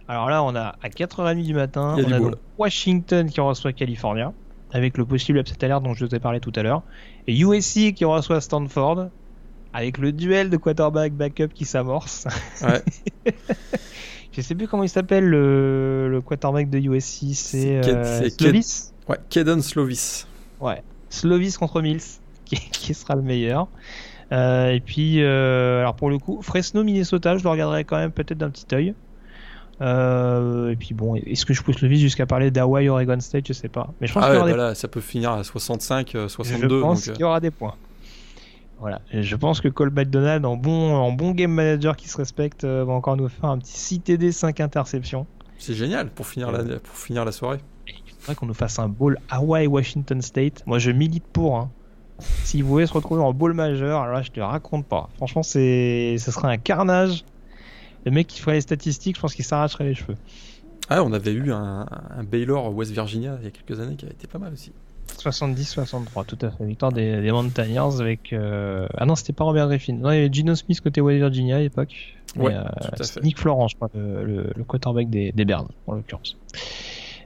[0.08, 4.34] Alors là, on a à 4h30 du matin, on a Washington qui reçoit California,
[4.70, 6.82] avec le possible upset alert dont je vous ai parlé tout à l'heure,
[7.28, 9.10] et USC qui reçoit Stanford,
[9.74, 12.26] avec le duel de quarterback backup qui s'amorce.
[12.62, 12.82] Ouais.
[14.32, 17.34] Je sais plus comment il s'appelle le, le quarterback de USC.
[17.34, 20.26] C'est euh, Slovis Ouais, Kedon Slovis.
[20.60, 22.00] Ouais, Slovis contre Mills,
[22.44, 23.68] qui, sera le meilleur.
[24.32, 28.12] Euh, et puis, euh, alors pour le coup, Fresno, Minnesota, je le regarderai quand même
[28.12, 28.94] peut-être d'un petit œil.
[29.80, 33.52] Et puis bon, est-ce que je pousse le vis jusqu'à parler d'Hawaii, Oregon State Je
[33.52, 33.92] sais pas.
[34.00, 36.76] Mais je pense ah ouais, ça peut finir à 65, 62.
[36.76, 37.74] Je pense qu'il y aura des points.
[38.80, 39.00] Voilà.
[39.12, 42.84] je pense que Cole McDonald, en bon, en bon game manager qui se respecte, euh,
[42.84, 45.26] va encore nous faire un petit 6 TD, 5 interceptions.
[45.58, 47.58] C'est génial pour finir, la, pour finir la soirée.
[47.88, 50.62] il faudrait qu'on nous fasse un bowl Hawaii-Washington State.
[50.66, 51.56] Moi, je milite pour.
[51.56, 51.70] Hein.
[52.20, 55.08] S'il voulait se retrouver en bowl majeur, alors là, je te raconte pas.
[55.16, 57.24] Franchement, ce serait un carnage.
[58.08, 60.16] Le mec qui ferait les statistiques, je pense qu'il s'arracherait les cheveux.
[60.88, 61.86] Ah, on avait eu un,
[62.16, 64.72] un Baylor West Virginia il y a quelques années qui avait été pas mal aussi.
[65.18, 66.64] 70-63, tout à fait.
[66.64, 68.32] Victoire des, des Montagnards avec.
[68.32, 68.88] Euh...
[68.96, 69.92] Ah non, c'était pas Robert Griffin.
[69.92, 72.16] Non, il y avait Gino Smith côté West Virginia à l'époque.
[72.36, 72.64] Ouais, euh,
[73.22, 76.38] Nick Florent, je crois, le, le, le quarterback des, des Bernes, en l'occurrence.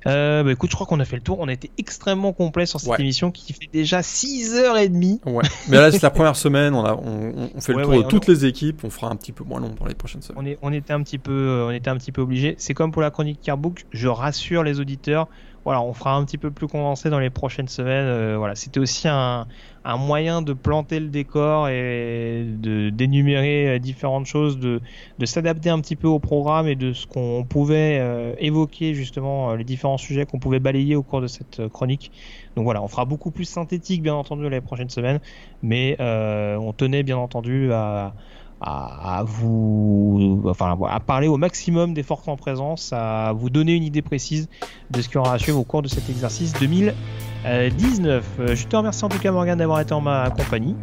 [0.07, 1.39] Euh, bah écoute, je crois qu'on a fait le tour.
[1.41, 5.21] On a été extrêmement complet sur cette émission qui fait déjà 6h30.
[5.27, 5.45] Ouais.
[5.69, 6.75] Mais là, c'est la première semaine.
[6.75, 8.85] On, a, on, on fait le tour de toutes les équipes.
[8.85, 10.43] On fera un petit peu moins long pour les prochaines semaines.
[10.43, 12.55] On, est, on était un petit peu, on était un petit peu obligé.
[12.59, 13.87] C'est comme pour la chronique Carbook.
[13.93, 15.29] Je rassure les auditeurs
[15.65, 18.07] voilà, on fera un petit peu plus condensé dans les prochaines semaines.
[18.07, 19.47] Euh, voilà, c'était aussi un,
[19.85, 24.81] un, moyen de planter le décor et de d'énumérer euh, différentes choses, de,
[25.19, 29.55] de s'adapter un petit peu au programme et de ce qu'on pouvait euh, évoquer justement
[29.55, 32.11] les différents sujets qu'on pouvait balayer au cours de cette chronique.
[32.57, 35.21] Donc voilà, on fera beaucoup plus synthétique bien entendu les prochaines semaines,
[35.63, 38.15] mais on tenait bien entendu à
[38.63, 43.85] à, vous, enfin, à parler au maximum des forces en présence, à vous donner une
[43.85, 44.49] idée précise
[44.91, 48.25] de ce qui aura à suivre au cours de cet exercice 2019.
[48.39, 50.77] Euh, je te remercie en tout cas Morgan d'avoir été en ma compagnie.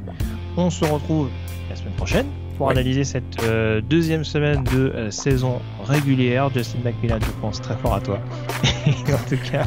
[0.58, 1.30] On se retrouve
[1.70, 2.28] la semaine prochaine
[2.58, 6.50] pour analyser cette euh, deuxième semaine de euh, saison régulière.
[6.54, 8.20] Justin McMillan, je pense très fort à toi.
[8.86, 9.66] en tout cas,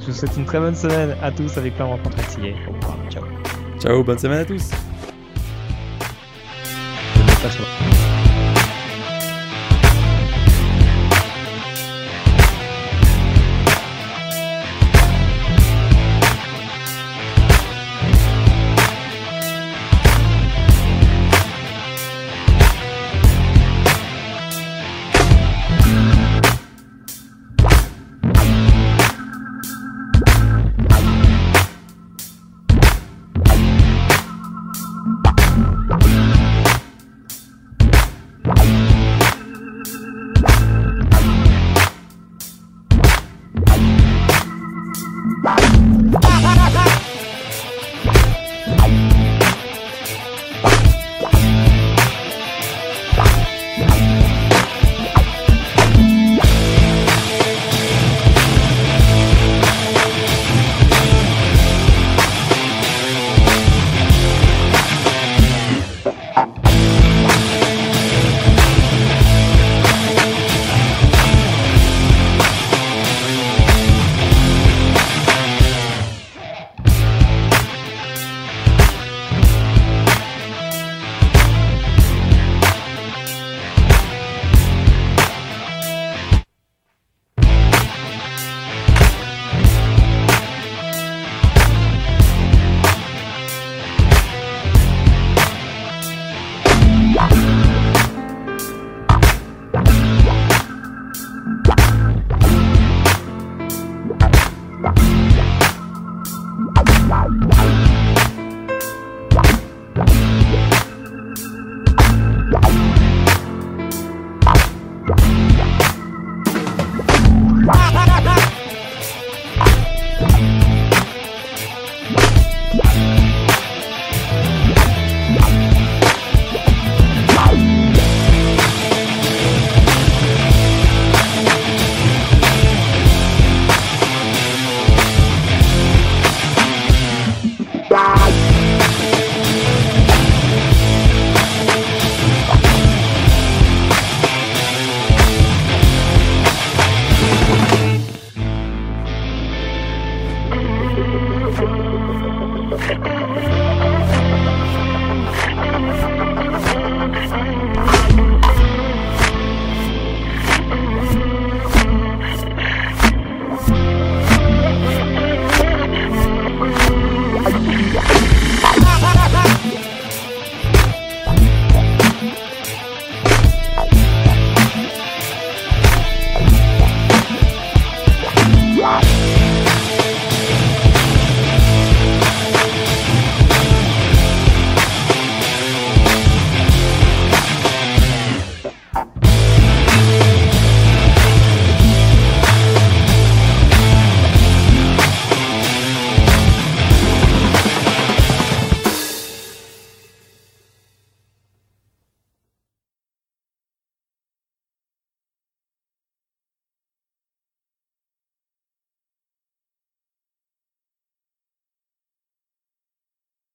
[0.00, 2.18] je vous souhaite une très bonne semaine à tous avec plein de rencontres
[3.10, 3.24] ciao.
[3.80, 4.70] Ciao, bonne semaine à tous.
[7.44, 8.03] たします。